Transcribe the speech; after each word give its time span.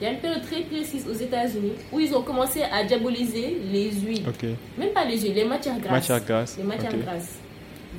Il 0.00 0.04
y 0.04 0.06
a 0.06 0.12
une 0.12 0.18
période 0.18 0.42
très 0.42 0.62
précise 0.62 1.06
aux 1.06 1.14
États-Unis 1.14 1.72
où 1.92 2.00
ils 2.00 2.14
ont 2.14 2.22
commencé 2.22 2.62
à 2.62 2.82
diaboliser 2.84 3.58
les 3.70 3.90
huiles. 3.92 4.24
Même 4.78 4.90
pas 4.94 5.04
les 5.04 5.20
huiles, 5.20 5.34
les 5.34 5.44
matières 5.44 5.78
grasses. 5.78 5.92
Matières 5.92 6.24
grasses. 6.24 6.56
Les 6.56 6.64
matières 6.64 6.96
grasses. 6.96 7.38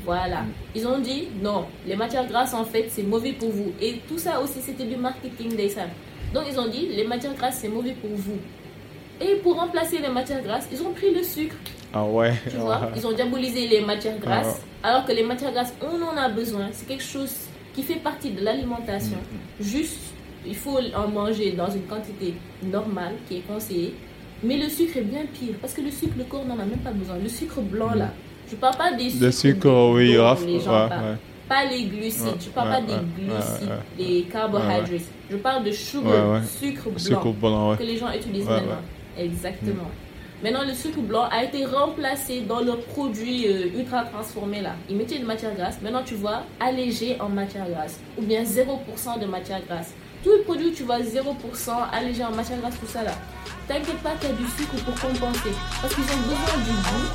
Voilà. 0.03 0.45
Ils 0.73 0.87
ont 0.87 0.97
dit 0.97 1.27
non, 1.43 1.65
les 1.85 1.95
matières 1.95 2.27
grasses 2.27 2.55
en 2.55 2.65
fait 2.65 2.87
c'est 2.89 3.03
mauvais 3.03 3.33
pour 3.33 3.49
vous. 3.49 3.71
Et 3.79 3.99
tout 4.07 4.17
ça 4.17 4.41
aussi 4.41 4.61
c'était 4.61 4.85
du 4.85 4.95
marketing 4.95 5.55
des 5.55 5.69
salles. 5.69 5.91
Donc 6.33 6.45
ils 6.49 6.59
ont 6.59 6.67
dit 6.67 6.87
les 6.87 7.03
matières 7.03 7.35
grasses 7.35 7.59
c'est 7.61 7.69
mauvais 7.69 7.93
pour 7.93 8.09
vous. 8.15 8.39
Et 9.21 9.35
pour 9.35 9.55
remplacer 9.55 9.99
les 9.99 10.09
matières 10.09 10.41
grasses, 10.41 10.67
ils 10.71 10.81
ont 10.81 10.93
pris 10.93 11.13
le 11.13 11.21
sucre. 11.21 11.55
Ah 11.93 12.03
ouais. 12.03 12.33
Tu 12.49 12.57
vois, 12.57 12.89
ils 12.95 13.05
ont 13.05 13.11
diabolisé 13.11 13.67
les 13.67 13.81
matières 13.81 14.17
grasses. 14.17 14.61
Ah. 14.81 14.89
Alors 14.89 15.05
que 15.05 15.11
les 15.11 15.21
matières 15.21 15.51
grasses, 15.51 15.73
on 15.79 16.01
en 16.01 16.17
a 16.17 16.27
besoin. 16.29 16.69
C'est 16.71 16.87
quelque 16.87 17.03
chose 17.03 17.35
qui 17.75 17.83
fait 17.83 17.97
partie 17.97 18.31
de 18.31 18.43
l'alimentation. 18.43 19.17
Mm, 19.17 19.63
mm. 19.63 19.67
Juste 19.67 20.10
il 20.45 20.55
faut 20.55 20.79
en 20.95 21.07
manger 21.07 21.51
dans 21.51 21.69
une 21.69 21.83
quantité 21.83 22.33
normale 22.63 23.13
qui 23.27 23.37
est 23.37 23.47
conseillée. 23.47 23.93
Mais 24.43 24.57
le 24.57 24.69
sucre 24.69 24.97
est 24.97 25.01
bien 25.01 25.23
pire 25.31 25.55
parce 25.61 25.73
que 25.73 25.81
le 25.81 25.91
sucre, 25.91 26.13
le 26.17 26.23
corps 26.23 26.45
n'en 26.45 26.55
a 26.59 26.65
même 26.65 26.79
pas 26.79 26.91
besoin. 26.91 27.17
Le 27.21 27.29
sucre 27.29 27.61
blanc 27.61 27.93
là, 27.93 28.09
je 28.49 28.55
parle 28.55 28.75
pas 28.77 28.91
des 28.93 29.09
sucres. 29.09 29.25
Le 29.25 29.31
sucre, 29.31 29.91
oui, 29.93 30.17
les 30.47 30.59
gens 30.59 30.89
Pas 31.47 31.65
les 31.65 31.83
glucides, 31.83 32.41
je 32.41 32.49
parle 32.49 32.69
pas 32.69 32.81
des 32.81 32.93
glucides, 33.17 33.69
des 33.97 34.23
carbohydrates. 34.31 34.89
Je 35.29 35.37
parle 35.37 35.63
de 35.63 35.71
sugar, 35.71 36.41
sucre 36.43 36.89
blanc, 37.31 37.75
que 37.75 37.83
les 37.83 37.97
gens 37.97 38.11
utilisent 38.11 38.45
maintenant. 38.45 38.81
Exactement. 39.17 39.89
Maintenant, 40.43 40.63
le 40.65 40.73
sucre 40.73 41.01
blanc 41.01 41.27
a 41.31 41.43
été 41.43 41.65
remplacé 41.67 42.41
dans 42.41 42.61
le 42.61 42.75
produit 42.75 43.45
euh, 43.47 43.77
ultra 43.77 44.05
transformé 44.05 44.59
là. 44.61 44.71
Ils 44.89 44.95
mettaient 44.97 45.19
de 45.19 45.25
matière 45.25 45.53
grasse. 45.53 45.79
Maintenant, 45.83 46.01
tu 46.03 46.15
vois, 46.15 46.41
allégé 46.59 47.15
en 47.21 47.29
matière 47.29 47.69
grasse. 47.69 47.99
Ou 48.17 48.23
bien 48.23 48.41
0% 48.41 49.19
de 49.21 49.27
matière 49.27 49.61
grasse. 49.67 49.93
Tous 50.23 50.31
les 50.31 50.43
produits, 50.43 50.71
tu 50.71 50.83
vois, 50.83 50.99
0%, 50.99 51.71
allégé 51.91 52.23
en 52.23 52.29
matière 52.29 52.59
grasse, 52.59 52.79
tout 52.79 52.85
ça 52.85 53.01
là. 53.03 53.13
T'inquiète 53.67 53.97
pas 54.03 54.11
qu'il 54.19 54.29
y 54.29 54.31
a 54.31 54.35
du 54.35 54.45
sucre 54.45 54.75
pour 54.85 54.93
compenser. 54.93 55.49
Parce 55.81 55.95
qu'ils 55.95 56.03
ont 56.03 56.21
besoin 56.29 56.57
du 56.63 56.69
goût. 56.69 57.07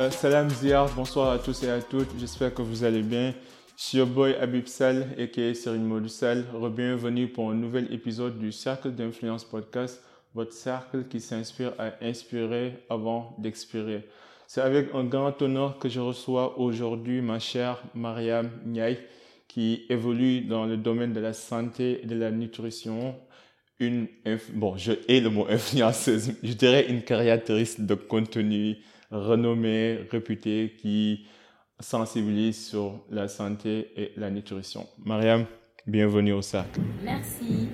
Euh, 0.00 0.10
salam 0.10 0.50
Ziyar, 0.50 0.90
bonsoir 0.94 1.30
à 1.30 1.38
tous 1.38 1.62
et 1.62 1.70
à 1.70 1.80
toutes, 1.80 2.10
j'espère 2.18 2.52
que 2.52 2.60
vous 2.60 2.84
allez 2.84 3.02
bien. 3.02 3.32
Suis 3.78 3.96
your 3.96 4.06
boy 4.06 4.34
Abib 4.34 4.66
Sal, 4.66 5.08
a.k.a. 5.18 5.54
Serine 5.54 5.84
Modusal. 5.84 6.44
Bienvenue 6.76 7.28
pour 7.28 7.50
un 7.50 7.54
nouvel 7.54 7.90
épisode 7.94 8.38
du 8.38 8.52
Cercle 8.52 8.90
d'Influence 8.90 9.44
Podcast 9.44 10.02
votre 10.34 10.52
cercle 10.52 11.04
qui 11.08 11.20
s'inspire 11.20 11.72
à 11.78 11.92
inspirer 12.02 12.84
avant 12.88 13.34
d'expirer. 13.38 14.06
C'est 14.46 14.60
avec 14.60 14.94
un 14.94 15.04
grand 15.04 15.40
honneur 15.42 15.78
que 15.78 15.88
je 15.88 16.00
reçois 16.00 16.58
aujourd'hui 16.58 17.20
ma 17.20 17.38
chère 17.38 17.82
Mariam 17.94 18.50
Niaï, 18.66 18.98
qui 19.48 19.84
évolue 19.88 20.42
dans 20.42 20.66
le 20.66 20.76
domaine 20.76 21.12
de 21.12 21.20
la 21.20 21.32
santé 21.32 22.00
et 22.02 22.06
de 22.06 22.16
la 22.16 22.30
nutrition. 22.30 23.14
Une, 23.78 24.08
bon, 24.54 24.76
je 24.76 24.92
hais 25.08 25.20
le 25.20 25.30
mot 25.30 25.46
influenceuse, 25.48 26.34
je 26.42 26.52
dirais 26.52 26.86
une 26.88 27.02
créatrice 27.02 27.80
de 27.80 27.94
contenu 27.94 28.78
renommée, 29.10 30.00
réputée, 30.10 30.74
qui 30.78 31.26
sensibilise 31.80 32.68
sur 32.68 33.04
la 33.10 33.26
santé 33.26 33.90
et 33.96 34.12
la 34.16 34.30
nutrition. 34.30 34.86
Mariam, 35.04 35.46
bienvenue 35.86 36.32
au 36.32 36.42
cercle. 36.42 36.80
Merci. 37.02 37.68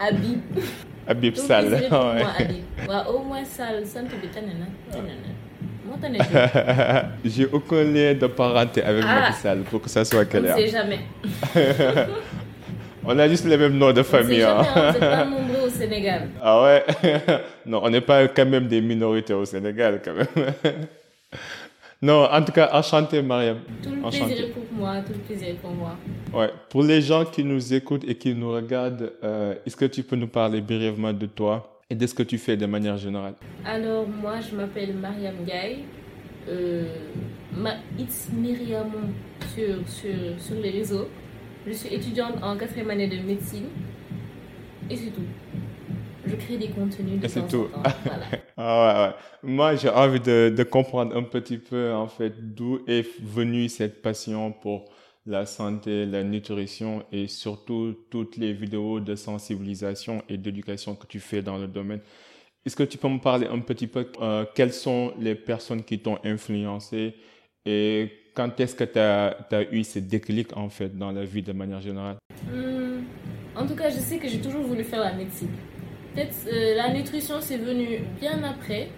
Habib. 0.00 0.40
Habib 1.08 1.36
Sall. 1.36 1.88
au 3.08 3.18
moins 3.20 3.44
Sall, 3.44 3.82
J'ai 7.24 7.46
aucun 7.46 7.82
lien 7.82 8.12
de 8.14 8.26
parenté 8.26 8.82
avec 8.82 9.04
ah. 9.08 9.32
Sall 9.32 9.60
pour 9.60 9.80
que 9.80 9.88
ça 9.88 10.04
soit 10.04 10.26
clair. 10.26 10.54
On 10.54 10.60
ne 10.60 10.66
sait 10.66 10.70
jamais. 10.70 11.00
on 13.04 13.18
a 13.18 13.26
juste 13.26 13.46
les 13.46 13.56
mêmes 13.56 13.78
noms 13.78 13.92
de 13.92 14.02
famille. 14.02 14.44
On 14.44 14.60
hein. 14.60 14.92
n'est 14.92 14.98
pas 14.98 15.24
nombreux 15.24 15.66
au 15.66 15.70
Sénégal. 15.70 16.28
Ah 16.42 16.62
ouais? 16.62 16.84
Non, 17.64 17.80
on 17.82 17.88
n'est 17.88 18.02
pas 18.02 18.28
quand 18.28 18.44
même 18.46 18.68
des 18.68 18.82
minorités 18.82 19.32
au 19.32 19.46
Sénégal 19.46 20.00
quand 20.04 20.12
même. 20.12 20.54
Non, 22.00 22.28
en 22.30 22.44
tout 22.44 22.52
cas, 22.52 22.70
enchanté, 22.72 23.20
Mariam. 23.22 23.58
Tout 23.82 23.90
le 23.90 24.08
plaisir 24.08 24.52
pour 24.52 24.64
moi, 24.72 25.00
tout 25.04 25.12
le 25.12 25.18
plaisir 25.18 25.56
pour 25.56 25.72
moi. 25.72 25.96
Ouais. 26.32 26.50
Pour 26.70 26.84
les 26.84 27.02
gens 27.02 27.24
qui 27.24 27.42
nous 27.42 27.74
écoutent 27.74 28.04
et 28.06 28.14
qui 28.14 28.34
nous 28.34 28.52
regardent, 28.52 29.12
euh, 29.24 29.54
est-ce 29.66 29.76
que 29.76 29.84
tu 29.86 30.04
peux 30.04 30.14
nous 30.14 30.28
parler 30.28 30.60
brièvement 30.60 31.12
de 31.12 31.26
toi 31.26 31.80
et 31.90 31.96
de 31.96 32.06
ce 32.06 32.14
que 32.14 32.22
tu 32.22 32.38
fais 32.38 32.56
de 32.56 32.66
manière 32.66 32.96
générale? 32.98 33.34
Alors, 33.64 34.06
moi, 34.06 34.34
je 34.40 34.54
m'appelle 34.54 34.94
Mariam 34.94 35.34
Gaye. 35.44 35.84
Euh, 36.48 36.84
ma, 37.52 37.72
it's 37.98 38.28
Myriam 38.32 38.92
sur, 39.54 39.88
sur, 39.88 40.14
sur 40.38 40.54
les 40.62 40.70
réseaux. 40.70 41.08
Je 41.66 41.72
suis 41.72 41.92
étudiante 41.92 42.34
en 42.42 42.56
quatrième 42.56 42.90
année 42.90 43.08
de 43.08 43.16
médecine. 43.26 43.66
Et 44.88 44.96
c'est 44.96 45.10
tout 45.10 45.22
je 46.28 46.36
crée 46.36 46.56
des 46.56 46.68
contenus 46.68 47.20
de 47.20 47.28
c'est 47.28 47.46
tout. 47.48 47.68
ah 48.56 49.10
ouais, 49.10 49.50
Moi, 49.50 49.76
j'ai 49.76 49.88
envie 49.88 50.20
de, 50.20 50.52
de, 50.56 50.62
comprendre 50.62 51.16
un 51.16 51.22
petit 51.22 51.58
peu, 51.58 51.92
en 51.92 52.08
fait, 52.08 52.54
d'où 52.54 52.80
est 52.86 53.06
venue 53.22 53.68
cette 53.68 54.02
passion 54.02 54.52
pour 54.52 54.84
la 55.26 55.44
santé, 55.46 56.06
la 56.06 56.24
nutrition 56.24 57.04
et 57.12 57.28
surtout 57.28 57.94
toutes 58.10 58.36
les 58.36 58.52
vidéos 58.52 59.00
de 59.00 59.14
sensibilisation 59.14 60.22
et 60.28 60.38
d'éducation 60.38 60.94
que 60.94 61.06
tu 61.06 61.20
fais 61.20 61.42
dans 61.42 61.58
le 61.58 61.66
domaine. 61.66 62.00
Est-ce 62.64 62.76
que 62.76 62.82
tu 62.82 62.98
peux 62.98 63.08
me 63.08 63.18
parler 63.18 63.46
un 63.46 63.60
petit 63.60 63.86
peu, 63.86 64.10
euh, 64.20 64.44
quelles 64.54 64.72
sont 64.72 65.12
les 65.18 65.34
personnes 65.34 65.84
qui 65.84 66.00
t'ont 66.00 66.18
influencé 66.24 67.14
et 67.64 68.10
quand 68.34 68.58
est-ce 68.60 68.74
que 68.74 68.84
tu 68.84 68.98
as, 68.98 69.36
as, 69.50 69.62
eu 69.72 69.84
ce 69.84 69.98
déclic, 69.98 70.56
en 70.56 70.68
fait, 70.68 70.96
dans 70.96 71.12
la 71.12 71.24
vie 71.24 71.42
de 71.42 71.52
manière 71.52 71.80
générale? 71.80 72.16
Hmm. 72.46 73.02
En 73.54 73.66
tout 73.66 73.74
cas, 73.74 73.90
je 73.90 73.98
sais 73.98 74.18
que 74.18 74.28
j'ai 74.28 74.40
toujours 74.40 74.62
voulu 74.62 74.84
faire 74.84 75.00
la 75.00 75.12
médecine. 75.12 75.50
Peut-être 76.14 76.34
euh, 76.52 76.76
la 76.76 76.92
nutrition, 76.92 77.36
c'est 77.40 77.58
venu 77.58 78.00
bien 78.20 78.42
après. 78.44 78.88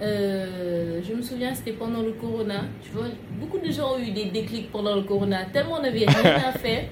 Euh, 0.00 1.00
je 1.02 1.12
me 1.12 1.22
souviens, 1.22 1.54
c'était 1.54 1.72
pendant 1.72 2.02
le 2.02 2.12
corona. 2.12 2.62
Tu 2.82 2.90
vois, 2.90 3.06
beaucoup 3.40 3.58
de 3.58 3.70
gens 3.70 3.94
ont 3.94 3.98
eu 3.98 4.12
des 4.12 4.26
déclics 4.26 4.70
pendant 4.70 4.94
le 4.94 5.02
corona, 5.02 5.44
tellement 5.52 5.78
on 5.78 5.82
n'avait 5.82 6.06
rien 6.06 6.36
à 6.36 6.52
faire. 6.58 6.84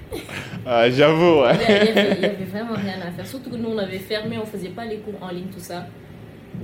Ah, 0.65 0.89
j'avoue, 0.89 1.41
ouais. 1.41 1.53
Il 1.87 1.93
n'y 1.93 2.25
avait, 2.25 2.45
vraiment 2.51 2.75
rien 2.75 2.99
à 3.05 3.11
faire. 3.11 3.25
Surtout 3.25 3.49
que 3.49 3.55
nous, 3.55 3.69
on 3.69 3.77
avait 3.77 3.99
fermé, 3.99 4.37
on 4.37 4.41
ne 4.41 4.45
faisait 4.45 4.69
pas 4.69 4.85
les 4.85 4.97
cours 4.97 5.21
en 5.21 5.29
ligne, 5.29 5.47
tout 5.53 5.59
ça. 5.59 5.87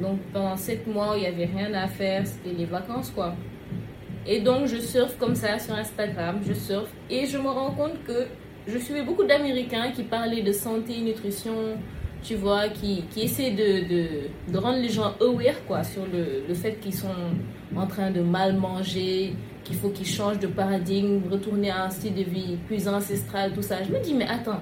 Donc 0.02 0.20
pendant 0.34 0.58
sept 0.58 0.86
mois, 0.88 1.14
il 1.16 1.22
n'y 1.22 1.28
avait 1.28 1.46
rien 1.46 1.74
à 1.74 1.88
faire, 1.88 2.26
c'était 2.26 2.56
les 2.58 2.66
vacances, 2.66 3.12
quoi. 3.12 3.36
Et 4.26 4.40
donc, 4.40 4.68
je 4.68 4.78
surfe 4.78 5.18
comme 5.18 5.36
ça 5.36 5.60
sur 5.60 5.76
Instagram, 5.76 6.40
je 6.46 6.54
surfe. 6.54 6.90
Et 7.10 7.26
je 7.26 7.38
me 7.38 7.48
rends 7.48 7.72
compte 7.72 8.04
que 8.06 8.28
je 8.68 8.78
suivais 8.78 9.02
beaucoup 9.02 9.24
d'Américains 9.24 9.92
qui 9.92 10.04
parlaient 10.04 10.42
de 10.42 10.52
santé, 10.54 10.98
nutrition, 11.00 11.78
tu 12.24 12.36
vois, 12.36 12.70
qui, 12.70 13.04
qui 13.12 13.22
essaie 13.22 13.52
de, 13.52 13.88
de, 13.88 14.08
de, 14.52 14.58
rendre 14.58 14.80
les 14.80 14.90
gens 14.90 15.14
aware 15.20 15.66
quoi, 15.68 15.84
sur 15.84 16.04
le, 16.06 16.44
le 16.48 16.54
fait 16.54 16.80
qu'ils 16.80 16.94
sont 16.94 17.08
en 17.76 17.86
train 17.86 18.12
de 18.12 18.22
mal 18.22 18.56
manger, 18.58 19.34
qu'il 19.64 19.76
faut 19.76 19.90
qu'ils 19.90 20.08
changent 20.08 20.40
de 20.40 20.48
paradigme, 20.48 21.22
retourner 21.30 21.70
à 21.70 21.86
un 21.86 21.90
style 21.90 22.16
de 22.16 22.24
vie 22.24 22.58
plus 22.68 22.88
ancestral, 22.88 23.54
tout 23.54 23.62
ça. 23.62 23.84
Je 23.84 23.92
me 23.92 24.00
dis, 24.00 24.14
mais 24.14 24.28
attends, 24.28 24.62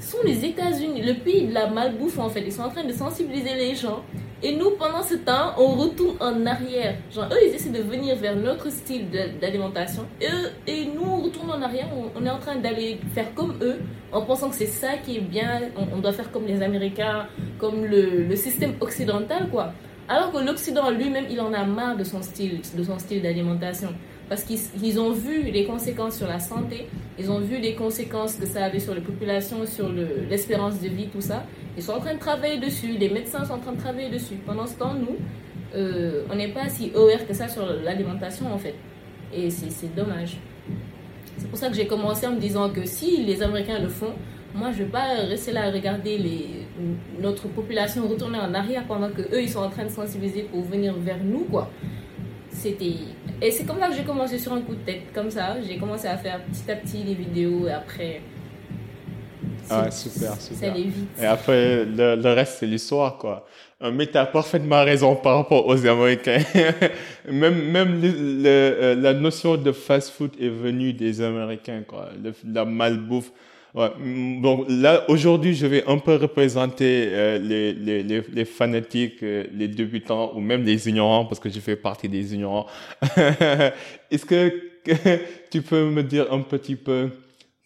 ce 0.00 0.12
sont 0.12 0.18
les 0.24 0.44
États-Unis, 0.44 1.02
le 1.02 1.14
pays 1.14 1.46
de 1.46 1.54
la 1.54 1.68
malbouffe 1.68 2.18
en 2.18 2.28
fait. 2.28 2.42
Ils 2.44 2.52
sont 2.52 2.62
en 2.62 2.70
train 2.70 2.84
de 2.84 2.92
sensibiliser 2.92 3.54
les 3.54 3.74
gens 3.74 4.02
et 4.42 4.54
nous, 4.54 4.72
pendant 4.72 5.02
ce 5.02 5.14
temps, 5.14 5.54
on 5.56 5.68
retourne 5.68 6.16
en 6.20 6.44
arrière. 6.44 6.96
Genre, 7.10 7.26
eux, 7.32 7.38
ils 7.48 7.54
essaient 7.54 7.70
de 7.70 7.82
venir 7.82 8.16
vers 8.16 8.36
notre 8.36 8.70
style 8.70 9.06
d'alimentation. 9.40 10.06
Et, 10.20 10.26
et 10.70 10.84
nous, 10.86 11.04
on 11.04 11.22
retourne 11.22 11.50
en 11.50 11.62
arrière. 11.62 11.88
On, 12.14 12.24
est 12.24 12.30
en 12.30 12.38
train 12.38 12.56
d'aller 12.56 13.00
faire 13.14 13.32
comme 13.34 13.54
eux, 13.62 13.78
en 14.12 14.22
pensant 14.22 14.50
que 14.50 14.56
c'est 14.56 14.66
ça 14.66 14.98
qui 14.98 15.16
est 15.16 15.20
bien. 15.20 15.62
On, 15.76 15.98
doit 15.98 16.12
faire 16.12 16.30
comme 16.30 16.46
les 16.46 16.62
Américains, 16.62 17.28
comme 17.58 17.86
le, 17.86 18.24
le 18.24 18.36
système 18.36 18.74
occidental, 18.80 19.48
quoi. 19.50 19.72
Alors 20.08 20.30
que 20.30 20.38
l'Occident 20.38 20.90
lui-même, 20.90 21.24
il 21.30 21.40
en 21.40 21.52
a 21.52 21.64
marre 21.64 21.96
de 21.96 22.04
son 22.04 22.22
style, 22.22 22.60
de 22.76 22.84
son 22.84 22.98
style 22.98 23.22
d'alimentation 23.22 23.88
parce 24.28 24.42
qu'ils 24.44 25.00
ont 25.00 25.12
vu 25.12 25.42
les 25.42 25.64
conséquences 25.64 26.16
sur 26.16 26.26
la 26.26 26.40
santé, 26.40 26.88
ils 27.18 27.30
ont 27.30 27.40
vu 27.40 27.58
les 27.58 27.74
conséquences 27.74 28.34
que 28.34 28.46
ça 28.46 28.64
avait 28.64 28.80
sur 28.80 28.94
les 28.94 29.00
populations, 29.00 29.64
sur 29.66 29.88
l'espérance 29.88 30.80
de 30.80 30.88
vie, 30.88 31.08
tout 31.08 31.20
ça. 31.20 31.44
Ils 31.76 31.82
sont 31.82 31.92
en 31.92 32.00
train 32.00 32.14
de 32.14 32.18
travailler 32.18 32.58
dessus, 32.58 32.88
les 32.98 33.08
médecins 33.08 33.44
sont 33.44 33.54
en 33.54 33.58
train 33.58 33.72
de 33.72 33.78
travailler 33.80 34.10
dessus. 34.10 34.36
Pendant 34.44 34.66
ce 34.66 34.74
temps, 34.74 34.94
nous, 34.94 35.16
euh, 35.74 36.24
on 36.30 36.34
n'est 36.34 36.48
pas 36.48 36.68
si 36.68 36.90
aware 36.94 37.26
que 37.26 37.34
ça 37.34 37.48
sur 37.48 37.66
l'alimentation 37.66 38.52
en 38.52 38.58
fait. 38.58 38.74
Et 39.32 39.50
c'est 39.50 39.94
dommage. 39.94 40.38
C'est 41.36 41.48
pour 41.48 41.58
ça 41.58 41.68
que 41.68 41.74
j'ai 41.74 41.86
commencé 41.86 42.26
en 42.26 42.32
me 42.32 42.40
disant 42.40 42.70
que 42.70 42.84
si 42.86 43.22
les 43.24 43.42
Américains 43.42 43.78
le 43.78 43.88
font, 43.88 44.14
moi 44.54 44.72
je 44.72 44.78
ne 44.80 44.84
vais 44.84 44.90
pas 44.90 45.14
rester 45.28 45.52
là 45.52 45.64
à 45.66 45.70
regarder 45.70 46.18
notre 47.20 47.48
population 47.48 48.08
retourner 48.08 48.38
en 48.38 48.54
arrière 48.54 48.84
pendant 48.86 49.10
que 49.10 49.22
eux 49.22 49.42
ils 49.42 49.50
sont 49.50 49.60
en 49.60 49.68
train 49.68 49.84
de 49.84 49.90
sensibiliser 49.90 50.42
pour 50.42 50.62
venir 50.62 50.94
vers 50.94 51.22
nous 51.22 51.44
quoi. 51.44 51.70
C'était 52.66 52.94
et 53.40 53.50
c'est 53.52 53.64
comme 53.64 53.78
ça 53.78 53.88
que 53.88 53.94
j'ai 53.94 54.02
commencé 54.04 54.38
sur 54.38 54.52
un 54.52 54.60
coup 54.62 54.74
de 54.74 54.80
tête, 54.84 55.12
comme 55.14 55.30
ça. 55.30 55.56
J'ai 55.62 55.76
commencé 55.78 56.08
à 56.08 56.16
faire 56.16 56.40
petit 56.44 56.68
à 56.70 56.74
petit 56.76 57.04
des 57.04 57.14
vidéos 57.14 57.68
et 57.68 57.72
après, 57.72 58.22
Ah, 59.68 59.90
super, 59.90 60.40
super. 60.40 60.56
Ça 60.58 60.66
allait 60.72 60.82
vite. 60.84 61.08
Et 61.20 61.26
après, 61.26 61.84
le, 61.84 62.16
le 62.16 62.32
reste, 62.32 62.58
c'est 62.60 62.66
l'histoire, 62.66 63.18
quoi. 63.18 63.46
Mais 63.92 64.06
tu 64.06 64.16
as 64.16 64.26
parfaitement 64.26 64.84
raison 64.84 65.16
par 65.16 65.36
rapport 65.36 65.66
aux 65.66 65.86
Américains. 65.86 66.38
même 67.30 67.70
même 67.70 68.00
le, 68.00 68.08
le, 68.08 68.46
euh, 68.48 68.94
la 68.94 69.12
notion 69.12 69.56
de 69.56 69.72
fast-food 69.72 70.32
est 70.40 70.48
venue 70.48 70.92
des 70.92 71.20
Américains, 71.20 71.82
quoi. 71.86 72.10
La 72.44 72.64
malbouffe. 72.64 73.32
Ouais. 73.76 73.90
Mm, 73.98 74.40
Donc 74.40 74.64
là, 74.68 75.04
aujourd'hui, 75.08 75.54
je 75.54 75.66
vais 75.66 75.84
un 75.86 75.98
peu 75.98 76.16
représenter 76.16 77.08
euh, 77.10 77.38
les, 77.38 77.72
les, 77.74 78.02
les, 78.02 78.22
les 78.32 78.44
fanatiques, 78.46 79.22
euh, 79.22 79.44
les 79.52 79.68
débutants 79.68 80.32
ou 80.34 80.40
même 80.40 80.64
les 80.64 80.88
ignorants, 80.88 81.26
parce 81.26 81.40
que 81.40 81.50
je 81.50 81.60
fais 81.60 81.76
partie 81.76 82.08
des 82.08 82.34
ignorants. 82.34 82.66
Est-ce 84.10 84.24
que, 84.24 84.52
tu 85.50 85.62
peux 85.62 85.90
me 85.90 86.02
dire 86.02 86.32
un 86.32 86.40
petit 86.40 86.76
peu 86.76 87.10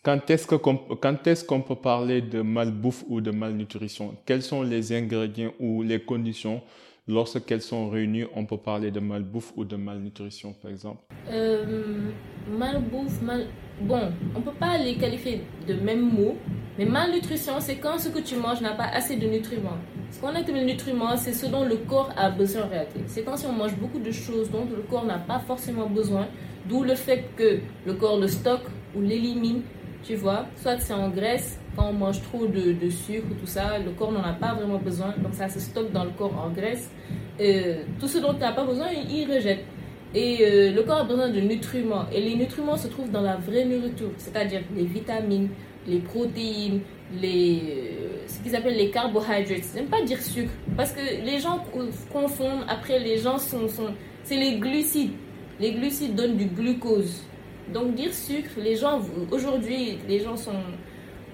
quand 0.03 0.31
est-ce 0.31 0.47
qu'on- 0.47 0.77
quand 0.77 1.27
est-ce 1.27 1.45
qu'on 1.45 1.61
peut 1.61 1.75
parler 1.77 2.23
de 2.23 2.41
malbouffe 2.41 3.05
ou 3.09 3.21
de 3.21 3.31
malnutrition? 3.31 4.15
Quels 4.25 4.43
sont 4.43 4.63
les 4.63 4.93
ingrédients 4.93 5.53
ou 5.61 5.83
les 5.83 6.01
conditions 6.01 6.63
lorsqu'elles 7.09 7.63
sont 7.63 7.89
réunies, 7.89 8.25
on 8.35 8.45
peut 8.47 8.57
parler 8.57 8.91
de 8.91 9.01
malbouffe 9.01 9.53
ou 9.57 9.65
de 9.65 9.77
malnutrition, 9.77 10.55
par 10.61 10.71
exemple? 10.71 11.03
Euh, 11.31 12.11
malbouffe, 12.59 13.21
mal... 13.23 13.47
Bon, 13.81 14.13
on 14.37 14.41
peut 14.43 14.53
pas 14.59 14.77
les 14.79 14.97
qualifier 14.97 15.43
de 15.67 15.75
même 15.75 16.01
mot, 16.01 16.37
mais 16.79 16.85
malnutrition, 16.85 17.55
c'est 17.61 17.77
quand 17.77 17.99
ce 17.99 18.11
que 18.11 18.19
tu 18.19 18.37
manges 18.37 18.61
n'a 18.61 18.73
pas 18.73 18.87
assez 18.87 19.17
de 19.17 19.27
nutriments. 19.27 19.79
Ce 20.11 20.21
qu'on 20.21 20.29
appelle 20.29 20.67
nutriments, 20.67 21.17
c'est 21.17 21.33
ce 21.33 21.47
dont 21.47 21.65
le 21.65 21.77
corps 21.77 22.11
a 22.17 22.31
besoin 22.31 22.65
en 22.65 22.69
réalité. 22.69 23.01
C'est 23.07 23.23
quand 23.23 23.37
si 23.37 23.47
on 23.47 23.53
mange 23.53 23.77
beaucoup 23.77 23.99
de 23.99 24.11
choses 24.11 24.51
dont 24.51 24.65
le 24.65 24.83
corps 24.83 25.05
n'a 25.05 25.19
pas 25.19 25.39
forcément 25.39 25.89
besoin, 25.89 26.27
d'où 26.69 26.83
le 26.83 26.95
fait 26.95 27.25
que 27.37 27.61
le 27.87 27.95
corps 27.95 28.19
le 28.19 28.29
stocke 28.29 28.67
ou 28.95 29.01
l'élimine, 29.01 29.63
tu 30.03 30.15
vois. 30.15 30.47
Soit 30.57 30.79
c'est 30.79 30.93
en 30.93 31.09
graisse, 31.09 31.59
quand 31.77 31.89
on 31.89 31.93
mange 31.93 32.23
trop 32.23 32.47
de, 32.47 32.91
sucre 32.91 33.27
ou 33.31 33.35
tout 33.35 33.47
ça, 33.47 33.79
le 33.79 33.91
corps 33.93 34.13
n'en 34.13 34.23
a 34.23 34.33
pas 34.33 34.55
vraiment 34.55 34.79
besoin, 34.79 35.15
donc 35.19 35.35
ça 35.35 35.49
se 35.49 35.61
stocke 35.61 35.93
dans 35.93 36.05
le 36.05 36.11
corps 36.11 36.37
en 36.37 36.51
graisse. 36.51 36.91
Euh, 37.41 37.83
tout 37.99 38.09
ce 38.09 38.19
dont 38.19 38.33
il 38.35 38.39
n'a 38.41 38.53
pas 38.53 38.65
besoin, 38.65 38.89
il, 38.91 39.31
rejette. 39.33 39.65
Et 40.15 40.39
euh, 40.43 40.73
le 40.73 40.83
corps 40.83 40.99
a 40.99 41.05
besoin 41.05 41.29
de 41.29 41.41
nutriments. 41.41 42.07
Et 42.13 42.21
les 42.21 42.35
nutriments 42.35 42.77
se 42.77 42.89
trouvent 42.89 43.11
dans 43.11 43.23
la 43.23 43.37
vraie 43.37 43.65
nourriture, 43.65 44.11
c'est-à-dire 44.19 44.63
les 44.77 44.85
vitamines, 44.85 45.49
les 45.87 46.01
protéines, 46.01 46.81
les, 47.21 47.63
euh, 47.63 48.27
ce 48.27 48.43
qu'ils 48.43 48.55
appellent 48.55 48.77
les 48.77 48.91
carbohydrates. 48.91 49.65
J'aime 49.75 49.87
pas 49.87 50.03
dire 50.03 50.21
sucre, 50.21 50.53
parce 50.77 50.93
que 50.93 51.01
les 51.01 51.39
gens 51.39 51.65
confondent. 52.13 52.65
Après, 52.69 52.99
les 52.99 53.19
gens 53.19 53.39
sont. 53.39 53.69
sont 53.69 53.95
c'est 54.25 54.37
les 54.37 54.59
glucides. 54.59 55.13
Les 55.59 55.73
glucides 55.73 56.15
donnent 56.15 56.37
du 56.37 56.47
glucose. 56.47 57.25
Donc, 57.73 57.95
dire 57.95 58.13
sucre, 58.13 58.51
les 58.59 58.77
gens, 58.77 59.01
aujourd'hui, 59.31 59.99
les 60.09 60.21
gens 60.21 60.37
sont. 60.37 60.53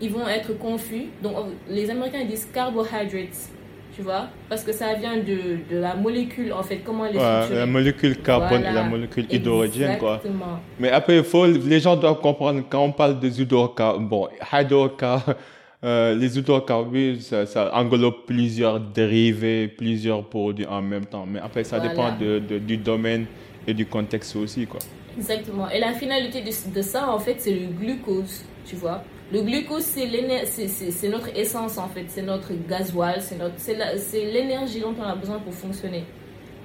Ils 0.01 0.11
vont 0.11 0.29
être 0.29 0.59
confus. 0.59 1.07
Donc, 1.23 1.35
les 1.71 1.89
Américains 1.91 2.25
disent 2.25 2.49
carbohydrates 2.53 3.51
tu 3.95 4.03
vois, 4.03 4.27
parce 4.51 4.63
que 4.63 4.73
ça 4.73 4.93
vient 4.93 5.17
de, 5.17 5.57
de 5.75 5.79
la 5.81 5.95
molécule, 5.97 6.53
en 6.53 6.63
fait, 6.63 6.81
comment 6.85 7.07
est 7.07 7.17
Ouais, 7.17 7.55
la 7.55 7.65
molécule 7.65 8.19
carbone 8.21 8.59
Voilà. 8.61 8.71
et 8.71 8.75
la 8.75 8.83
molécule 8.83 9.25
hydrogène, 9.31 9.97
quoi. 9.97 10.21
Mais 10.79 10.91
après, 10.91 11.17
il 11.17 11.25
faut, 11.25 11.47
les 11.47 11.81
gens 11.81 11.97
doivent 11.97 12.21
comprendre 12.21 12.61
quand 12.69 12.83
on 12.85 12.93
parle 12.93 13.19
des 13.19 13.41
hydrocarbures, 13.41 14.07
bon, 14.07 14.29
hydrocarbures, 14.53 15.35
euh, 15.83 16.15
les 16.15 16.37
hydrocarbures, 16.39 17.23
ça, 17.23 17.47
ça 17.47 17.71
englobe 17.75 18.27
plusieurs 18.27 18.79
dérivés, 18.81 19.67
plusieurs 19.69 20.23
produits 20.29 20.67
en 20.67 20.83
même 20.83 21.07
temps. 21.07 21.25
Mais 21.27 21.39
après, 21.41 21.65
ça 21.65 21.79
Voilà. 21.79 21.91
dépend 21.91 22.17
de, 22.23 22.39
de- 22.41 22.59
du 22.59 22.77
domaine 22.77 23.25
et 23.67 23.73
du 23.73 23.87
contexte 23.87 24.37
aussi, 24.37 24.67
quoi. 24.67 24.81
Exactement. 25.17 25.69
Et 25.71 25.79
la 25.81 25.93
finalité 25.95 26.43
de, 26.43 26.51
de 26.75 26.83
ça, 26.83 27.11
en 27.11 27.19
fait, 27.19 27.37
c'est 27.39 27.53
le 27.55 27.67
glucose, 27.69 28.43
tu 28.67 28.77
vois. 28.77 29.03
Le 29.33 29.43
glucose, 29.43 29.83
c'est 29.83 31.09
notre 31.09 31.37
essence, 31.37 31.79
en 31.79 31.89
fait. 31.89 32.05
C'est 32.09 32.23
notre 32.23 32.53
gasoil, 32.69 33.21
c'est 33.21 34.25
l'énergie 34.25 34.81
dont 34.81 34.95
on 34.99 35.03
a 35.03 35.15
besoin 35.15 35.39
pour 35.39 35.55
fonctionner. 35.55 36.05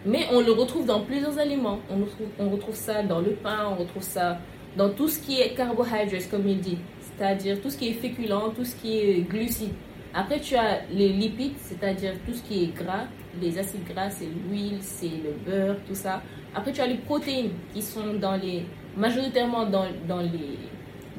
Mais 0.05 0.27
on 0.31 0.41
le 0.41 0.51
retrouve 0.51 0.85
dans 0.85 1.01
plusieurs 1.01 1.37
aliments. 1.37 1.79
On 1.89 2.01
retrouve, 2.01 2.27
on 2.39 2.49
retrouve 2.49 2.75
ça 2.75 3.03
dans 3.03 3.19
le 3.19 3.31
pain, 3.31 3.67
on 3.71 3.75
retrouve 3.75 4.03
ça 4.03 4.39
dans 4.75 4.89
tout 4.89 5.07
ce 5.07 5.19
qui 5.19 5.39
est 5.41 5.53
carbohydrates, 5.53 6.29
comme 6.29 6.47
il 6.47 6.59
dit. 6.59 6.77
C'est-à-dire 7.01 7.61
tout 7.61 7.69
ce 7.69 7.77
qui 7.77 7.89
est 7.89 7.93
féculent, 7.93 8.53
tout 8.55 8.65
ce 8.65 8.75
qui 8.75 8.97
est 8.97 9.21
glucides. 9.21 9.73
Après, 10.13 10.39
tu 10.39 10.55
as 10.55 10.81
les 10.91 11.09
lipides, 11.09 11.57
c'est-à-dire 11.57 12.13
tout 12.25 12.33
ce 12.33 12.41
qui 12.43 12.63
est 12.63 12.75
gras. 12.75 13.05
Les 13.41 13.57
acides 13.57 13.85
gras, 13.87 14.09
c'est 14.09 14.25
l'huile, 14.25 14.79
c'est 14.81 15.05
le 15.07 15.33
beurre, 15.45 15.77
tout 15.87 15.95
ça. 15.95 16.21
Après, 16.53 16.71
tu 16.71 16.81
as 16.81 16.87
les 16.87 16.97
protéines 16.97 17.51
qui 17.73 17.81
sont 17.81 18.13
dans 18.19 18.35
les, 18.35 18.65
majoritairement 18.97 19.65
dans, 19.65 19.85
dans 20.07 20.19
les, 20.19 20.59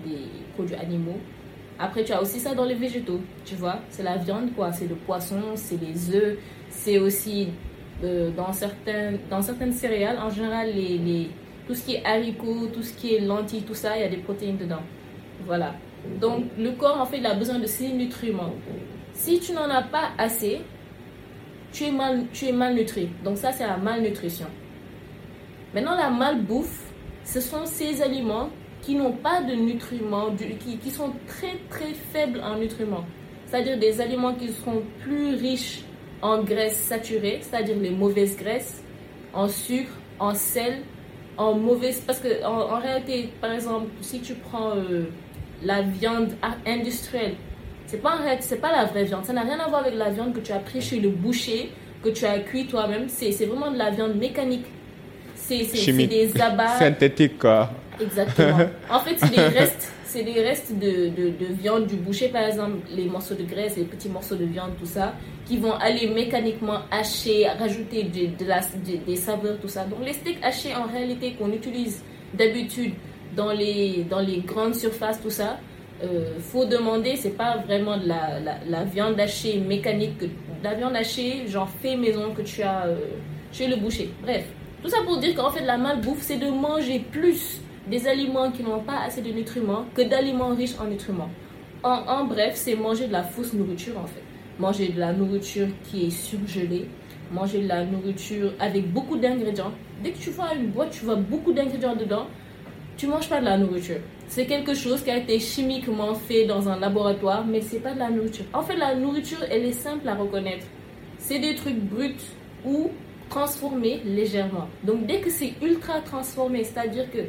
les 0.06 0.18
produits 0.54 0.76
animaux. 0.76 1.18
Après, 1.78 2.04
tu 2.04 2.12
as 2.12 2.20
aussi 2.20 2.38
ça 2.38 2.54
dans 2.54 2.64
les 2.64 2.74
végétaux, 2.74 3.20
tu 3.44 3.54
vois. 3.54 3.80
C'est 3.88 4.02
la 4.02 4.16
viande, 4.16 4.54
quoi. 4.54 4.72
C'est 4.72 4.86
le 4.86 4.94
poisson, 4.94 5.40
c'est 5.54 5.80
les 5.80 6.14
œufs. 6.14 6.38
C'est 6.68 6.98
aussi 6.98 7.48
euh, 8.04 8.30
dans, 8.30 8.52
certains, 8.52 9.12
dans 9.30 9.42
certaines 9.42 9.72
céréales, 9.72 10.18
en 10.18 10.30
général, 10.30 10.68
les, 10.74 10.98
les, 10.98 11.30
tout 11.66 11.74
ce 11.74 11.84
qui 11.84 11.94
est 11.94 12.04
haricots, 12.04 12.68
tout 12.72 12.82
ce 12.82 12.92
qui 12.92 13.14
est 13.14 13.20
lentilles, 13.20 13.62
tout 13.62 13.74
ça, 13.74 13.96
il 13.96 14.02
y 14.02 14.04
a 14.04 14.08
des 14.08 14.18
protéines 14.18 14.58
dedans. 14.58 14.82
Voilà. 15.46 15.74
Donc, 16.20 16.44
le 16.58 16.72
corps, 16.72 17.00
en 17.00 17.06
fait, 17.06 17.18
il 17.18 17.26
a 17.26 17.34
besoin 17.34 17.58
de 17.58 17.66
ces 17.66 17.88
nutriments. 17.88 18.52
Si 19.12 19.40
tu 19.40 19.52
n'en 19.52 19.70
as 19.70 19.82
pas 19.82 20.10
assez, 20.18 20.60
tu 21.72 21.84
es, 21.84 21.90
mal, 21.90 22.26
tu 22.32 22.46
es 22.46 22.52
malnutri. 22.52 23.08
Donc, 23.24 23.38
ça, 23.38 23.50
c'est 23.50 23.66
la 23.66 23.76
malnutrition. 23.76 24.46
Maintenant, 25.74 25.96
la 25.96 26.10
malbouffe, 26.10 26.92
ce 27.24 27.40
sont 27.40 27.64
ces 27.64 28.02
aliments 28.02 28.50
qui 28.82 28.94
n'ont 28.94 29.12
pas 29.12 29.42
de 29.42 29.54
nutriments, 29.54 30.30
qui, 30.82 30.90
sont 30.90 31.12
très 31.26 31.56
très 31.70 31.94
faibles 32.12 32.40
en 32.44 32.58
nutriments. 32.58 33.04
C'est-à-dire 33.46 33.78
des 33.78 34.00
aliments 34.00 34.34
qui 34.34 34.48
seront 34.48 34.82
plus 35.00 35.34
riches 35.36 35.84
en 36.20 36.42
graisses 36.42 36.76
saturées, 36.76 37.38
c'est-à-dire 37.42 37.76
les 37.76 37.90
mauvaises 37.90 38.36
graisses, 38.36 38.82
en 39.32 39.48
sucre, 39.48 39.92
en 40.18 40.34
sel, 40.34 40.82
en 41.36 41.54
mauvaise... 41.54 42.00
Parce 42.00 42.18
que 42.18 42.44
en, 42.44 42.78
réalité, 42.78 43.30
par 43.40 43.52
exemple, 43.52 43.86
si 44.00 44.20
tu 44.20 44.34
prends 44.34 44.76
euh, 44.76 45.04
la 45.62 45.82
viande 45.82 46.32
industrielle, 46.66 47.36
c'est 47.86 48.02
pas, 48.02 48.16
en 48.16 48.22
réalité- 48.22 48.56
pas 48.56 48.72
la 48.72 48.84
vraie 48.84 49.04
viande. 49.04 49.24
Ça 49.24 49.32
n'a 49.32 49.42
rien 49.42 49.58
à 49.58 49.68
voir 49.68 49.82
avec 49.82 49.94
la 49.94 50.10
viande 50.10 50.34
que 50.34 50.40
tu 50.40 50.52
as 50.52 50.58
pris 50.58 50.80
chez 50.80 51.00
le 51.00 51.08
boucher, 51.08 51.70
que 52.02 52.10
tu 52.10 52.24
as 52.24 52.40
cuit 52.40 52.66
toi-même. 52.66 53.08
C'est 53.08 53.30
vraiment 53.46 53.70
de 53.70 53.78
la 53.78 53.90
viande 53.90 54.16
mécanique. 54.16 54.66
C'est 55.74 55.92
des 56.06 56.40
abats. 56.40 56.78
Synthétique, 56.78 57.38
quoi. 57.38 57.70
Exactement. 58.00 58.58
En 58.90 59.00
fait, 59.00 59.16
c'est 59.18 59.30
des 59.30 59.42
restes, 59.58 59.92
c'est 60.04 60.22
des 60.22 60.40
restes 60.42 60.72
de, 60.78 61.08
de, 61.08 61.30
de 61.30 61.52
viande 61.52 61.86
du 61.86 61.96
boucher, 61.96 62.28
par 62.28 62.42
exemple, 62.44 62.78
les 62.94 63.04
morceaux 63.04 63.34
de 63.34 63.44
graisse, 63.44 63.76
les 63.76 63.84
petits 63.84 64.08
morceaux 64.08 64.36
de 64.36 64.44
viande, 64.44 64.72
tout 64.78 64.86
ça, 64.86 65.14
qui 65.46 65.58
vont 65.58 65.74
aller 65.74 66.08
mécaniquement 66.08 66.80
hacher, 66.90 67.46
rajouter 67.48 68.04
de, 68.04 68.44
la, 68.46 68.60
des 69.06 69.16
saveurs, 69.16 69.58
tout 69.60 69.68
ça. 69.68 69.84
Donc, 69.84 70.00
les 70.04 70.12
steaks 70.14 70.42
hachés, 70.42 70.74
en 70.74 70.86
réalité, 70.90 71.34
qu'on 71.38 71.52
utilise 71.52 72.02
d'habitude 72.34 72.94
dans 73.36 73.52
les, 73.52 74.04
dans 74.08 74.20
les 74.20 74.38
grandes 74.40 74.74
surfaces, 74.74 75.20
tout 75.20 75.30
ça, 75.30 75.58
euh, 76.02 76.38
faut 76.40 76.64
demander, 76.64 77.16
c'est 77.16 77.36
pas 77.36 77.58
vraiment 77.58 77.96
de 77.96 78.06
la, 78.08 78.40
la, 78.40 78.58
la 78.68 78.84
viande 78.84 79.18
hachée 79.20 79.58
mécanique, 79.58 80.18
que, 80.18 80.24
de 80.24 80.30
la 80.64 80.74
viande 80.74 80.96
hachée, 80.96 81.46
genre 81.46 81.68
fait 81.80 81.96
maison 81.96 82.32
que 82.34 82.42
tu 82.42 82.62
as 82.62 82.86
euh, 82.86 82.96
chez 83.52 83.68
le 83.68 83.76
boucher. 83.76 84.10
Bref, 84.22 84.44
tout 84.82 84.88
ça 84.88 84.98
pour 85.04 85.18
dire 85.18 85.34
qu'en 85.34 85.50
fait, 85.50 85.64
la 85.64 85.78
malbouffe, 85.78 86.22
c'est 86.22 86.38
de 86.38 86.48
manger 86.50 87.04
plus 87.10 87.60
des 87.86 88.06
aliments 88.06 88.50
qui 88.50 88.62
n'ont 88.62 88.80
pas 88.80 89.00
assez 89.06 89.22
de 89.22 89.30
nutriments 89.30 89.84
que 89.94 90.02
d'aliments 90.02 90.54
riches 90.54 90.78
en 90.80 90.86
nutriments. 90.86 91.30
En, 91.82 92.02
en 92.06 92.24
bref, 92.24 92.52
c'est 92.54 92.74
manger 92.74 93.06
de 93.06 93.12
la 93.12 93.22
fausse 93.22 93.52
nourriture 93.54 93.98
en 93.98 94.06
fait. 94.06 94.22
Manger 94.58 94.88
de 94.88 95.00
la 95.00 95.12
nourriture 95.12 95.68
qui 95.84 96.06
est 96.06 96.10
surgelée, 96.10 96.86
manger 97.32 97.62
de 97.62 97.68
la 97.68 97.84
nourriture 97.84 98.52
avec 98.60 98.92
beaucoup 98.92 99.16
d'ingrédients. 99.16 99.72
Dès 100.02 100.12
que 100.12 100.18
tu 100.18 100.30
vois 100.30 100.54
une 100.54 100.68
boîte, 100.68 100.90
tu 100.90 101.04
vois 101.04 101.16
beaucoup 101.16 101.52
d'ingrédients 101.52 101.96
dedans, 101.96 102.26
tu 102.96 103.06
manges 103.06 103.28
pas 103.28 103.40
de 103.40 103.46
la 103.46 103.58
nourriture. 103.58 103.98
C'est 104.28 104.46
quelque 104.46 104.74
chose 104.74 105.02
qui 105.02 105.10
a 105.10 105.16
été 105.16 105.38
chimiquement 105.38 106.14
fait 106.14 106.44
dans 106.44 106.68
un 106.68 106.78
laboratoire, 106.78 107.44
mais 107.44 107.60
c'est 107.60 107.80
pas 107.80 107.92
de 107.92 107.98
la 107.98 108.10
nourriture. 108.10 108.44
En 108.52 108.62
fait, 108.62 108.76
la 108.76 108.94
nourriture, 108.94 109.38
elle 109.50 109.64
est 109.64 109.72
simple 109.72 110.08
à 110.08 110.14
reconnaître. 110.14 110.66
C'est 111.18 111.38
des 111.38 111.54
trucs 111.54 111.78
bruts 111.78 112.14
ou 112.64 112.90
transformés 113.32 114.02
légèrement. 114.04 114.68
Donc, 114.84 115.06
dès 115.06 115.20
que 115.20 115.30
c'est 115.30 115.54
ultra 115.62 116.00
transformé, 116.00 116.64
c'est-à-dire 116.64 117.10
que 117.10 117.20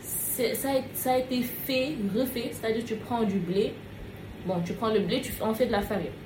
ça, 0.00 0.68
a, 1.10 1.18
été 1.18 1.40
fait, 1.42 1.94
refait, 2.14 2.50
c'est-à-dire 2.52 2.84
tu 2.84 2.96
prends 2.96 3.22
du 3.22 3.38
blé, 3.38 3.72
bon, 4.46 4.56
tu 4.64 4.74
prends 4.74 4.92
le 4.92 5.00
blé, 5.00 5.22
tu 5.22 5.32
en 5.42 5.54
fais 5.54 5.66
de 5.66 5.72
la 5.72 5.80
farine. 5.80 6.16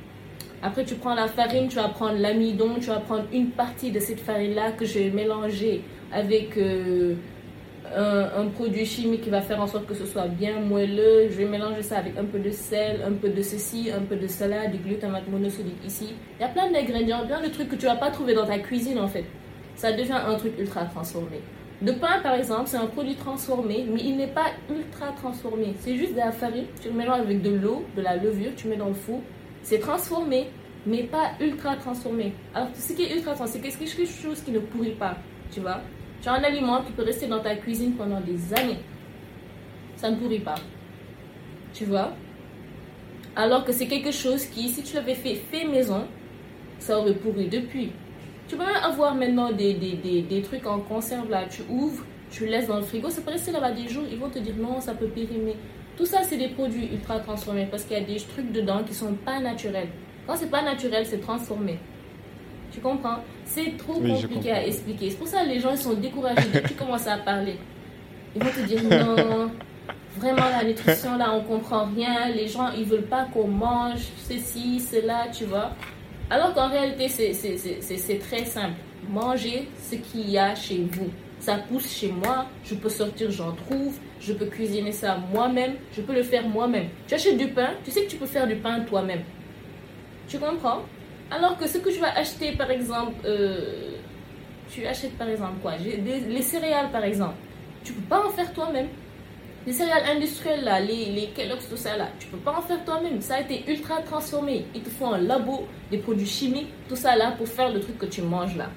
Après, 0.61 0.85
tu 0.85 0.97
prends 0.97 1.15
la 1.15 1.29
farine, 1.29 1.69
tu 1.69 1.77
vas 1.77 1.89
prendre 1.89 2.19
l'amidon, 2.19 2.75
tu 2.81 2.87
vas 2.87 2.99
prendre 2.99 3.27
une 3.33 3.51
partie 3.51 3.93
de 3.93 4.01
cette 4.01 4.21
farine-là 4.21 4.73
que 4.73 4.85
je 4.85 4.99
vais 4.99 5.81
avec 6.13 6.57
euh, 6.57 7.15
un, 7.95 8.47
produit 8.49 8.85
chimique 8.85 9.23
qui 9.23 9.31
va 9.31 9.41
faire 9.41 9.61
en 9.61 9.67
sorte 9.67 9.87
que 9.87 9.95
ce 9.95 10.07
soit 10.07 10.27
bien 10.27 10.61
moelleux. 10.61 11.29
Je 11.31 11.37
vais 11.37 11.45
mélanger 11.45 11.83
ça 11.83 11.99
avec 11.99 12.17
un 12.17 12.25
peu 12.25 12.39
de 12.39 12.51
sel, 12.51 13.03
un 13.07 13.13
peu 13.13 13.29
de 13.29 13.43
ceci, 13.43 13.91
un 13.91 14.03
peu 14.03 14.17
de 14.17 14.27
cela, 14.27 14.67
du 14.67 14.79
glutamate 14.79 15.29
monosodique 15.29 15.85
ici. 15.87 16.15
Il 16.39 16.43
y 16.43 16.45
a 16.45 16.49
plein 16.49 16.71
d'ingrédients, 16.71 17.27
plein 17.27 17.43
de 17.43 17.49
trucs 17.49 17.69
que 17.69 17.77
tu 17.77 17.87
vas 17.87 17.97
pas 17.97 18.11
trouver 18.11 18.35
dans 18.35 18.47
ta 18.47 18.59
cuisine 18.59 18.99
en 18.99 19.09
fait. 19.09 19.25
Ça 19.75 19.93
devient 19.93 20.13
un 20.27 20.35
truc 20.37 20.59
ultra 20.59 20.85
transformé. 20.87 21.41
Le 21.83 21.93
pain, 21.93 22.21
par 22.23 22.35
exemple, 22.35 22.63
c'est 22.67 22.79
un 22.79 22.87
produit 22.87 23.17
transformé, 23.17 23.85
mais 23.87 24.01
il 24.03 24.17
n'est 24.17 24.29
pas 24.29 24.47
ultra 24.71 25.13
transformé. 25.13 25.75
C'est 25.81 25.97
juste 25.97 26.13
de 26.13 26.19
la 26.19 26.33
farine, 26.33 26.65
tu 26.81 26.89
le 26.89 26.95
mélanges 26.95 27.21
avec 27.21 27.43
de 27.43 27.51
l'eau, 27.51 27.85
de 27.95 28.01
la 28.01 28.17
levure, 28.17 28.53
tu 28.57 28.69
mets 28.69 28.77
dans 28.77 28.89
le 28.89 28.95
four. 28.95 29.21
C'est 29.63 29.81
transformé, 29.81 30.47
mais 30.87 31.03
pas 31.03 31.33
ultra 31.39 31.77
transformé. 31.77 32.33
Alors, 32.55 32.69
ce 32.75 32.95
qui 32.95 33.03
est 33.03 33.15
ultra 33.15 33.35
transformé, 33.35 33.71
c'est 33.71 33.79
quelque 33.79 34.07
chose 34.07 34.41
qui 34.41 34.53
ne 34.53 34.61
pourrit 34.61 34.93
pas, 34.93 35.17
tu 35.53 35.61
vois. 35.61 35.83
Tu 36.27 36.31
as 36.31 36.35
un 36.35 36.43
aliment 36.43 36.83
qui 36.83 36.91
peut 36.91 37.05
rester 37.05 37.29
dans 37.29 37.39
ta 37.39 37.55
cuisine 37.55 37.93
pendant 37.93 38.21
des 38.21 38.53
années. 38.53 38.81
Ça 39.95 40.11
ne 40.11 40.17
pourrit 40.17 40.41
pas. 40.41 40.57
Tu 41.73 41.85
vois? 41.85 42.15
Alors 43.37 43.65
que 43.65 43.71
c'est 43.71 43.87
quelque 43.87 44.11
chose 44.11 44.45
qui, 44.47 44.69
si 44.69 44.83
tu 44.83 44.97
l'avais 44.97 45.15
fait 45.15 45.37
fait 45.37 45.65
maison, 45.69 46.03
ça 46.81 46.99
aurait 46.99 47.15
pourri 47.15 47.47
depuis. 47.47 47.93
Tu 48.49 48.57
peux 48.57 48.65
même 48.65 48.83
avoir 48.83 49.15
maintenant 49.15 49.53
des, 49.53 49.75
des, 49.75 50.23
des, 50.23 50.43
trucs 50.43 50.67
en 50.67 50.81
conserve 50.81 51.31
là. 51.31 51.45
Tu 51.49 51.63
ouvres, 51.71 52.05
tu 52.29 52.45
laisses 52.45 52.67
dans 52.67 52.79
le 52.79 52.83
frigo, 52.83 53.09
ça 53.09 53.23
peut 53.23 53.31
rester 53.31 53.53
là-bas 53.53 53.71
des 53.71 53.87
jours. 53.87 54.03
Ils 54.11 54.19
vont 54.19 54.29
te 54.29 54.41
dire 54.41 54.57
non, 54.59 54.81
ça 54.81 54.95
peut 54.95 55.07
périmer. 55.07 55.55
Tout 55.97 56.07
ça, 56.07 56.25
c'est 56.25 56.39
des 56.39 56.49
produits 56.49 56.89
ultra 56.93 57.21
transformés 57.21 57.69
parce 57.71 57.85
qu'il 57.85 57.97
y 57.97 58.01
a 58.01 58.05
des 58.05 58.17
trucs 58.17 58.51
dedans 58.51 58.83
qui 58.83 58.95
sont 58.95 59.15
pas 59.15 59.39
naturels. 59.39 59.91
Quand 60.27 60.35
c'est 60.35 60.51
pas 60.51 60.63
naturel, 60.63 61.07
c'est 61.07 61.21
transformé. 61.21 61.79
Tu 62.73 62.81
comprends? 62.81 63.21
C'est 63.47 63.77
trop 63.79 63.95
compliqué 63.95 64.53
à 64.53 64.67
expliquer. 64.67 65.11
C'est 65.11 65.17
pour 65.17 65.29
ça 65.29 65.43
que 65.45 65.49
les 65.49 65.61
gens 65.61 65.71
ils 65.71 65.79
sont 65.79 65.95
découragés 65.95 66.49
dès 66.53 66.61
que 66.61 66.69
tu 66.69 66.75
commences 66.75 67.07
à 67.07 67.17
parler. 67.17 67.57
Ils 68.35 68.43
vont 68.43 68.51
te 68.51 68.67
dire 68.67 68.83
non, 68.83 69.51
vraiment 70.19 70.49
la 70.51 70.65
nutrition 70.65 71.17
là, 71.17 71.33
on 71.33 71.43
comprend 71.43 71.87
rien. 71.87 72.29
Les 72.29 72.49
gens 72.49 72.71
ils 72.77 72.85
veulent 72.85 73.07
pas 73.07 73.25
qu'on 73.33 73.49
mange 73.49 74.01
ceci, 74.29 74.79
cela, 74.81 75.29
tu 75.33 75.45
vois. 75.45 75.71
Alors 76.29 76.53
qu'en 76.53 76.69
réalité, 76.69 77.09
c'est 77.09 78.19
très 78.19 78.45
simple. 78.45 78.75
Mangez 79.09 79.69
ce 79.81 79.95
qu'il 79.95 80.29
y 80.29 80.37
a 80.37 80.55
chez 80.55 80.87
vous. 80.91 81.09
Ça 81.39 81.59
pousse 81.59 81.89
chez 81.89 82.09
moi, 82.09 82.47
je 82.65 82.75
peux 82.75 82.89
sortir, 82.89 83.31
j'en 83.31 83.53
trouve, 83.53 83.95
je 84.21 84.33
peux 84.33 84.47
cuisiner 84.47 84.91
ça 84.91 85.19
moi-même, 85.33 85.75
je 85.93 86.01
peux 86.01 86.15
le 86.15 86.25
faire 86.25 86.49
moi-même. 86.49 86.89
Tu 87.07 87.15
achètes 87.15 87.39
du 87.39 87.49
pain, 87.49 87.71
tu 87.85 87.91
sais 87.91 88.05
que 88.05 88.11
tu 88.11 88.17
peux 88.17 88.27
faire 88.27 88.47
du 88.49 88.57
pain 88.57 88.81
toi-même. 88.81 89.21
Tu 90.27 90.39
comprends? 90.39 90.81
Alors 91.31 91.59
que 91.59 91.67
ce 91.67 91.79
que 91.79 91.91
tu 91.91 91.99
vas 91.99 92.17
acheter, 92.17 92.53
par 92.53 92.71
exemple, 92.71 93.15
euh, 93.25 93.97
tu 94.71 94.87
achètes 94.87 95.17
par 95.19 95.29
exemple 95.29 95.59
quoi? 95.61 95.73
Les 95.77 96.43
céréales, 96.43 96.91
par 96.91 97.05
exemple. 97.05 97.35
Tu 97.85 97.93
peux 97.93 98.09
pas 98.09 98.25
en 98.25 98.31
faire 98.31 98.53
toi-même. 98.53 98.89
Les 99.67 99.73
céréales 99.73 100.17
industrielles, 100.17 100.65
là, 100.65 100.79
les, 100.79 101.07
les 101.07 101.27
Kellogg's, 101.29 101.69
tout 101.69 101.77
ça, 101.77 101.97
là, 101.97 102.09
tu 102.21 102.29
peux 102.29 102.37
pas 102.37 102.53
en 102.53 102.63
faire 102.63 102.85
toi-même. 102.85 103.21
Ça 103.21 103.37
a 103.37 103.41
été 103.41 103.65
ultra 103.69 104.01
transformé. 104.03 104.67
Il 104.75 104.83
te 104.83 104.91
faut 104.91 105.07
un 105.07 105.19
labo, 105.19 105.67
des 105.91 105.99
produits 105.99 106.27
chimiques, 106.27 106.73
tout 106.89 106.95
ça, 106.95 107.17
là, 107.17 107.33
pour 107.33 107.49
faire 107.49 107.73
le 107.73 107.81
truc 107.81 107.99
que 107.99 108.07
tu 108.07 108.23
manges, 108.23 108.57
là. 108.57 108.71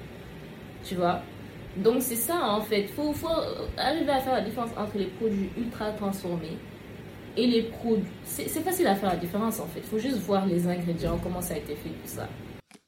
Tu 0.82 0.96
vois? 0.96 1.20
Donc, 1.76 2.02
c'est 2.02 2.16
ça, 2.16 2.40
en 2.48 2.60
fait. 2.60 2.82
Il 2.82 2.88
faut, 2.88 3.12
faut 3.12 3.28
arriver 3.76 4.10
à 4.10 4.18
faire 4.18 4.34
la 4.34 4.40
différence 4.40 4.70
entre 4.76 4.98
les 4.98 5.06
produits 5.06 5.50
ultra 5.56 5.92
transformés 5.92 6.58
et 7.40 7.46
les 7.46 7.62
produits. 7.62 8.04
C'est 8.24 8.48
facile 8.62 8.86
à 8.86 8.94
faire 8.94 9.10
la 9.10 9.16
différence, 9.16 9.60
en 9.60 9.66
fait. 9.66 9.80
Il 9.80 9.88
faut 9.88 9.98
juste 9.98 10.18
voir 10.18 10.46
les 10.46 10.66
ingrédients, 10.66 11.18
comment 11.22 11.40
ça 11.40 11.54
a 11.54 11.56
été 11.56 11.74
fait, 11.74 11.88
tout 11.88 12.06
ça. 12.16 12.28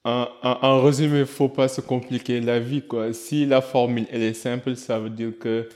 En, 0.05 0.81
résumé, 0.81 1.17
il 1.17 1.19
ne 1.21 1.25
faut 1.25 1.49
pas 1.49 1.67
se 1.67 1.81
compliquer 1.81 2.41
la 2.41 2.59
vie, 2.59 2.81
quoi. 2.81 3.13
Si 3.13 3.45
la 3.45 3.61
formule, 3.61 4.05
elle 4.11 4.21
est 4.21 4.33
simple, 4.33 4.75
ça 4.75 4.99
veut 4.99 5.09
dire 5.09 5.31
que 5.39 5.69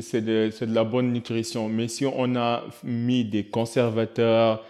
c'est 0.00 0.20
de, 0.22 0.50
de, 0.60 0.74
la 0.74 0.84
bonne 0.84 1.12
nutrition. 1.12 1.68
Mais 1.68 1.88
si 1.88 2.04
on 2.04 2.34
a 2.36 2.64
mis 2.82 3.24
des 3.24 3.44
conservateurs, 3.44 4.64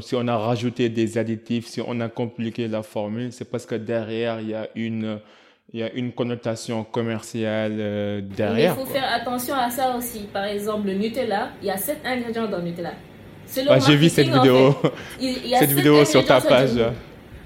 si 0.00 0.16
on 0.16 0.26
a 0.26 0.36
rajouté 0.36 0.88
des 0.88 1.18
additifs, 1.18 1.66
si 1.66 1.80
on 1.80 2.00
a 2.00 2.08
compliqué 2.08 2.66
la 2.68 2.82
formule, 2.82 3.32
c'est 3.32 3.48
parce 3.48 3.64
que 3.64 3.76
derrière, 3.76 4.40
il 4.40 4.48
y 4.50 4.54
a 4.54 4.68
une, 4.74 5.20
il 5.72 5.80
y 5.80 5.82
a 5.82 5.92
une 5.92 6.12
connotation 6.12 6.84
commerciale 6.84 7.76
euh, 7.78 8.20
derrière. 8.20 8.76
il 8.78 8.84
faut 8.84 8.90
faire 8.90 9.12
attention 9.12 9.54
à 9.54 9.68
ça 9.70 9.96
aussi. 9.96 10.20
Par 10.32 10.44
exemple, 10.44 10.86
le 10.86 10.94
Nutella, 10.94 11.50
il 11.60 11.68
y 11.68 11.70
a 11.70 11.76
sept 11.76 11.98
ingrédients 12.04 12.46
dans 12.46 12.58
le 12.58 12.64
Nutella. 12.64 12.92
Ah, 13.68 13.78
J'ai 13.78 13.96
vu 13.96 14.08
cette 14.08 14.28
vidéo, 14.28 14.74
il, 15.20 15.46
y 15.46 15.54
a 15.54 15.58
cette 15.60 15.72
vidéo 15.72 16.04
sur 16.04 16.24
ta 16.24 16.40
page. 16.40 16.70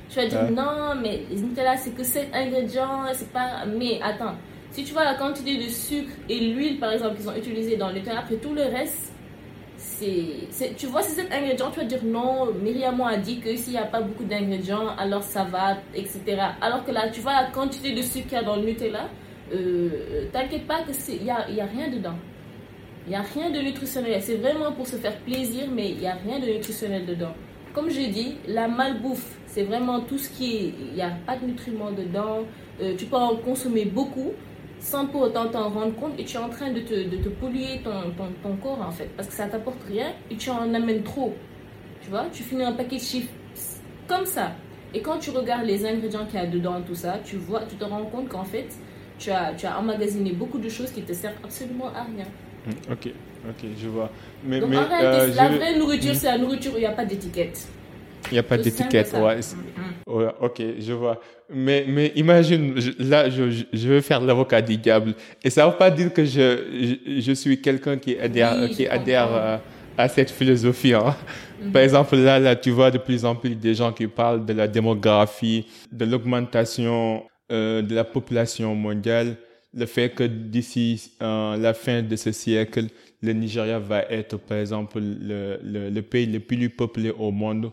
Tu 0.09 0.17
vas 0.17 0.27
dire, 0.27 0.51
non, 0.51 0.95
mais 1.01 1.21
Nutella, 1.31 1.77
c'est 1.77 1.95
que 1.95 2.05
sept 2.05 2.29
ingrédients, 2.35 3.05
c'est 3.13 3.33
pas. 3.33 3.65
Mais 3.67 4.01
attends, 4.03 4.35
si 4.71 4.85
tu 4.85 4.93
vois 4.93 5.05
la 5.05 5.15
quantité 5.15 5.57
de 5.57 5.69
sucre 5.69 6.11
et 6.29 6.39
l'huile, 6.41 6.79
par 6.79 6.93
exemple, 6.93 7.17
qu'ils 7.17 7.29
ont 7.29 7.37
utilisé 7.37 7.77
dans 7.77 7.91
le 7.91 8.01
thé, 8.01 8.11
après 8.11 8.37
tout 8.37 8.55
le 8.55 8.63
reste, 8.63 9.13
c'est, 9.83 10.77
tu 10.77 10.87
vois, 10.87 11.01
c'est 11.01 11.23
cet 11.23 11.33
ingrédient, 11.33 11.71
tu 11.71 11.81
vas 11.81 11.87
dire 11.87 12.05
non, 12.05 12.53
Myriam 12.53 13.01
a 13.01 13.17
dit 13.17 13.41
que 13.41 13.57
s'il 13.57 13.73
n'y 13.73 13.79
a 13.79 13.87
pas 13.87 14.03
beaucoup 14.03 14.25
d'ingrédients, 14.25 14.89
alors 14.99 15.23
ça 15.23 15.45
va, 15.45 15.79
etc. 15.95 16.21
Alors 16.61 16.85
que 16.85 16.91
là, 16.91 17.09
tu 17.09 17.21
vois 17.21 17.33
la 17.33 17.51
quantité 17.51 17.93
de 17.93 18.03
sucre 18.03 18.29
qu'il 18.29 18.39
y 18.39 18.41
a 18.41 18.43
dans 18.43 18.57
le 18.57 18.63
Nutella, 18.63 19.09
euh, 19.55 20.27
t'inquiète 20.33 20.67
pas 20.67 20.83
qu'il 20.83 21.23
n'y 21.23 21.31
a, 21.31 21.49
y 21.51 21.61
a 21.61 21.65
rien 21.65 21.89
dedans. 21.89 22.17
Il 23.07 23.11
n'y 23.11 23.17
a 23.17 23.23
rien 23.23 23.51
de 23.51 23.59
nutritionnel. 23.59 24.21
C'est 24.21 24.37
vraiment 24.37 24.73
pour 24.73 24.87
se 24.87 24.97
faire 24.97 25.17
plaisir, 25.21 25.65
mais 25.75 25.91
il 25.91 25.99
n'y 25.99 26.07
a 26.07 26.15
rien 26.15 26.39
de 26.39 26.47
nutritionnel 26.47 27.07
dedans. 27.07 27.33
Comme 27.73 27.89
je 27.89 28.01
dis, 28.01 28.37
la 28.47 28.69
malbouffe, 28.69 29.39
c'est 29.47 29.63
vraiment 29.63 30.01
tout 30.01 30.19
ce 30.19 30.29
qui. 30.29 30.75
Il 30.91 30.95
n'y 30.95 31.03
a 31.03 31.13
pas 31.27 31.37
de 31.37 31.47
nutriments 31.47 31.93
dedans. 31.93 32.41
Euh, 32.83 32.95
tu 32.99 33.07
peux 33.07 33.17
en 33.17 33.37
consommer 33.37 33.87
beaucoup, 33.87 34.33
sans 34.81 35.07
pour 35.07 35.23
autant 35.23 35.49
t'en 35.49 35.69
rendre 35.69 35.95
compte 35.95 36.19
et 36.19 36.25
tu 36.25 36.37
es 36.37 36.41
en 36.41 36.49
train 36.49 36.73
de 36.73 36.81
te, 36.81 36.95
de 36.95 37.17
te 37.17 37.29
polluer 37.29 37.81
ton, 37.85 38.11
ton, 38.17 38.29
ton, 38.43 38.57
corps 38.57 38.81
en 38.81 38.91
fait 38.91 39.09
parce 39.17 39.29
que 39.29 39.35
ça 39.35 39.47
t'apporte 39.47 39.83
rien 39.87 40.13
et 40.31 40.37
tu 40.37 40.51
en 40.51 40.75
amènes 40.75 41.03
trop. 41.03 41.35
Tu 42.03 42.11
vois, 42.11 42.27
tu 42.33 42.43
finis 42.43 42.65
un 42.65 42.73
paquet 42.73 42.97
de 42.97 43.03
chiffres 43.03 43.33
comme 44.09 44.25
ça. 44.25 44.53
Et 44.95 45.03
quand 45.03 45.19
tu 45.19 45.31
regardes 45.31 45.67
les 45.67 45.87
ingrédients 45.87 46.27
qu'il 46.27 46.41
y 46.41 46.43
a 46.43 46.47
dedans, 46.47 46.81
tout 46.85 46.95
ça, 46.95 47.19
tu 47.25 47.37
vois, 47.37 47.63
tu 47.69 47.77
te 47.77 47.85
rends 47.85 48.05
compte 48.07 48.29
qu'en 48.29 48.45
fait, 48.45 48.67
tu 49.19 49.31
as, 49.31 49.55
tu 49.55 49.67
as 49.67 49.79
emmagasiné 49.79 50.33
beaucoup 50.33 50.59
de 50.59 50.69
choses 50.69 50.91
qui 50.91 51.03
te 51.03 51.13
servent 51.13 51.39
absolument 51.45 51.89
à 51.89 52.03
rien. 52.05 52.27
Ok, 52.91 53.13
ok, 53.49 53.69
je 53.79 53.89
vois. 53.89 54.11
Mais, 54.45 54.61
Donc 54.61 54.75
en 54.75 54.89
réalité, 54.89 55.33
euh, 55.33 55.35
la 55.35 55.49
vraie 55.49 55.79
nourriture, 55.79 56.13
hmm. 56.13 56.17
c'est 56.17 56.27
la 56.27 56.39
nourriture 56.39 56.73
où 56.75 56.77
il 56.77 56.81
n'y 56.81 56.87
a 56.87 56.93
pas 56.93 57.05
d'étiquette. 57.05 57.69
Il 58.31 58.35
n'y 58.35 58.39
a 58.39 58.43
pas 58.43 58.59
d'étiquette, 58.59 59.13
ouais. 59.15 59.41
Ouais. 60.07 60.29
Ok, 60.41 60.63
je 60.79 60.93
vois. 60.93 61.21
Mais, 61.53 61.85
mais 61.89 62.13
imagine, 62.15 62.75
là, 62.99 63.29
je, 63.29 63.65
je 63.73 63.89
veux 63.89 64.01
faire 64.01 64.21
l'avocat 64.21 64.63
du 64.63 64.77
diable. 64.77 65.15
Et 65.43 65.51
ça 65.51 65.67
ne 65.67 65.71
veut 65.71 65.77
pas 65.77 65.91
dire 65.91 66.13
que 66.13 66.25
je, 66.25 66.97
je, 67.19 67.33
suis 67.33 67.61
quelqu'un 67.61 67.97
qui 67.97 68.19
adhère, 68.19 68.69
qui 68.71 68.87
adhère 68.87 69.61
à, 69.97 70.09
cette 70.09 70.31
philosophie. 70.31 70.95
Hein. 70.95 71.15
Mm-hmm. 71.63 71.73
Par 71.73 71.83
exemple, 71.83 72.17
là, 72.17 72.39
là, 72.39 72.57
tu 72.57 72.71
vois 72.71 72.91
de 72.91 72.99
plus 72.99 73.25
en 73.25 73.35
plus 73.35 73.55
des 73.55 73.75
gens 73.75 73.93
qui 73.93 74.07
parlent 74.07 74.45
de 74.47 74.53
la 74.53 74.69
démographie, 74.69 75.67
de 75.91 76.05
l'augmentation 76.05 77.25
euh, 77.51 77.83
de 77.83 77.95
la 77.95 78.05
population 78.05 78.75
mondiale, 78.77 79.37
le 79.75 79.87
fait 79.87 80.11
que 80.11 80.25
d'ici 80.25 81.13
euh, 81.21 81.57
la 81.57 81.75
fin 81.75 82.03
de 82.03 82.17
ce 82.17 82.33
siècle, 82.33 82.87
le 83.23 83.33
Nigeria 83.33 83.79
va 83.79 84.03
être, 84.03 84.37
par 84.37 84.59
exemple, 84.59 85.01
le, 85.01 85.59
le, 85.63 85.91
le 85.91 86.03
pays 86.03 86.27
le 86.27 86.41
plus 86.41 86.71
peuplé 86.71 87.11
au 87.11 87.31
monde 87.31 87.71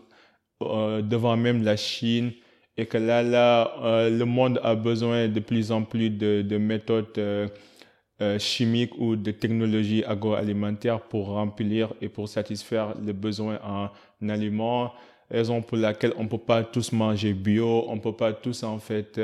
euh, 0.64 1.02
devant 1.02 1.38
même 1.38 1.64
la 1.64 1.78
Chine 1.78 2.32
et 2.78 2.86
que 2.88 2.98
là, 2.98 3.22
là 3.22 3.76
euh, 3.84 4.10
le 4.10 4.26
monde 4.26 4.60
a 4.64 4.74
besoin 4.76 5.28
de 5.28 5.40
plus 5.40 5.72
en 5.72 5.84
plus 5.84 6.10
de, 6.10 6.42
de 6.42 6.58
méthodes 6.58 7.18
euh, 7.18 7.48
chimiques 8.40 8.98
ou 8.98 9.16
de 9.16 9.30
technologies 9.32 10.04
agroalimentaires 10.04 11.02
pour 11.02 11.28
remplir 11.28 11.94
et 12.02 12.10
pour 12.10 12.28
satisfaire 12.28 12.96
les 13.00 13.14
besoins 13.14 13.60
en 13.64 14.30
aliments 14.30 14.94
raison 15.30 15.62
pour 15.62 15.78
laquelle 15.78 16.14
on 16.18 16.28
peut 16.28 16.38
pas 16.38 16.64
tous 16.64 16.92
manger 16.92 17.34
bio, 17.34 17.86
on 17.90 18.00
peut 18.00 18.16
pas 18.16 18.34
tous 18.34 18.64
en 18.64 18.80
fait 18.80 19.20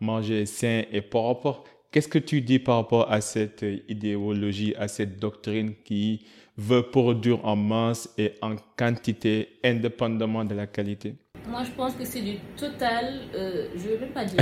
manger 0.00 0.46
sain 0.46 0.82
et 0.90 1.02
propre. 1.02 1.62
Qu'est-ce 1.92 2.08
que 2.08 2.18
tu 2.18 2.40
dis 2.40 2.58
par 2.58 2.76
rapport 2.76 3.12
à 3.12 3.20
cette 3.20 3.64
idéologie, 3.88 4.74
à 4.78 4.88
cette 4.88 5.20
doctrine 5.20 5.74
qui 5.84 6.24
veut 6.56 6.82
produire 6.82 7.44
en 7.44 7.56
masse 7.56 8.12
et 8.18 8.34
en 8.42 8.56
quantité 8.76 9.48
indépendamment 9.64 10.44
de 10.44 10.54
la 10.54 10.66
qualité 10.66 11.14
Moi, 11.48 11.62
je 11.64 11.70
pense 11.70 11.94
que 11.94 12.04
c'est 12.04 12.20
du 12.20 12.36
total, 12.56 13.20
euh, 13.34 13.68
je 13.76 13.88
ne 13.88 13.92
veux 13.94 13.98
même 14.00 14.10
pas 14.10 14.24
dire, 14.24 14.40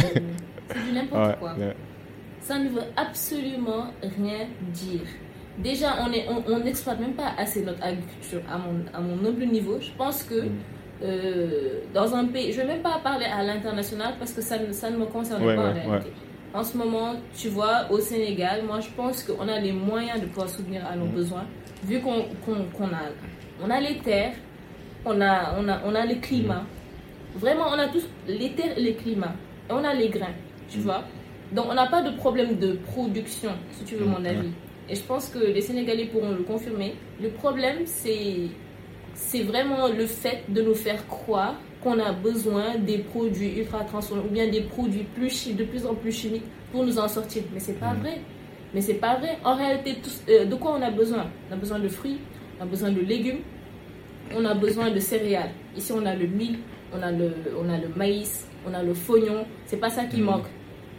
c'est 0.69 0.85
du 0.85 0.93
n'importe 0.93 1.39
quoi. 1.41 1.55
Ça 2.41 2.59
ne 2.59 2.69
veut 2.71 2.83
absolument 2.97 3.93
rien 4.03 4.47
dire. 4.73 5.03
Déjà, 5.59 5.97
on 6.01 6.09
n'exploite 6.61 6.99
on, 6.99 7.03
même 7.03 7.15
pas 7.15 7.35
assez 7.37 7.63
notre 7.63 7.83
agriculture 7.83 8.41
à 8.51 8.57
mon, 8.57 8.85
à 8.95 9.01
mon 9.01 9.17
noble 9.17 9.45
niveau. 9.45 9.79
Je 9.81 9.91
pense 9.97 10.23
que 10.23 10.47
mm. 10.47 10.51
euh, 11.03 11.81
dans 11.93 12.15
un 12.15 12.27
pays, 12.27 12.53
je 12.53 12.61
ne 12.61 12.67
vais 12.67 12.75
même 12.75 12.83
pas 12.83 12.99
parler 13.03 13.27
à 13.27 13.43
l'international 13.43 14.15
parce 14.19 14.33
que 14.33 14.41
ça, 14.41 14.57
ça 14.73 14.91
ne 14.91 14.97
me 14.97 15.07
concerne 15.07 15.45
pas 15.45 15.71
en 15.71 15.73
réalité. 15.73 16.13
En 16.53 16.65
ce 16.65 16.77
moment, 16.77 17.15
tu 17.37 17.49
vois, 17.49 17.87
au 17.91 18.01
Sénégal, 18.01 18.65
moi 18.67 18.81
je 18.81 18.89
pense 18.97 19.23
qu'on 19.23 19.47
a 19.47 19.61
les 19.61 19.73
moyens 19.73 20.21
de 20.21 20.27
pouvoir 20.27 20.49
soutenir 20.49 20.85
à 20.85 20.97
nos 20.97 21.07
mm. 21.07 21.13
besoins 21.13 21.45
vu 21.85 22.01
qu'on 22.01 22.21
a, 22.21 23.03
on 23.63 23.71
a 23.71 23.81
les 23.81 23.99
terres, 23.99 24.35
on 25.05 25.21
a, 25.21 25.57
on 25.59 25.69
a, 25.69 25.81
on 25.85 25.95
a 25.95 26.05
les 26.07 26.19
climats. 26.19 26.65
Vraiment, 27.37 27.67
on 27.69 27.79
a 27.79 27.89
tous 27.89 28.07
les 28.27 28.53
terres 28.53 28.77
et 28.77 28.83
les 28.83 28.95
climats. 28.95 29.35
Et 29.69 29.73
on 29.73 29.85
a 29.85 29.95
les 29.95 30.09
grains, 30.09 30.35
tu 30.69 30.79
mm. 30.79 30.83
vois. 30.83 31.05
Donc, 31.53 31.67
on 31.71 31.75
n'a 31.75 31.87
pas 31.87 32.03
de 32.03 32.17
problème 32.17 32.57
de 32.59 32.73
production, 32.73 33.51
si 33.73 33.85
tu 33.85 33.97
veux 33.97 34.05
mon 34.05 34.21
mm. 34.21 34.27
avis. 34.27 34.51
Et 34.89 34.95
je 34.97 35.03
pense 35.03 35.29
que 35.29 35.39
les 35.39 35.61
Sénégalais 35.61 36.07
pourront 36.07 36.33
le 36.33 36.43
confirmer. 36.43 36.95
Le 37.23 37.31
problème, 37.31 37.87
c'est 37.87 39.43
vraiment 39.43 39.89
le 39.89 40.07
fait 40.07 40.43
de 40.49 40.63
nous 40.63 40.75
faire 40.75 41.07
croire 41.07 41.55
qu'on 41.83 41.99
a 41.99 42.13
besoin 42.13 42.77
des 42.77 42.99
produits 42.99 43.59
ultra 43.59 43.85
transformés 43.85 44.25
ou 44.29 44.33
bien 44.33 44.49
des 44.49 44.63
produits 44.63 45.05
plus 45.15 45.55
de 45.55 45.65
plus 45.65 45.87
en 45.87 45.95
plus 45.95 46.13
chimiques 46.13 46.45
pour 46.73 46.85
nous 46.85 46.99
en 46.99 47.09
sortir. 47.09 47.43
Mais 47.55 47.61
c'est 47.61 47.79
pas 47.79 47.95
mm. 47.95 48.01
vrai. 48.01 48.21
Mais 48.75 48.81
c'est 48.81 48.95
pas 48.95 49.17
vrai. 49.17 49.39
En 49.45 49.57
réalité, 49.57 49.97
euh, 50.29 50.45
de 50.45 50.55
quoi 50.55 50.77
on 50.79 50.83
a 50.83 50.91
besoin? 50.91 51.27
On 51.51 51.55
a 51.55 51.57
besoin 51.57 51.79
de 51.79 51.89
fruits, 51.89 52.19
on 52.59 52.63
a 52.63 52.67
besoin 52.67 52.91
de 52.91 53.01
légumes, 53.01 53.41
on 54.35 54.45
a 54.45 54.55
besoin 54.55 54.91
de 54.91 55.01
céréales. 55.01 55.51
Ici, 55.77 55.93
on 55.93 56.05
a 56.07 56.15
le 56.15 56.27
mil, 56.27 56.59
on 56.93 57.03
a 57.03 57.11
le, 57.11 57.33
on 57.59 57.69
a 57.69 57.79
le 57.79 57.89
maïs, 57.97 58.47
on 58.67 58.73
a 58.75 58.83
le 58.83 58.95
fognon. 58.95 59.45
C'est 59.67 59.79
pas 59.79 59.91
ça 59.91 60.05
qui 60.05 60.21
mm. 60.21 60.25
manque. 60.25 60.47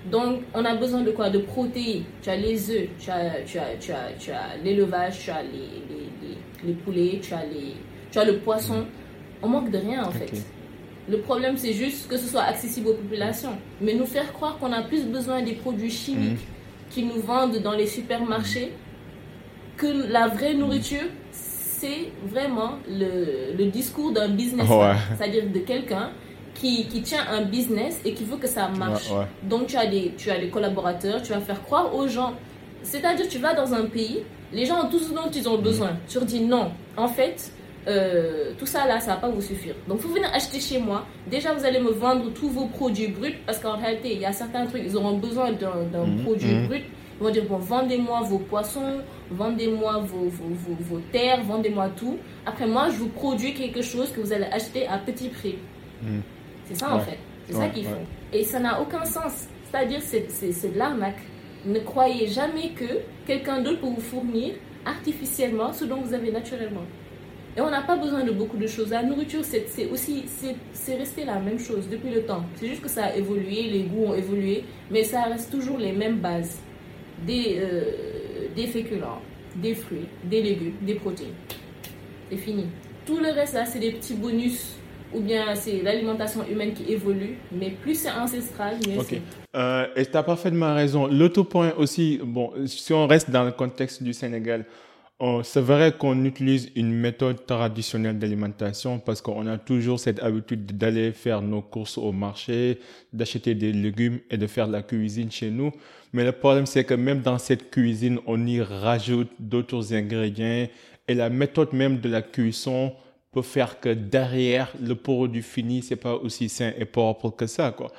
Donc, 0.10 0.42
on 0.54 0.66
a 0.66 0.76
besoin 0.76 1.02
de 1.02 1.12
quoi? 1.12 1.30
De 1.30 1.40
protéines. 1.40 2.04
Tu 2.22 2.30
as 2.30 2.36
les 2.36 2.72
œufs, 2.72 2.88
tu 3.00 3.10
as, 3.12 3.42
tu 3.46 3.60
as, 3.60 3.76
tu 3.80 3.92
as, 3.92 4.12
tu 4.18 4.32
as 4.32 4.58
l'élevage, 4.64 5.20
tu 5.20 5.30
as 5.30 5.44
les, 5.44 5.50
les, 5.50 6.68
les, 6.68 6.74
poulets, 6.74 7.20
tu 7.22 7.34
as, 7.34 7.46
les, 7.46 7.76
tu 8.12 8.18
as 8.18 8.26
le 8.26 8.40
poisson. 8.40 8.86
On 9.44 9.48
manque 9.48 9.70
de 9.72 9.78
rien 9.78 10.04
en 10.04 10.12
fait. 10.12 10.32
Le 11.10 11.20
problème, 11.20 11.58
c'est 11.58 11.74
juste 11.74 12.08
que 12.08 12.18
ce 12.18 12.28
soit 12.28 12.44
accessible 12.44 12.90
aux 12.90 12.94
populations. 12.94 13.58
Mais 13.80 13.94
nous 13.94 14.06
faire 14.06 14.32
croire 14.34 14.58
qu'on 14.58 14.72
a 14.72 14.82
plus 14.82 15.06
besoin 15.06 15.42
des 15.42 15.54
produits 15.54 15.90
chimiques 15.90 16.34
mm. 16.34 16.51
Qui 16.92 17.04
nous 17.04 17.22
vendent 17.22 17.58
dans 17.58 17.72
les 17.72 17.88
supermarchés 17.88 18.72
que 19.78 19.88
la 20.12 20.28
vraie 20.28 20.54
nourriture, 20.54 21.08
c'est 21.32 22.12
vraiment 22.28 22.74
le, 22.88 23.58
le 23.58 23.66
discours 23.66 24.12
d'un 24.12 24.30
business, 24.30 24.68
c'est-à-dire 25.18 25.46
de 25.52 25.60
quelqu'un 25.60 26.12
qui, 26.54 26.86
qui, 26.88 27.02
tient 27.02 27.26
un 27.32 27.44
business 27.44 28.00
et 28.06 28.14
qui 28.14 28.24
veut 28.24 28.38
que 28.38 28.48
ça 28.48 28.68
marche. 28.68 29.10
Donc 29.44 29.68
tu 29.68 29.78
as, 29.78 29.88
des, 29.88 30.14
tu 30.18 30.30
as 30.30 30.38
des 30.38 30.50
collaborateurs, 30.50 31.22
tu 31.24 31.32
vas 31.32 31.40
faire 31.40 31.64
croire 31.64 31.96
aux 31.96 32.08
gens. 32.08 32.34
C'est-à-dire 32.84 33.28
tu 33.28 33.40
vas 33.40 33.54
dans 33.54 33.74
un 33.74 33.86
pays, 33.86 34.24
les 34.54 34.66
gens 34.66 34.86
ont 34.86 34.90
tout 34.90 35.00
ce 35.00 35.12
dont 35.14 35.30
ils 35.34 35.48
ont 35.50 35.58
besoin. 35.58 35.92
Tu 36.08 36.18
leur 36.18 36.26
dis 36.26 36.42
non. 36.42 36.72
En 36.98 37.08
fait, 37.08 37.52
euh, 37.88 38.54
tout 38.58 38.66
ça 38.66 38.86
là, 38.86 39.00
ça 39.00 39.16
va 39.16 39.18
pas 39.18 39.30
vous 39.30 39.42
suffire. 39.42 39.76
Donc, 39.88 40.00
vous 40.00 40.14
venez 40.14 40.28
acheter 40.28 40.60
chez 40.60 40.80
moi. 40.80 41.06
Déjà, 41.30 41.54
vous 41.54 41.66
allez 41.66 41.80
me 41.80 41.92
vendre 41.92 42.32
tous 42.34 42.50
vos 42.50 42.68
produits 42.68 43.08
bruts 43.08 43.38
parce 43.46 43.60
qu'en 43.60 43.78
réalité, 43.78 44.14
il 44.14 44.20
y 44.20 44.26
a 44.26 44.34
certains 44.34 44.66
trucs, 44.68 44.84
ils 44.86 44.96
auront 44.96 45.18
besoin 45.18 45.52
d'un 45.52 46.06
mhm. 46.06 46.24
produit 46.24 46.54
mhm. 46.54 46.68
brut. 46.68 46.84
Ils 47.20 47.24
vont 47.24 47.32
dire 47.32 47.46
bon, 47.46 47.58
vendez-moi 47.58 48.22
vos 48.22 48.40
poissons, 48.40 49.00
vendez-moi 49.30 50.00
vos, 50.00 50.28
vos, 50.28 50.76
vos, 50.80 51.00
terres, 51.12 51.44
vendez-moi 51.44 51.90
tout. 51.96 52.18
Après, 52.46 52.68
moi, 52.68 52.90
je 52.90 52.98
vous 52.98 53.10
produis 53.10 53.54
quelque 53.54 53.82
chose 53.82 54.12
que 54.12 54.22
vous 54.22 54.34
allez 54.34 54.46
acheter 54.46 54.88
à 54.88 54.98
petit 54.98 55.30
prix. 55.30 55.56
Mhm. 56.02 56.22
C'est 56.66 56.76
ça 56.76 56.94
en 56.96 57.00
fait. 57.00 57.18
C'est 57.48 57.54
ça 57.54 57.68
qu'ils 57.68 57.86
font. 57.86 58.06
Et 58.32 58.44
ça 58.44 58.60
n'a 58.60 58.80
aucun 58.82 59.04
sens. 59.06 59.48
C'est-à-dire, 59.70 60.02
c'est 60.02 60.74
de 60.74 60.78
l'arnaque. 60.78 61.20
Ne 61.66 61.80
croyez 61.80 62.28
jamais 62.28 62.70
que 62.70 63.00
quelqu'un 63.26 63.62
d'autre 63.62 63.82
peut 63.82 63.88
vous 63.88 64.02
fournir 64.02 64.54
artificiellement 64.86 65.74
ce 65.74 65.86
dont 65.86 66.02
vous 66.02 66.14
avez 66.14 66.32
naturellement. 66.32 66.82
Et 67.58 67.62
on 67.62 67.70
n'a 67.70 67.82
pas 67.82 67.98
besoin 67.98 68.24
de 68.24 68.32
beaucoup 68.32 68.58
de 68.58 68.68
choses. 68.68 68.92
La 68.92 69.04
nourriture, 69.04 69.42
c'est 69.44 69.90
aussi, 69.92 70.24
c'est 70.74 70.96
resté 70.96 71.26
la 71.26 71.40
même 71.40 71.60
chose 71.60 71.90
depuis 71.90 72.10
le 72.10 72.24
temps. 72.24 72.44
C'est 72.56 72.68
juste 72.68 72.82
que 72.82 72.90
ça 72.90 73.06
a 73.06 73.16
évolué, 73.16 73.64
les 73.64 73.84
goûts 73.84 74.06
ont 74.06 74.14
évolué, 74.16 74.64
mais 74.90 75.04
ça 75.04 75.24
reste 75.24 75.52
toujours 75.52 75.78
les 75.78 75.92
mêmes 75.92 76.20
bases. 76.20 76.60
Des, 77.26 77.60
euh, 77.62 77.84
des 78.56 78.66
féculents, 78.66 79.22
des 79.56 79.76
fruits, 79.76 80.08
des 80.24 80.42
légumes, 80.42 80.74
des 80.82 80.96
protéines. 80.96 81.36
C'est 82.32 82.38
fini. 82.38 82.66
Tout 83.06 83.20
le 83.20 83.32
reste 83.32 83.54
là, 83.54 83.66
c'est 83.66 83.78
des 83.80 83.92
petits 83.92 84.16
bonus 84.16 84.78
ou 85.14 85.20
bien 85.20 85.54
c'est 85.56 85.82
l'alimentation 85.82 86.44
humaine 86.50 86.74
qui 86.74 86.92
évolue, 86.92 87.38
mais 87.52 87.72
plus 87.72 87.96
c'est 87.96 88.12
ancestral, 88.12 88.78
mieux 88.88 89.02
c'est. 89.08 89.22
Euh, 89.56 89.86
et 89.96 90.06
tu 90.06 90.16
as 90.16 90.24
parfaitement 90.24 90.74
raison. 90.74 91.08
L'autre 91.08 91.44
point 91.44 91.74
aussi, 91.78 92.20
bon, 92.24 92.52
si 92.66 92.94
on 92.94 93.06
reste 93.06 93.30
dans 93.30 93.44
le 93.44 93.52
contexte 93.52 94.02
du 94.02 94.14
Sénégal, 94.14 94.66
c'est 95.44 95.62
vrai 95.62 95.94
qu'on 95.96 96.26
utilise 96.26 96.72
une 96.76 96.92
méthode 96.92 97.46
traditionnelle 97.46 98.18
d'alimentation 98.18 98.98
parce 98.98 99.22
qu'on 99.22 99.46
a 99.46 99.58
toujours 99.58 100.00
cette 100.00 100.22
habitude 100.24 100.78
d'aller 100.78 101.12
faire 101.12 101.44
nos 101.44 101.62
courses 101.62 101.98
au 102.00 102.12
marché, 102.12 102.80
d'acheter 103.14 103.54
des 103.54 103.72
légumes 103.72 104.20
et 104.32 104.38
de 104.38 104.48
faire 104.48 104.66
la 104.68 104.82
cuisine 104.82 105.32
chez 105.32 105.52
nous. 105.52 105.72
Mais 106.14 106.24
le 106.24 106.32
problème, 106.32 106.66
c'est 106.66 106.86
que 106.86 106.96
même 106.96 107.22
dans 107.22 107.38
cette 107.38 107.70
cuisine, 107.70 108.20
on 108.26 108.46
y 108.48 108.62
rajoute 108.62 109.30
d'autres 109.38 109.94
ingrédients 109.94 110.68
et 111.08 111.14
la 111.14 111.30
méthode 111.30 111.74
même 111.74 112.00
de 112.00 112.10
la 112.10 112.24
cuisson 112.24 112.94
peut 113.32 113.44
faire 113.44 113.80
que 113.80 113.90
derrière 113.90 114.74
le 114.82 114.96
produit 114.96 115.44
fini, 115.44 115.84
c'est 115.84 115.96
pas 115.96 116.16
aussi 116.16 116.50
sain 116.50 116.74
et 116.78 116.86
propre 116.86 117.30
que 117.30 117.46
ça, 117.46 117.72
quoi. 117.72 117.92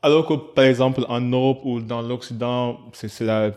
Alors 0.00 0.26
que, 0.26 0.34
par 0.34 0.64
exemple, 0.64 1.04
en 1.08 1.20
Europe 1.20 1.60
ou 1.64 1.80
dans 1.80 2.02
l'Occident, 2.02 2.78
c'est 2.92 3.08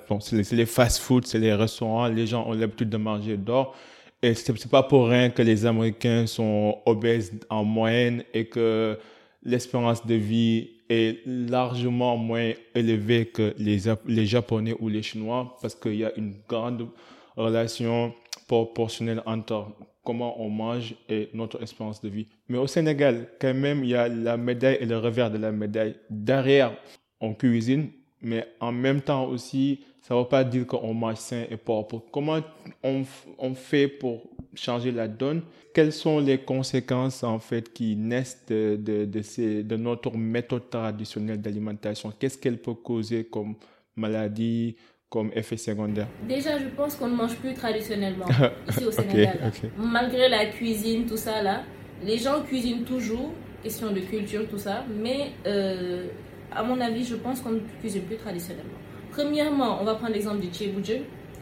bon, 0.10 0.20
les, 0.32 0.44
les 0.52 0.66
fast-food, 0.66 1.26
c'est 1.26 1.38
les 1.38 1.54
restaurants, 1.54 2.08
les 2.08 2.26
gens 2.26 2.48
ont 2.48 2.54
l'habitude 2.54 2.90
de 2.90 2.98
manger 2.98 3.38
dehors. 3.38 3.76
Et 4.24 4.34
c'est 4.34 4.70
pas 4.70 4.84
pour 4.84 5.08
rien 5.08 5.30
que 5.30 5.42
les 5.42 5.66
Américains 5.66 6.26
sont 6.28 6.80
obèses 6.86 7.32
en 7.50 7.64
moyenne 7.64 8.24
et 8.34 8.46
que 8.46 8.98
l'espérance 9.44 10.06
de 10.06 10.16
vie 10.16 10.70
est 10.90 11.22
largement 11.26 12.18
moins 12.18 12.52
élevée 12.76 13.28
que 13.28 13.54
les, 13.58 13.80
les 14.06 14.26
Japonais 14.26 14.76
ou 14.80 14.90
les 14.90 15.02
Chinois 15.02 15.58
parce 15.62 15.74
qu'il 15.74 15.96
y 15.96 16.06
a 16.06 16.12
une 16.18 16.36
grande 16.48 16.88
relation 17.36 18.14
proportionnelle 18.48 19.24
entre 19.26 19.68
comment 20.04 20.40
on 20.42 20.50
mange 20.50 20.96
et 21.10 21.30
notre 21.34 21.62
espérance 21.64 22.02
de 22.02 22.10
vie. 22.10 22.28
Mais 22.52 22.58
au 22.58 22.68
Sénégal, 22.68 23.28
quand 23.40 23.54
même, 23.54 23.82
il 23.82 23.92
y 23.92 23.96
a 23.96 24.10
la 24.10 24.36
médaille 24.36 24.78
et 24.82 24.86
le 24.86 24.98
revers 24.98 25.32
de 25.32 25.38
la 25.38 25.54
médaille. 25.54 25.96
Derrière, 26.10 26.74
on 27.22 27.34
cuisine, 27.34 27.88
mais 28.22 28.46
en 28.60 28.74
même 28.74 29.00
temps 29.00 29.26
aussi, 29.26 29.86
ça 30.02 30.16
ne 30.16 30.20
veut 30.20 30.28
pas 30.28 30.44
dire 30.44 30.68
qu'on 30.68 30.94
mange 30.94 31.16
sain 31.16 31.46
et 31.50 31.56
propre. 31.56 32.04
Comment 32.12 32.40
on, 32.84 33.04
on, 33.38 33.54
fait 33.56 33.88
pour 33.88 34.24
changer 34.54 34.92
la 34.92 35.08
donne? 35.08 35.44
Quelles 35.74 35.94
sont 35.94 36.20
les 36.20 36.40
conséquences 36.40 37.24
en 37.24 37.40
fait 37.40 37.72
qui 37.72 37.96
naissent 37.96 38.44
de, 38.50 38.76
de, 38.78 39.06
de, 39.06 39.22
ces, 39.22 39.64
de 39.64 39.78
notre 39.78 40.12
méthode 40.18 40.70
traditionnelle 40.70 41.40
d'alimentation? 41.42 42.12
Qu'est-ce 42.20 42.38
qu'elle 42.38 42.58
peut 42.58 42.74
causer 42.74 43.24
comme 43.24 43.56
maladie, 43.96 44.76
comme 45.10 45.32
effet 45.34 45.56
secondaire? 45.56 46.10
Déjà, 46.28 46.60
je 46.60 46.66
pense 46.76 46.96
qu'on 46.96 47.08
ne 47.08 47.16
mange 47.16 47.38
plus 47.38 47.54
traditionnellement 47.54 48.26
ici 48.68 48.84
au 48.84 48.92
Sénégal. 48.92 49.40
Malgré 49.78 50.28
la 50.28 50.48
cuisine, 50.48 51.06
tout 51.06 51.16
ça 51.16 51.42
là, 51.42 51.64
les 52.04 52.18
gens 52.18 52.42
cuisinent 52.42 52.84
toujours, 52.84 53.32
question 53.64 53.92
de 53.92 54.00
culture, 54.00 54.48
tout 54.50 54.58
ça, 54.58 54.84
mais 55.02 55.32
euh, 55.46 56.08
à 56.52 56.64
mon 56.64 56.80
avis, 56.82 57.04
je 57.04 57.16
pense 57.16 57.42
qu'on 57.42 57.52
ne 57.52 57.60
cuisine 57.80 58.04
plus 58.04 58.18
traditionnellement. 58.18 58.80
Premièrement, 59.12 59.80
on 59.82 59.86
va 59.86 59.96
prendre 59.96 60.14
l'exemple 60.14 60.40
du 60.40 60.48
Tchéboujon. 60.48 61.02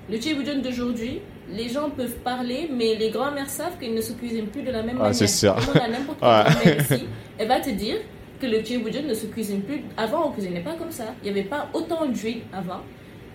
Le 0.10 0.18
Tchéboujon 0.18 0.60
d'aujourd'hui, 0.62 1.22
les 1.52 1.70
gens 1.70 1.90
peuvent 1.90 2.18
parler, 2.18 2.70
mais 2.72 2.96
les 2.96 3.10
grands-mères 3.10 3.50
savent 3.50 3.78
qu'ils 3.80 3.94
ne 3.94 4.02
se 4.02 4.14
cuisinent 4.14 4.48
plus 4.48 4.64
de 4.64 4.72
la 4.72 4.84
même 4.84 4.98
ah, 5.00 5.10
manière. 5.10 5.16
C'est 5.16 5.48
n'importe 5.48 6.22
ici, 6.92 7.06
elle 7.38 7.48
va 7.48 7.60
te 7.60 7.70
dire 7.70 7.98
que 8.42 8.48
le 8.48 8.62
Tchéboujon 8.62 9.04
ne 9.08 9.14
se 9.14 9.28
cuisine 9.28 9.62
plus. 9.62 9.82
Avant, 9.98 10.26
on 10.26 10.30
ne 10.30 10.34
cuisinait 10.34 10.62
pas 10.62 10.76
comme 10.76 10.92
ça. 10.92 11.06
Il 11.24 11.32
n'y 11.32 11.40
avait 11.40 11.48
pas 11.48 11.70
autant 11.74 12.06
d'huile 12.06 12.42
avant. 12.54 12.82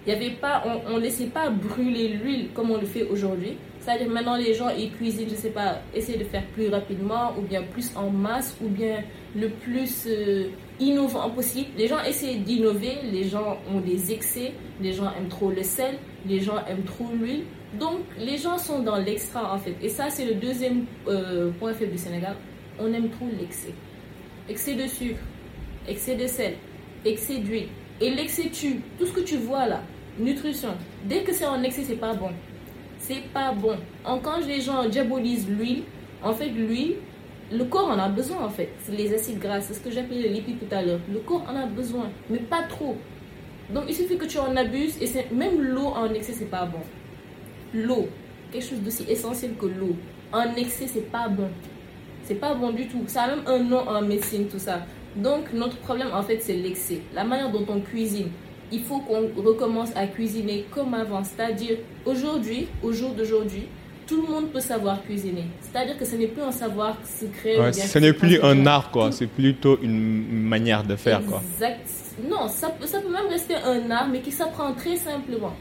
Il 0.07 0.13
y 0.13 0.17
avait 0.17 0.31
pas, 0.33 0.63
on 0.87 0.97
ne 0.97 1.01
laissait 1.01 1.27
pas 1.27 1.49
brûler 1.49 2.09
l'huile 2.09 2.49
comme 2.55 2.71
on 2.71 2.79
le 2.79 2.87
fait 2.87 3.05
aujourd'hui. 3.05 3.57
C'est-à-dire 3.85 4.09
maintenant 4.09 4.37
les 4.37 4.55
gens 4.55 4.71
ils 4.71 4.91
cuisinent, 4.91 5.29
je 5.29 5.35
sais 5.35 5.51
pas, 5.51 5.81
essayer 5.95 6.17
de 6.17 6.25
faire 6.25 6.47
plus 6.55 6.69
rapidement 6.69 7.35
ou 7.37 7.43
bien 7.43 7.63
plus 7.63 7.95
en 7.97 8.09
masse 8.09 8.57
ou 8.63 8.69
bien 8.69 9.05
le 9.37 9.51
plus 9.51 10.07
euh, 10.07 10.47
innovant 10.81 11.29
possible. 11.29 11.69
Les 11.77 11.87
gens 11.87 12.03
essaient 12.03 12.37
d'innover, 12.37 12.97
les 13.13 13.25
gens 13.25 13.59
ont 13.71 13.81
des 13.81 14.11
excès, 14.11 14.53
les 14.81 14.93
gens 14.93 15.13
aiment 15.19 15.29
trop 15.29 15.51
le 15.51 15.63
sel, 15.63 15.97
les 16.27 16.41
gens 16.41 16.65
aiment 16.67 16.85
trop 16.85 17.09
l'huile. 17.13 17.43
Donc 17.79 18.01
les 18.19 18.39
gens 18.39 18.57
sont 18.57 18.81
dans 18.81 18.97
l'extra 18.97 19.53
en 19.55 19.59
fait. 19.59 19.75
Et 19.83 19.91
ça 19.91 20.09
c'est 20.09 20.25
le 20.25 20.35
deuxième 20.37 20.87
euh, 21.07 21.51
point 21.59 21.75
faible 21.75 21.93
du 21.93 21.99
Sénégal. 21.99 22.37
On 22.79 22.91
aime 22.93 23.11
trop 23.11 23.27
l'excès. 23.39 23.75
Excès 24.49 24.75
de 24.77 24.87
sucre, 24.87 25.21
excès 25.87 26.15
de 26.17 26.27
sel, 26.27 26.55
excès 27.05 27.37
d'huile. 27.37 27.69
Et 28.01 28.11
l'excès 28.11 28.49
tue. 28.49 28.81
Tout 28.99 29.05
ce 29.07 29.13
que 29.13 29.21
tu 29.21 29.37
vois 29.37 29.67
là, 29.67 29.83
Nutrition. 30.19 30.71
Dès 31.05 31.23
que 31.23 31.33
c'est 31.33 31.45
en 31.47 31.63
excès, 31.63 31.83
c'est 31.85 31.97
pas 31.97 32.15
bon. 32.15 32.31
C'est 33.07 33.29
pas 33.35 33.53
bon. 33.53 33.77
quand 34.03 34.39
les 34.47 34.63
gens 34.63 34.89
diabolisent 34.89 35.47
l'huile, 35.47 35.83
en 36.23 36.33
fait, 36.33 36.49
l'huile, 36.49 36.95
le 37.53 37.65
corps 37.65 37.89
en 37.89 37.99
a 37.99 38.09
besoin 38.09 38.43
en 38.43 38.49
fait. 38.49 38.71
C'est 38.83 38.97
les 38.97 39.13
acides 39.13 39.39
gras, 39.39 39.61
c'est 39.61 39.75
ce 39.75 39.81
que 39.81 39.91
j'appelais 39.91 40.23
les 40.23 40.31
lipides 40.31 40.59
tout 40.59 40.75
à 40.75 40.81
l'heure. 40.81 41.01
Le 41.13 41.19
corps 41.19 41.45
en 41.47 41.55
a 41.55 41.67
besoin, 41.67 42.09
mais 42.31 42.39
pas 42.39 42.63
trop. 42.63 42.97
Donc 43.69 43.85
il 43.89 43.95
suffit 43.95 44.17
que 44.17 44.25
tu 44.25 44.39
en 44.39 44.57
abuses 44.57 44.97
et 45.03 45.07
c'est 45.07 45.31
même 45.31 45.61
l'eau 45.61 45.89
en 45.89 46.15
excès 46.15 46.33
c'est 46.33 46.51
pas 46.51 46.65
bon. 46.65 46.81
L'eau, 47.75 48.09
quelque 48.51 48.65
chose 48.65 48.81
d'aussi 48.81 49.05
essentiel 49.07 49.53
que 49.61 49.67
l'eau. 49.67 49.97
En 50.33 50.55
excès 50.55 50.87
c'est 50.87 51.11
pas 51.13 51.29
bon. 51.29 51.51
C'est 52.23 52.37
pas 52.37 52.55
bon 52.55 52.71
du 52.71 52.89
tout. 52.89 53.05
Ça 53.07 53.25
a 53.25 53.37
même 53.37 53.45
un 53.47 53.59
nom 53.59 53.87
en 53.87 54.01
médecine 54.01 54.47
tout 54.49 54.59
ça. 54.59 54.81
Donc 55.15 55.53
notre 55.53 55.77
problème 55.77 56.09
en 56.15 56.23
fait 56.23 56.39
c'est 56.41 56.57
l'excès. 56.57 57.03
La 57.15 57.25
manière 57.25 57.51
dont 57.51 57.67
on 57.69 57.81
cuisine, 57.81 58.29
il 58.73 58.81
faut 58.81 58.99
qu'on 58.99 59.31
recommence 59.43 59.91
à 59.95 60.07
cuisiner 60.07 60.67
comme 60.71 60.95
avant. 60.95 61.23
C'est-à-dire, 61.25 61.79
aujourd'hui, 62.05 62.69
au 62.83 62.93
jour 62.93 63.11
d'aujourd'hui, 63.11 63.65
tout 64.07 64.23
le 64.23 64.29
monde 64.29 64.51
peut 64.51 64.61
savoir 64.61 65.03
cuisiner. 65.03 65.45
C'est-à-dire 65.61 65.97
que 65.97 66.05
ce 66.05 66.17
n'est 66.17 66.27
plus 66.27 66.43
un 66.43 66.53
savoir 66.53 66.97
secret. 67.05 67.59
Ouais, 67.59 67.73
ce 67.73 67.99
n'est 67.99 68.13
plus 68.13 68.43
un 68.43 68.67
art, 68.67 68.91
quoi. 68.91 69.13
C'est 69.13 69.27
plutôt 69.27 69.79
une 69.83 70.27
manière 70.31 70.83
de 70.83 70.97
faire, 70.97 71.25
quoi. 71.25 71.43
Exact. 71.55 71.87
Non, 72.29 72.49
ça 72.49 72.69
peut, 72.69 72.87
ça 72.87 73.01
peut 73.01 73.11
même 73.11 73.29
rester 73.29 73.55
un 73.57 73.91
art, 73.91 74.09
mais 74.09 74.21
qui 74.21 74.31
s'apprend 74.31 74.73
très 74.73 74.97
simplement. 74.97 75.55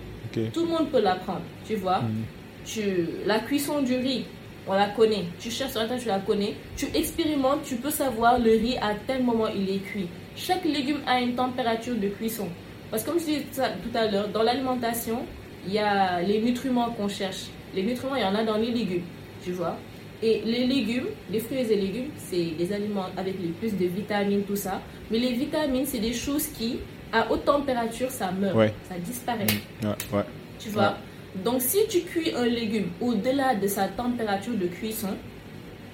Tout 0.51 0.61
le 0.61 0.67
monde 0.67 0.89
peut 0.89 1.01
l'apprendre, 1.01 1.41
tu 1.65 1.75
vois. 1.75 1.99
Mhm. 1.99 2.23
Tu, 2.65 2.81
la 3.25 3.39
cuisson 3.39 3.81
du 3.81 3.95
riz, 3.95 4.25
on 4.67 4.73
la 4.73 4.87
connaît. 4.87 5.25
Tu 5.39 5.51
cherches 5.51 5.71
sur 5.71 5.81
Internet, 5.81 6.01
tu 6.03 6.09
la 6.09 6.19
connais. 6.19 6.55
Tu 6.75 6.87
expérimentes, 6.95 7.63
tu 7.63 7.75
peux 7.75 7.91
savoir 7.91 8.39
le 8.39 8.51
riz 8.51 8.77
à 8.77 8.93
tel 9.05 9.23
moment 9.23 9.47
il 9.47 9.69
est 9.69 9.79
cuit. 9.79 10.07
Chaque 10.35 10.65
légume 10.65 11.01
a 11.05 11.21
une 11.21 11.35
température 11.35 11.95
de 11.95 12.07
cuisson. 12.07 12.47
Parce 12.93 13.01
que 13.01 13.09
comme 13.09 13.19
je 13.19 13.25
disais 13.25 13.45
tout 13.51 13.97
à 13.97 14.05
l'heure, 14.05 14.27
dans 14.27 14.43
l'alimentation, 14.43 15.25
il 15.65 15.73
y 15.73 15.79
a 15.79 16.21
les 16.21 16.39
nutriments 16.39 16.91
qu'on 16.91 17.07
cherche. 17.07 17.45
Les 17.73 17.81
nutriments, 17.81 18.15
il 18.15 18.21
y 18.21 18.23
en 18.23 18.35
a 18.35 18.43
dans 18.43 18.57
les 18.57 18.69
légumes, 18.69 19.01
tu 19.43 19.51
vois. 19.51 19.77
Et 20.21 20.43
les 20.45 20.67
légumes, 20.67 21.07
les 21.31 21.39
fruits 21.39 21.57
et 21.57 21.75
légumes, 21.75 22.11
c'est 22.17 22.51
des 22.55 22.71
aliments 22.71 23.07
avec 23.17 23.41
les 23.41 23.47
plus 23.47 23.75
de 23.75 23.87
vitamines, 23.87 24.43
tout 24.43 24.55
ça. 24.55 24.79
Mais 25.09 25.17
les 25.17 25.33
vitamines, 25.33 25.87
c'est 25.87 25.97
des 25.97 26.13
choses 26.13 26.45
qui, 26.49 26.81
à 27.11 27.31
haute 27.31 27.45
température, 27.45 28.11
ça 28.11 28.31
meurt, 28.31 28.55
ça 28.87 28.93
disparaît. 29.03 29.47
Mm. 29.81 29.87
Ouais, 30.15 30.23
Tu 30.59 30.69
vois 30.69 30.95
Donc, 31.43 31.61
si 31.61 31.79
tu 31.89 32.01
cuis 32.01 32.31
un 32.35 32.45
légume 32.45 32.89
au-delà 33.01 33.55
de 33.55 33.65
sa 33.65 33.87
température 33.87 34.53
de 34.53 34.67
cuisson, 34.67 35.15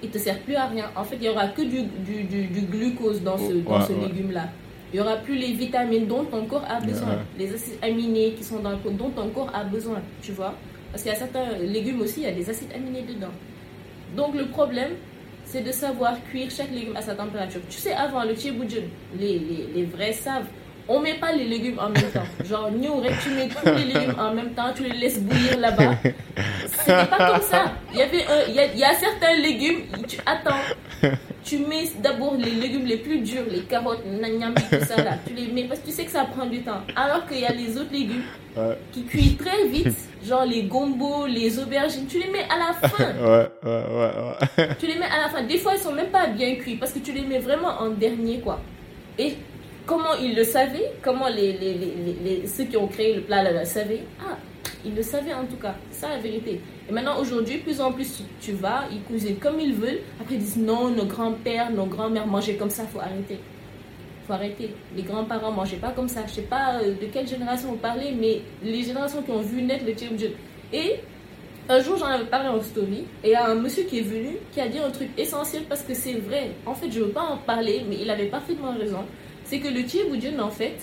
il 0.02 0.08
ne 0.10 0.12
te 0.12 0.18
sert 0.18 0.38
plus 0.40 0.54
à 0.54 0.66
rien. 0.66 0.90
En 0.94 1.04
fait, 1.04 1.16
il 1.16 1.22
n'y 1.22 1.30
aura 1.30 1.48
que 1.48 1.62
du, 1.62 1.80
du, 2.04 2.24
du, 2.24 2.60
glucose 2.60 3.22
dans 3.22 3.38
ce, 3.38 3.54
dans 3.54 3.80
ce 3.80 3.92
légume-là. 3.92 4.50
Il 4.92 4.96
n'y 4.96 5.00
aura 5.00 5.16
plus 5.16 5.36
les 5.36 5.52
vitamines 5.52 6.06
dont 6.06 6.24
ton 6.24 6.44
corps 6.46 6.64
a 6.68 6.80
besoin, 6.80 7.18
les 7.38 7.54
acides 7.54 7.78
aminés 7.82 8.32
qui 8.32 8.42
sont 8.42 8.58
dans 8.58 8.70
le 8.70 8.76
corps, 8.78 8.92
dont 8.92 9.10
ton 9.10 9.28
corps 9.28 9.50
a 9.54 9.62
besoin, 9.62 10.00
tu 10.20 10.32
vois. 10.32 10.54
Parce 10.90 11.04
qu'il 11.04 11.12
y 11.12 11.14
a 11.14 11.18
certains 11.18 11.58
légumes 11.58 12.00
aussi, 12.00 12.20
il 12.20 12.24
y 12.24 12.26
a 12.26 12.32
des 12.32 12.50
acides 12.50 12.72
aminés 12.74 13.02
dedans. 13.02 13.30
Donc 14.16 14.34
le 14.34 14.46
problème, 14.46 14.92
c'est 15.44 15.62
de 15.62 15.70
savoir 15.70 16.16
cuire 16.24 16.50
chaque 16.50 16.72
légume 16.72 16.96
à 16.96 17.02
sa 17.02 17.14
température. 17.14 17.60
Tu 17.68 17.78
sais, 17.78 17.92
avant 17.92 18.24
le 18.24 18.34
tchéboujen, 18.34 18.84
les, 19.18 19.38
les, 19.38 19.68
les 19.74 19.84
vrais 19.84 20.12
savent, 20.12 20.48
on 20.88 21.00
met 21.00 21.14
pas 21.14 21.32
les 21.32 21.44
légumes 21.44 21.78
en 21.78 21.88
même 21.88 22.10
temps. 22.12 22.26
Genre, 22.44 22.70
nous, 22.72 23.02
tu 23.22 23.30
mets 23.30 23.48
tous 23.48 23.66
les 23.76 23.84
légumes 23.84 24.14
en 24.18 24.34
même 24.34 24.50
temps, 24.52 24.72
tu 24.74 24.82
les 24.84 24.98
laisses 24.98 25.20
bouillir 25.20 25.58
là-bas. 25.58 25.94
C'était 26.66 27.06
pas 27.06 27.32
comme 27.32 27.42
ça. 27.42 27.72
Il 27.92 27.98
y 27.98 28.02
avait 28.02 28.24
il, 28.48 28.54
y 28.54 28.58
a, 28.60 28.66
il 28.66 28.78
y 28.78 28.84
a 28.84 28.94
certains 28.94 29.34
légumes, 29.36 29.82
tu 30.08 30.18
attends. 30.26 30.56
Tu 31.42 31.58
mets 31.58 31.88
d'abord 32.02 32.34
les 32.36 32.50
légumes 32.50 32.84
les 32.84 32.98
plus 32.98 33.18
durs, 33.20 33.44
les 33.50 33.60
carottes, 33.60 34.02
tout 34.02 34.84
ça 34.86 35.02
là. 35.02 35.12
Tu 35.26 35.34
les 35.34 35.46
mets 35.52 35.64
parce 35.64 35.80
que 35.80 35.86
tu 35.86 35.92
sais 35.92 36.04
que 36.04 36.10
ça 36.10 36.24
prend 36.24 36.46
du 36.46 36.60
temps. 36.62 36.80
Alors 36.94 37.26
qu'il 37.26 37.40
y 37.40 37.46
a 37.46 37.52
les 37.52 37.76
autres 37.76 37.92
légumes 37.92 38.22
qui 38.92 39.04
cuisent 39.04 39.36
très 39.38 39.66
vite, 39.68 39.96
genre 40.26 40.44
les 40.44 40.64
gombos, 40.64 41.26
les 41.26 41.58
aubergines, 41.58 42.06
tu 42.06 42.18
les 42.18 42.30
mets 42.30 42.46
à 42.50 42.58
la 42.58 42.88
fin. 42.88 43.04
Ouais, 43.20 43.48
ouais. 43.62 44.68
Tu 44.78 44.86
les 44.86 44.94
mets 44.96 45.06
à 45.06 45.22
la 45.22 45.28
fin. 45.28 45.42
Des 45.42 45.58
fois, 45.58 45.72
ils 45.74 45.80
sont 45.80 45.92
même 45.92 46.08
pas 46.08 46.26
bien 46.26 46.56
cuits 46.56 46.76
parce 46.76 46.92
que 46.92 46.98
tu 46.98 47.12
les 47.12 47.22
mets 47.22 47.38
vraiment 47.38 47.80
en 47.80 47.90
dernier, 47.90 48.40
quoi. 48.40 48.60
Et 49.18 49.36
comment 49.90 50.14
ils 50.22 50.36
le 50.36 50.44
savaient 50.44 50.92
Comment 51.02 51.26
les, 51.26 51.52
les, 51.54 51.74
les, 51.74 52.46
ceux 52.46 52.64
qui 52.64 52.76
ont 52.76 52.86
créé 52.86 53.12
le 53.12 53.22
plat 53.22 53.42
le 53.42 53.64
savaient 53.64 54.04
Ah, 54.20 54.36
ils 54.84 54.94
le 54.94 55.02
savaient 55.02 55.34
en 55.34 55.44
tout 55.46 55.56
cas. 55.56 55.74
C'est 55.90 56.08
la 56.08 56.18
vérité. 56.18 56.60
Et 56.88 56.92
maintenant, 56.92 57.18
aujourd'hui, 57.20 57.58
plus 57.58 57.80
en 57.80 57.90
plus, 57.90 58.22
tu, 58.40 58.52
vas, 58.52 58.84
ils 58.92 59.02
cuisinent 59.02 59.38
comme 59.38 59.58
ils 59.58 59.74
veulent. 59.74 59.98
Après, 60.20 60.36
ils 60.36 60.40
disent 60.40 60.58
non, 60.58 60.90
nos 60.90 61.06
grands-pères, 61.06 61.72
nos 61.72 61.86
grands-mères 61.86 62.28
mangeaient 62.28 62.54
comme 62.54 62.70
ça, 62.70 62.84
faut 62.84 63.00
arrêter. 63.00 63.40
faut 64.28 64.32
arrêter. 64.32 64.70
Les 64.96 65.02
grands-parents 65.02 65.50
mangeaient 65.50 65.76
pas 65.76 65.90
comme 65.90 66.08
ça. 66.08 66.20
Je 66.28 66.34
sais 66.34 66.42
pas 66.42 66.78
euh, 66.80 66.94
de 66.94 67.06
quelle 67.12 67.26
génération 67.26 67.70
vous 67.70 67.76
parlez, 67.76 68.12
mais 68.12 68.42
les 68.62 68.84
générations 68.84 69.22
qui 69.22 69.32
ont 69.32 69.42
vu 69.42 69.60
naître 69.62 69.84
le 69.84 69.92
tchibjut. 69.92 70.34
Et 70.72 71.00
un 71.68 71.80
jour, 71.80 71.96
j'en 71.96 72.06
avais 72.06 72.26
parlé 72.26 72.48
en 72.48 72.62
story, 72.62 73.06
et 73.24 73.28
il 73.28 73.30
y 73.30 73.34
a 73.34 73.46
un 73.48 73.56
monsieur 73.56 73.82
qui 73.82 73.98
est 73.98 74.02
venu 74.02 74.36
qui 74.52 74.60
a 74.60 74.68
dit 74.68 74.78
un 74.78 74.90
truc 74.90 75.08
essentiel 75.18 75.64
parce 75.68 75.82
que 75.82 75.94
c'est 75.94 76.14
vrai. 76.14 76.52
En 76.64 76.74
fait, 76.74 76.92
je 76.92 77.00
veux 77.00 77.10
pas 77.10 77.22
en 77.22 77.38
parler, 77.38 77.84
mais 77.88 77.96
il 78.00 78.08
avait 78.08 78.26
parfaitement 78.26 78.72
raison. 78.78 79.04
C'est 79.50 79.58
que 79.58 79.66
le 79.66 79.80
tchibjut, 79.82 80.38
en 80.40 80.48
fait, 80.48 80.76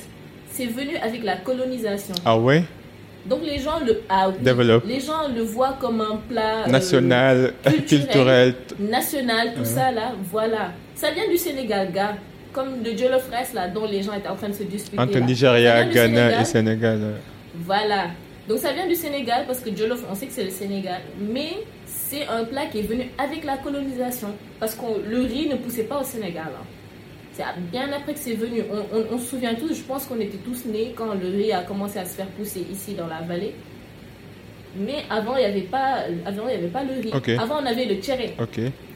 c'est 0.49 0.65
venu 0.65 0.97
avec 0.97 1.23
la 1.23 1.37
colonisation. 1.37 2.13
Ah 2.25 2.37
ouais? 2.37 2.63
Donc 3.25 3.39
les 3.43 3.59
gens 3.59 3.79
le 3.79 4.01
ah 4.09 4.29
les 4.85 4.99
gens 4.99 5.27
le 5.33 5.41
voient 5.41 5.77
comme 5.79 6.01
un 6.01 6.17
plat 6.29 6.65
euh, 6.65 6.69
national, 6.69 7.53
culturel, 7.87 8.55
national, 8.77 9.53
tout 9.55 9.63
ça 9.63 9.91
là, 9.91 10.11
voilà. 10.31 10.71
Ça 10.95 11.11
vient 11.11 11.29
du 11.29 11.37
Sénégal, 11.37 11.91
gars, 11.93 12.15
comme 12.51 12.83
le 12.83 12.95
jollof 12.97 13.29
rice 13.31 13.53
là 13.53 13.69
dont 13.69 13.85
les 13.85 14.03
gens 14.03 14.13
étaient 14.13 14.27
en 14.27 14.35
train 14.35 14.49
de 14.49 14.53
se 14.53 14.63
disputer. 14.63 15.01
Entre 15.01 15.19
Nigeria, 15.19 15.85
Ghana 15.85 16.41
et 16.41 16.45
Sénégal. 16.45 16.99
Voilà. 17.55 18.07
Donc 18.49 18.59
ça 18.59 18.73
vient 18.73 18.87
du 18.87 18.95
Sénégal 18.95 19.45
parce 19.47 19.59
que 19.61 19.73
jollof, 19.73 20.03
on 20.11 20.15
sait 20.15 20.27
que 20.27 20.33
c'est 20.33 20.43
le 20.45 20.49
Sénégal, 20.49 21.01
mais 21.19 21.51
c'est 21.85 22.27
un 22.27 22.43
plat 22.43 22.65
qui 22.69 22.79
est 22.79 22.87
venu 22.93 23.05
avec 23.17 23.45
la 23.45 23.57
colonisation 23.57 24.29
parce 24.59 24.75
que 24.75 24.85
le 25.09 25.21
riz 25.21 25.47
ne 25.47 25.55
poussait 25.55 25.83
pas 25.83 26.01
au 26.01 26.03
Sénégal. 26.03 26.47
Hein. 26.53 26.65
C'est 27.37 27.43
bien 27.71 27.91
après 27.93 28.13
que 28.13 28.19
c'est 28.19 28.33
venu. 28.33 28.63
On, 29.11 29.17
se 29.19 29.25
souvient 29.25 29.53
tous, 29.53 29.71
je 29.71 29.83
pense 29.83 30.05
qu'on 30.05 30.19
était 30.19 30.37
tous 30.37 30.65
nés 30.65 30.93
quand 30.97 31.13
le 31.13 31.27
riz 31.27 31.51
a 31.51 31.61
commencé 31.61 31.99
à 31.99 32.05
se 32.05 32.15
faire 32.15 32.27
pousser 32.29 32.65
ici 32.71 32.95
dans 32.95 33.05
la 33.05 33.21
vallée. 33.21 33.53
Mais 34.75 35.03
avant, 35.09 35.35
il 35.35 35.41
n'y 35.41 35.45
avait, 35.45 35.61
pas, 35.61 36.05
avant, 36.25 36.47
avait 36.47 36.67
pas 36.67 36.83
le 36.83 36.99
riz. 36.99 37.37
Avant, 37.39 37.61
on 37.61 37.65
avait 37.65 37.85
le 37.85 37.95
tchéré. 37.95 38.33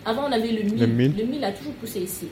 Avant, 0.05 0.23
on 0.27 0.31
avait 0.31 0.51
le 0.51 0.63
mil. 0.63 1.15
le 1.17 1.23
mil. 1.23 1.43
a 1.43 1.51
toujours 1.51 1.73
poussé 1.73 1.99
ici. 1.99 2.29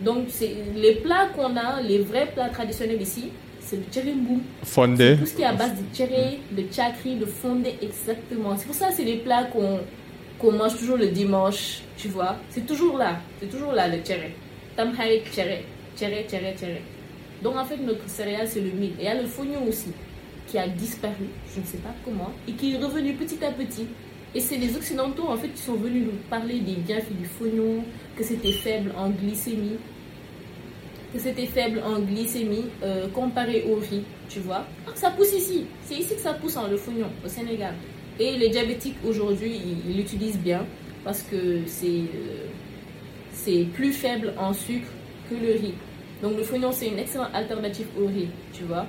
Donc, 0.00 0.28
les 0.74 0.94
plats 0.96 1.28
qu'on 1.36 1.54
a, 1.56 1.82
les 1.82 1.98
vrais 1.98 2.26
plats 2.34 2.48
traditionnels 2.48 3.02
ici, 3.02 3.30
c'est 3.60 3.76
le 3.76 3.82
tchérimboum. 3.92 4.40
Fondé. 4.62 5.16
Tout 5.18 5.26
ce 5.26 5.34
qui 5.34 5.42
est 5.42 5.46
à 5.46 5.52
base 5.52 5.72
de 5.72 5.94
tchéré, 5.94 6.40
de 6.52 6.62
tchakri, 6.72 7.16
de 7.16 7.26
fondé, 7.26 7.74
exactement. 7.82 8.56
C'est 8.56 8.66
pour 8.66 8.74
ça 8.74 8.88
que 8.88 8.94
c'est 8.94 9.04
les 9.04 9.18
plats 9.18 9.44
qu'on 9.44 10.52
mange 10.52 10.78
toujours 10.78 10.96
le 10.96 11.08
dimanche, 11.08 11.82
tu 11.98 12.08
vois. 12.08 12.36
C'est 12.48 12.66
toujours 12.66 12.96
là. 12.96 13.18
C'est 13.40 13.50
toujours 13.50 13.72
là, 13.72 13.88
le 13.88 13.98
tchéré. 15.30 16.82
Donc 17.42 17.56
en 17.56 17.64
fait, 17.64 17.78
notre 17.78 18.08
céréale, 18.08 18.46
c'est 18.46 18.60
le 18.60 18.70
mil. 18.70 18.90
Et 18.98 19.00
il 19.00 19.04
y 19.04 19.08
a 19.08 19.20
le 19.20 19.26
fognon 19.26 19.66
aussi, 19.66 19.92
qui 20.46 20.58
a 20.58 20.68
disparu, 20.68 21.26
je 21.54 21.60
ne 21.60 21.64
sais 21.64 21.78
pas 21.78 21.94
comment, 22.04 22.30
et 22.46 22.52
qui 22.52 22.74
est 22.74 22.78
revenu 22.78 23.14
petit 23.14 23.42
à 23.44 23.50
petit. 23.50 23.86
Et 24.34 24.40
c'est 24.40 24.58
les 24.58 24.76
Occidentaux, 24.76 25.28
en 25.28 25.36
fait, 25.36 25.48
qui 25.48 25.62
sont 25.62 25.74
venus 25.74 26.04
nous 26.04 26.18
parler 26.28 26.60
des 26.60 26.74
bienfaits 26.74 27.18
du 27.18 27.24
fognon, 27.24 27.82
que 28.16 28.22
c'était 28.22 28.52
faible 28.52 28.92
en 28.96 29.10
glycémie, 29.10 29.78
que 31.12 31.18
c'était 31.18 31.46
faible 31.46 31.82
en 31.84 31.98
glycémie 31.98 32.66
euh, 32.84 33.08
comparé 33.08 33.64
au 33.68 33.76
riz, 33.76 34.04
tu 34.28 34.38
vois. 34.40 34.64
Ah, 34.86 34.92
ça 34.94 35.10
pousse 35.10 35.32
ici, 35.32 35.66
c'est 35.82 35.96
ici 35.96 36.14
que 36.14 36.20
ça 36.20 36.34
pousse, 36.34 36.56
hein, 36.56 36.68
le 36.70 36.76
fognon, 36.76 37.08
au 37.24 37.28
Sénégal. 37.28 37.74
Et 38.20 38.36
les 38.36 38.50
diabétiques, 38.50 38.96
aujourd'hui, 39.04 39.60
ils 39.88 39.96
l'utilisent 39.96 40.38
bien, 40.38 40.64
parce 41.04 41.22
que 41.22 41.60
c'est... 41.66 41.86
Euh, 41.86 42.46
c'est 43.44 43.66
plus 43.74 43.92
faible 43.92 44.32
en 44.38 44.52
sucre 44.52 44.88
que 45.28 45.34
le 45.34 45.52
riz. 45.52 45.74
Donc 46.22 46.36
le 46.36 46.42
fouillon, 46.42 46.70
c'est 46.72 46.88
une 46.88 46.98
excellente 46.98 47.30
alternative 47.32 47.86
au 47.98 48.06
riz, 48.06 48.28
tu 48.52 48.64
vois. 48.64 48.86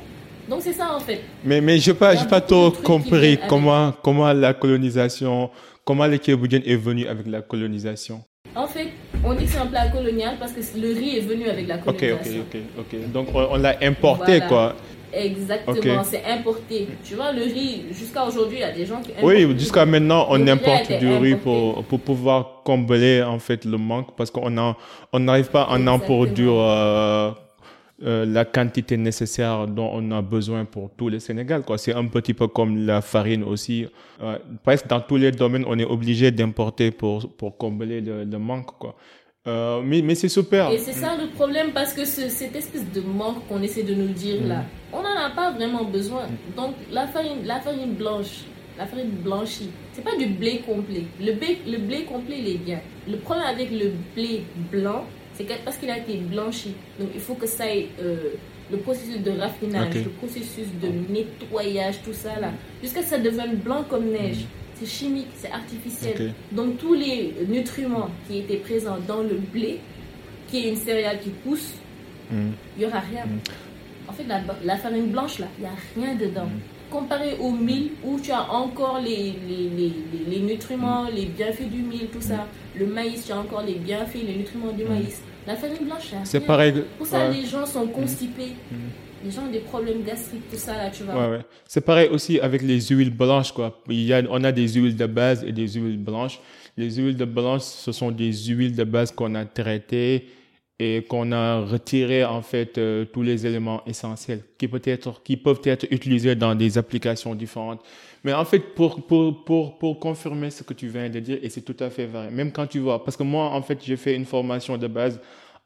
Donc 0.49 0.61
c'est 0.61 0.73
ça 0.73 0.93
en 0.93 0.99
fait. 0.99 1.21
Mais, 1.45 1.61
mais 1.61 1.77
je 1.77 1.91
n'ai 1.91 1.97
pas, 1.97 2.15
pas 2.25 2.41
trop 2.41 2.71
compris 2.71 3.39
comment, 3.47 3.93
comment 4.03 4.33
la 4.33 4.53
colonisation, 4.53 5.49
comment 5.85 6.07
le 6.07 6.15
est 6.15 6.75
venu 6.75 7.07
avec 7.07 7.27
la 7.27 7.41
colonisation. 7.41 8.21
En 8.53 8.67
fait, 8.67 8.89
on 9.23 9.33
dit 9.33 9.45
que 9.45 9.51
c'est 9.51 9.59
un 9.59 9.67
plat 9.67 9.87
colonial 9.87 10.35
parce 10.37 10.51
que 10.51 10.59
le 10.77 10.93
riz 10.93 11.17
est 11.17 11.21
venu 11.21 11.47
avec 11.47 11.67
la 11.67 11.77
colonisation. 11.77 12.41
Ok, 12.41 12.55
ok, 12.55 12.61
ok. 12.79 12.93
ok. 12.93 13.11
Donc 13.13 13.27
on, 13.33 13.57
l'a 13.57 13.77
importé 13.81 14.41
quoi. 14.41 14.75
Exactement, 15.13 16.03
c'est 16.03 16.23
importé. 16.25 16.87
Tu 17.03 17.15
vois, 17.15 17.31
le 17.31 17.43
riz, 17.43 17.85
jusqu'à 17.91 18.23
aujourd'hui, 18.25 18.57
il 18.57 18.61
y 18.61 18.63
a 18.63 18.71
des 18.71 18.85
gens 18.85 19.01
qui 19.01 19.11
Oui, 19.21 19.47
jusqu'à 19.57 19.85
maintenant, 19.85 20.27
on 20.29 20.47
importe 20.47 20.91
du 20.99 21.11
riz 21.13 21.35
pour, 21.35 21.83
pour 21.85 21.99
pouvoir 21.99 22.61
combler 22.63 23.21
en 23.23 23.39
fait 23.39 23.65
le 23.65 23.77
manque 23.77 24.15
parce 24.15 24.31
qu'on 24.31 24.75
on 25.13 25.19
n'arrive 25.19 25.49
pas 25.49 25.63
à 25.63 25.77
en 25.79 25.99
produire 25.99 26.53
euh, 26.55 27.31
euh, 28.03 28.25
la 28.25 28.45
quantité 28.45 28.97
nécessaire 28.97 29.67
dont 29.67 29.91
on 29.93 30.11
a 30.11 30.21
besoin 30.21 30.65
pour 30.65 30.89
tout 30.97 31.09
le 31.09 31.19
Sénégal. 31.19 31.61
Quoi. 31.63 31.77
C'est 31.77 31.93
un 31.93 32.05
petit 32.05 32.33
peu 32.33 32.47
comme 32.47 32.85
la 32.85 33.01
farine 33.01 33.43
aussi. 33.43 33.85
Euh, 34.23 34.37
presque 34.63 34.87
dans 34.87 35.01
tous 35.01 35.17
les 35.17 35.31
domaines, 35.31 35.65
on 35.67 35.77
est 35.77 35.85
obligé 35.85 36.31
d'importer 36.31 36.91
pour, 36.91 37.29
pour 37.37 37.57
combler 37.57 38.01
le, 38.01 38.23
le 38.23 38.37
manque. 38.39 38.77
Quoi. 38.79 38.95
Euh, 39.47 39.81
mais, 39.83 40.03
mais 40.03 40.13
c'est 40.13 40.29
super. 40.29 40.69
Et 40.69 40.77
c'est 40.77 40.93
ça 40.93 41.17
le 41.17 41.27
problème 41.29 41.71
parce 41.71 41.93
que 41.93 42.05
cette 42.05 42.55
espèce 42.55 42.85
de 42.91 43.01
manque 43.01 43.47
qu'on 43.47 43.61
essaie 43.63 43.81
de 43.81 43.95
nous 43.95 44.09
dire 44.09 44.45
là, 44.45 44.59
mm. 44.59 44.65
on 44.93 45.01
n'en 45.01 45.17
a 45.17 45.31
pas 45.31 45.51
vraiment 45.51 45.83
besoin. 45.83 46.27
Donc 46.55 46.75
la 46.91 47.07
farine, 47.07 47.43
la 47.43 47.59
farine 47.59 47.93
blanche, 47.95 48.43
la 48.77 48.85
farine 48.85 49.09
blanchie, 49.09 49.71
c'est 49.93 50.03
pas 50.03 50.15
du 50.15 50.27
blé 50.27 50.61
complet. 50.63 51.05
Le 51.19 51.33
blé, 51.33 51.59
le 51.65 51.79
blé 51.79 52.03
complet, 52.03 52.35
il 52.37 52.49
est 52.49 52.57
bien. 52.59 52.81
Le 53.09 53.17
problème 53.17 53.47
avec 53.47 53.71
le 53.71 53.93
blé 54.15 54.43
blanc, 54.71 55.05
c'est 55.33 55.47
parce 55.65 55.77
qu'il 55.77 55.89
a 55.89 55.97
été 55.97 56.17
blanchi. 56.17 56.75
Donc 56.99 57.09
il 57.15 57.21
faut 57.21 57.33
que 57.33 57.47
ça 57.47 57.65
ait 57.65 57.87
euh, 57.99 58.33
le 58.69 58.77
processus 58.77 59.21
de 59.23 59.31
raffinage, 59.31 59.95
le 59.95 60.11
processus 60.11 60.67
de 60.79 61.11
nettoyage, 61.11 61.95
tout 62.05 62.13
ça 62.13 62.39
là, 62.39 62.51
jusqu'à 62.83 62.99
ce 62.99 63.05
que 63.05 63.09
ça 63.09 63.17
devienne 63.17 63.55
blanc 63.55 63.85
comme 63.89 64.05
neige. 64.05 64.43
Mm 64.43 64.60
c'est 64.81 64.89
chimique, 64.89 65.27
c'est 65.35 65.51
artificiel. 65.51 66.33
Donc 66.51 66.77
tous 66.77 66.93
les 66.93 67.33
nutriments 67.47 68.09
qui 68.27 68.39
étaient 68.39 68.57
présents 68.57 68.97
dans 69.07 69.21
le 69.21 69.35
blé, 69.35 69.79
qui 70.49 70.65
est 70.65 70.69
une 70.69 70.75
céréale 70.75 71.19
qui 71.19 71.29
pousse, 71.29 71.73
il 72.31 72.53
n'y 72.79 72.85
aura 72.85 72.99
rien. 72.99 73.25
Mm. 73.25 74.09
En 74.09 74.13
fait, 74.13 74.25
la, 74.63 74.77
farine 74.77 75.07
blanche, 75.07 75.39
là, 75.39 75.47
il 75.57 75.61
n'y 75.61 75.67
a 75.67 76.07
rien 76.07 76.15
dedans. 76.15 76.45
Mm. 76.45 76.91
Comparé 76.91 77.37
au 77.39 77.51
mil, 77.51 77.91
où 78.03 78.19
tu 78.19 78.31
as 78.31 78.51
encore 78.51 78.99
les, 78.99 79.33
les, 79.47 79.93
les, 80.27 80.39
nutriments, 80.39 81.07
les 81.13 81.25
bienfaits 81.25 81.69
du 81.69 81.81
mil, 81.81 82.07
tout 82.07 82.21
ça. 82.21 82.47
Le 82.77 82.85
maïs, 82.85 83.25
tu 83.25 83.31
as 83.31 83.39
encore 83.39 83.63
les 83.63 83.75
bienfaits, 83.75 84.23
les 84.25 84.35
nutriments 84.35 84.71
du 84.71 84.83
maïs. 84.83 85.21
La 85.47 85.55
farine 85.55 85.85
blanche, 85.85 86.11
c'est 86.23 86.41
pareil. 86.41 86.83
Pour 86.97 87.07
ça, 87.07 87.29
les 87.29 87.45
gens 87.45 87.65
sont 87.65 87.87
constipés 87.87 88.53
les 89.23 89.31
gens 89.31 89.43
ont 89.43 89.51
des 89.51 89.59
problèmes 89.59 90.03
gastriques, 90.03 90.49
tout 90.49 90.57
ça, 90.57 90.75
là, 90.77 90.89
tu 90.89 91.03
vois. 91.03 91.39
C'est 91.67 91.81
pareil 91.81 92.09
aussi 92.09 92.39
avec 92.39 92.61
les 92.61 92.79
huiles 92.81 93.15
blanches, 93.15 93.51
quoi. 93.51 93.81
Il 93.89 94.03
y 94.03 94.13
a, 94.13 94.21
on 94.29 94.43
a 94.43 94.51
des 94.51 94.67
huiles 94.67 94.95
de 94.95 95.05
base 95.05 95.43
et 95.43 95.51
des 95.51 95.67
huiles 95.67 95.97
blanches. 95.97 96.39
Les 96.77 96.89
huiles 96.91 97.17
de 97.17 97.25
blanche, 97.25 97.61
ce 97.61 97.91
sont 97.91 98.11
des 98.11 98.31
huiles 98.31 98.75
de 98.75 98.83
base 98.83 99.11
qu'on 99.11 99.35
a 99.35 99.45
traitées 99.45 100.27
et 100.83 101.03
qu'on 101.03 101.31
a 101.31 101.59
retiré 101.59 102.25
en 102.25 102.41
fait 102.41 102.79
euh, 102.79 103.05
tous 103.05 103.21
les 103.21 103.45
éléments 103.45 103.83
essentiels 103.85 104.41
qui 104.57 104.67
être 104.85 105.21
qui 105.21 105.37
peuvent 105.37 105.61
être 105.63 105.85
utilisés 105.91 106.33
dans 106.33 106.55
des 106.55 106.75
applications 106.75 107.35
différentes. 107.35 107.81
Mais 108.23 108.33
en 108.33 108.45
fait 108.45 108.73
pour 108.73 109.05
pour 109.05 109.45
pour 109.45 109.77
pour 109.77 109.99
confirmer 109.99 110.49
ce 110.49 110.63
que 110.63 110.73
tu 110.73 110.87
viens 110.87 111.07
de 111.07 111.19
dire 111.19 111.37
et 111.43 111.49
c'est 111.49 111.61
tout 111.61 111.75
à 111.79 111.91
fait 111.91 112.07
vrai. 112.07 112.31
Même 112.31 112.51
quand 112.51 112.65
tu 112.65 112.79
vois 112.79 113.03
parce 113.03 113.15
que 113.15 113.21
moi 113.21 113.51
en 113.51 113.61
fait 113.61 113.77
j'ai 113.85 113.95
fait 113.95 114.15
une 114.15 114.25
formation 114.25 114.75
de 114.75 114.87
base 114.87 115.19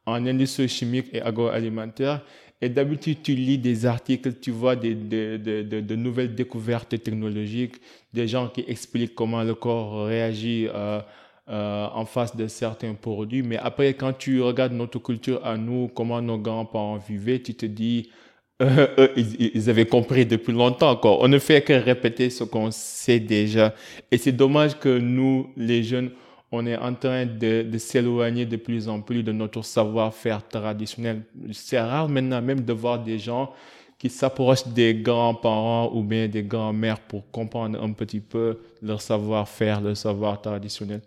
en 0.05 0.25
industrie 0.25 0.67
chimique 0.67 1.07
et 1.13 1.21
agroalimentaire 1.21 2.21
et 2.61 2.69
d'habitude, 2.69 3.21
tu 3.21 3.35
lis 3.35 3.57
des 3.57 3.85
articles, 3.85 4.33
tu 4.39 4.51
vois 4.51 4.75
des, 4.75 4.95
de, 4.95 5.95
nouvelles 5.95 6.35
découvertes 6.35 6.89
technologiques, 7.01 7.75
des 8.13 8.27
gens 8.27 8.47
qui 8.47 8.63
expliquent 8.67 9.13
comment 9.13 9.43
le 9.43 9.55
corps 9.55 10.05
réagit 10.05 10.67
euh, 10.73 11.01
euh, 11.49 11.87
en 11.93 12.05
face 12.05 12.35
de 12.35 12.47
certains 12.47 12.93
produits. 12.93 13.43
Mais 13.43 13.57
après, 13.57 13.93
quand 13.93 14.13
tu 14.13 14.41
regardes 14.41 14.71
notre 14.71 14.99
culture 14.99 15.45
à 15.45 15.57
nous, 15.57 15.89
comment 15.89 16.21
nos 16.21 16.37
grands-parents 16.37 16.97
vivaient, 16.97 17.39
tu 17.39 17.53
te 17.55 17.65
dis, 17.65 18.09
euh, 18.61 18.87
eux, 18.97 19.11
ils, 19.17 19.51
ils, 19.53 19.69
avaient 19.69 19.85
compris 19.85 20.25
depuis 20.25 20.53
longtemps. 20.53 20.95
Quoi. 20.95 21.21
On 21.21 21.27
ne 21.27 21.39
fait 21.39 21.61
que 21.61 21.73
répéter 21.73 22.29
ce 22.29 22.45
qu'on 22.45 22.71
sait 22.71 23.19
déjà. 23.19 23.75
Et 24.11 24.17
c'est 24.17 24.31
dommage 24.31 24.79
que 24.79 24.97
nous, 24.97 25.49
les 25.57 25.83
jeunes, 25.83 26.11
on 26.51 26.65
est 26.65 26.77
en 26.77 26.93
train 26.93 27.25
de, 27.25 27.63
de 27.63 27.77
s'éloigner 27.77 28.45
de 28.45 28.55
plus 28.57 28.87
en 28.87 29.01
plus 29.01 29.23
de 29.23 29.31
notre 29.31 29.63
savoir-faire 29.63 30.47
traditionnel. 30.47 31.23
C'est 31.51 31.79
rare 31.79 32.07
maintenant 32.07 32.41
même 32.41 32.61
de 32.61 32.73
voir 32.73 32.99
des 32.99 33.19
gens 33.19 33.51
qui 33.97 34.09
s'approchent 34.09 34.67
des 34.67 34.93
grands-parents 34.93 35.91
ou 35.93 36.03
bien 36.03 36.27
des 36.27 36.43
grands-mères 36.43 36.99
pour 36.99 37.29
comprendre 37.31 37.81
un 37.81 37.91
petit 37.93 38.19
peu 38.19 38.59
leur 38.81 39.01
savoir-faire, 39.01 39.81
leur 39.81 39.97
savoir 39.97 40.41
traditionnel. 40.41 41.01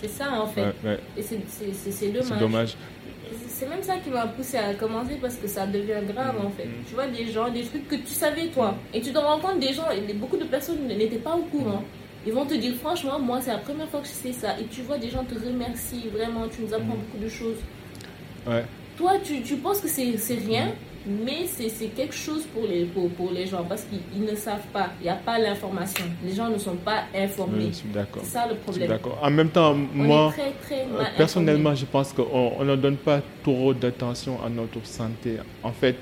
C'est 0.00 0.08
ça 0.08 0.40
en 0.40 0.46
fait. 0.46 0.62
Ouais, 0.62 0.74
ouais. 0.84 0.98
Et 1.16 1.22
c'est 1.22 2.08
dommage. 2.08 2.28
C'est 2.28 2.38
dommage. 2.38 2.76
C'est 3.48 3.68
même 3.68 3.82
ça 3.82 3.96
qui 3.98 4.10
m'a 4.10 4.26
poussé 4.26 4.56
à 4.56 4.74
commencer 4.74 5.16
parce 5.20 5.36
que 5.36 5.46
ça 5.46 5.66
devient 5.66 6.04
grave 6.06 6.36
en 6.44 6.50
fait. 6.50 6.68
Tu 6.86 6.94
vois 6.94 7.06
des 7.06 7.26
gens, 7.26 7.50
des 7.50 7.62
trucs 7.62 7.86
que 7.88 7.96
tu 7.96 8.08
savais 8.08 8.48
toi. 8.48 8.74
Et 8.92 9.00
tu 9.00 9.12
te 9.12 9.18
rends 9.18 9.38
compte 9.38 9.60
des 9.60 9.72
gens, 9.72 9.90
et 9.90 10.12
beaucoup 10.14 10.36
de 10.36 10.44
personnes 10.44 10.86
n'étaient 10.86 11.18
pas 11.18 11.36
au 11.36 11.42
courant. 11.42 11.82
Ils 12.26 12.32
vont 12.32 12.46
te 12.46 12.54
dire 12.54 12.74
franchement, 12.74 13.18
moi 13.18 13.40
c'est 13.40 13.50
la 13.50 13.58
première 13.58 13.88
fois 13.88 14.00
que 14.00 14.06
je 14.06 14.12
sais 14.12 14.32
ça. 14.32 14.58
Et 14.58 14.64
tu 14.64 14.82
vois 14.82 14.98
des 14.98 15.10
gens 15.10 15.24
te 15.24 15.34
remercient 15.34 16.08
vraiment, 16.12 16.48
tu 16.48 16.62
nous 16.62 16.72
apprends 16.72 16.96
beaucoup 16.96 17.22
de 17.22 17.28
choses. 17.28 17.58
Ouais. 18.46 18.64
Toi, 18.96 19.12
tu, 19.22 19.42
tu 19.42 19.56
penses 19.56 19.80
que 19.80 19.88
c'est 19.88 20.14
rien, 20.34 20.72
mais 21.06 21.46
c'est 21.46 21.86
quelque 21.88 22.14
chose 22.14 22.44
pour 22.54 22.66
les, 22.66 22.84
pour, 22.84 23.10
pour 23.10 23.30
les 23.32 23.46
gens 23.46 23.64
parce 23.64 23.84
qu'ils 23.84 24.24
ne 24.24 24.34
savent 24.34 24.66
pas. 24.72 24.90
Il 25.00 25.04
n'y 25.04 25.10
a 25.10 25.16
pas 25.16 25.38
l'information. 25.38 26.04
Les 26.24 26.34
gens 26.34 26.48
ne 26.48 26.58
sont 26.58 26.76
pas 26.76 27.04
informés. 27.14 27.70
D'accord. 27.92 28.22
C'est 28.24 28.30
ça 28.30 28.46
le 28.48 28.54
problème. 28.54 28.88
D'accord. 28.88 29.18
En 29.20 29.30
même 29.30 29.50
temps, 29.50 29.74
moi, 29.74 30.32
est 30.32 30.40
très, 30.40 30.52
très 30.62 30.86
mal 30.86 31.12
personnellement, 31.16 31.74
je 31.74 31.84
pense 31.86 32.12
qu'on 32.12 32.52
on 32.58 32.64
ne 32.64 32.76
donne 32.76 32.96
pas 32.96 33.20
trop 33.42 33.74
d'attention 33.74 34.38
à 34.44 34.48
notre 34.48 34.84
santé. 34.86 35.38
En 35.62 35.72
fait, 35.72 35.96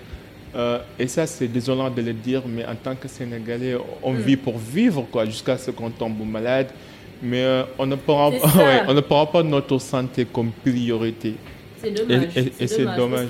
euh, 0.54 0.78
et 0.98 1.06
ça, 1.08 1.26
c'est 1.26 1.48
désolant 1.48 1.88
de 1.90 2.02
le 2.02 2.12
dire, 2.12 2.42
mais 2.46 2.64
en 2.66 2.74
tant 2.74 2.94
que 2.94 3.08
Sénégalais, 3.08 3.76
on 4.02 4.12
vit 4.12 4.36
pour 4.36 4.58
vivre, 4.58 5.06
quoi, 5.10 5.24
jusqu'à 5.24 5.56
ce 5.58 5.70
qu'on 5.70 5.90
tombe 5.90 6.18
malade. 6.26 6.68
Mais 7.22 7.42
euh, 7.42 7.62
on, 7.78 7.86
ne 7.86 7.94
prend, 7.96 8.30
ouais, 8.32 8.82
on 8.88 8.94
ne 8.94 9.00
prend 9.00 9.26
pas 9.26 9.42
notre 9.42 9.78
santé 9.78 10.26
comme 10.26 10.50
priorité. 10.50 11.34
C'est 11.80 11.90
dommage. 11.92 12.36
Et- 12.36 12.66
c'est 12.66 12.84
dommage, 12.96 13.28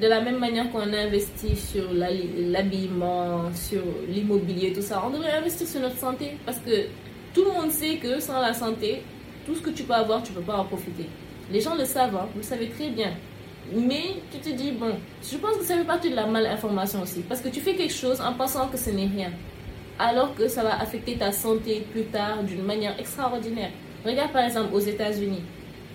de 0.00 0.06
la 0.08 0.20
même 0.20 0.38
manière 0.38 0.70
qu'on 0.70 0.80
investit 0.92 1.54
sur 1.56 1.84
l'habillement, 1.92 3.50
sur 3.54 3.82
l'immobilier, 4.08 4.72
tout 4.72 4.82
ça, 4.82 5.02
on 5.06 5.10
devrait 5.10 5.32
investir 5.32 5.66
sur 5.66 5.80
notre 5.80 5.98
santé. 5.98 6.32
Parce 6.44 6.58
que 6.58 6.86
tout 7.34 7.44
le 7.44 7.52
monde 7.52 7.70
sait 7.70 7.96
que 7.96 8.20
sans 8.20 8.40
la 8.40 8.52
santé, 8.52 9.02
tout 9.46 9.54
ce 9.54 9.60
que 9.62 9.70
tu 9.70 9.84
peux 9.84 9.94
avoir, 9.94 10.22
tu 10.22 10.32
ne 10.32 10.36
peux 10.38 10.42
pas 10.42 10.56
en 10.56 10.64
profiter. 10.64 11.06
Les 11.52 11.60
gens 11.60 11.74
le 11.76 11.84
savent, 11.84 12.16
hein, 12.16 12.26
vous 12.32 12.40
le 12.40 12.44
savez 12.44 12.68
très 12.68 12.88
bien. 12.90 13.12
Mais 13.72 14.16
tu 14.30 14.38
te 14.38 14.50
dis, 14.54 14.72
bon, 14.72 14.94
je 15.22 15.36
pense 15.38 15.56
que 15.56 15.64
ça 15.64 15.76
fait 15.76 15.84
partie 15.84 16.10
de 16.10 16.16
la 16.16 16.26
malinformation 16.26 17.02
aussi. 17.02 17.20
Parce 17.20 17.40
que 17.40 17.48
tu 17.48 17.60
fais 17.60 17.74
quelque 17.74 17.94
chose 17.94 18.20
en 18.20 18.34
pensant 18.34 18.68
que 18.68 18.76
ce 18.76 18.90
n'est 18.90 19.06
rien. 19.06 19.30
Alors 19.98 20.34
que 20.34 20.48
ça 20.48 20.62
va 20.62 20.80
affecter 20.80 21.16
ta 21.16 21.32
santé 21.32 21.86
plus 21.92 22.04
tard 22.04 22.42
d'une 22.42 22.62
manière 22.62 22.98
extraordinaire. 22.98 23.70
Regarde 24.04 24.32
par 24.32 24.44
exemple 24.44 24.74
aux 24.74 24.80
États-Unis. 24.80 25.42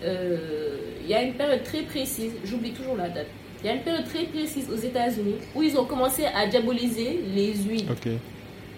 Euh, 0.03 0.77
Il 1.03 1.10
y 1.10 1.13
a 1.13 1.21
une 1.23 1.34
période 1.34 1.63
très 1.63 1.82
précise, 1.82 2.32
j'oublie 2.45 2.71
toujours 2.71 2.95
la 2.95 3.10
date. 3.10 3.27
Il 3.62 3.67
y 3.67 3.69
a 3.69 3.73
une 3.73 3.82
période 3.82 4.05
très 4.05 4.23
précise 4.23 4.69
aux 4.71 4.77
États-Unis 4.77 5.36
où 5.53 5.62
ils 5.63 5.77
ont 5.77 5.86
commencé 5.86 6.23
à 6.25 6.47
diaboliser 6.47 7.19
les 7.36 7.53
huiles. 7.55 7.86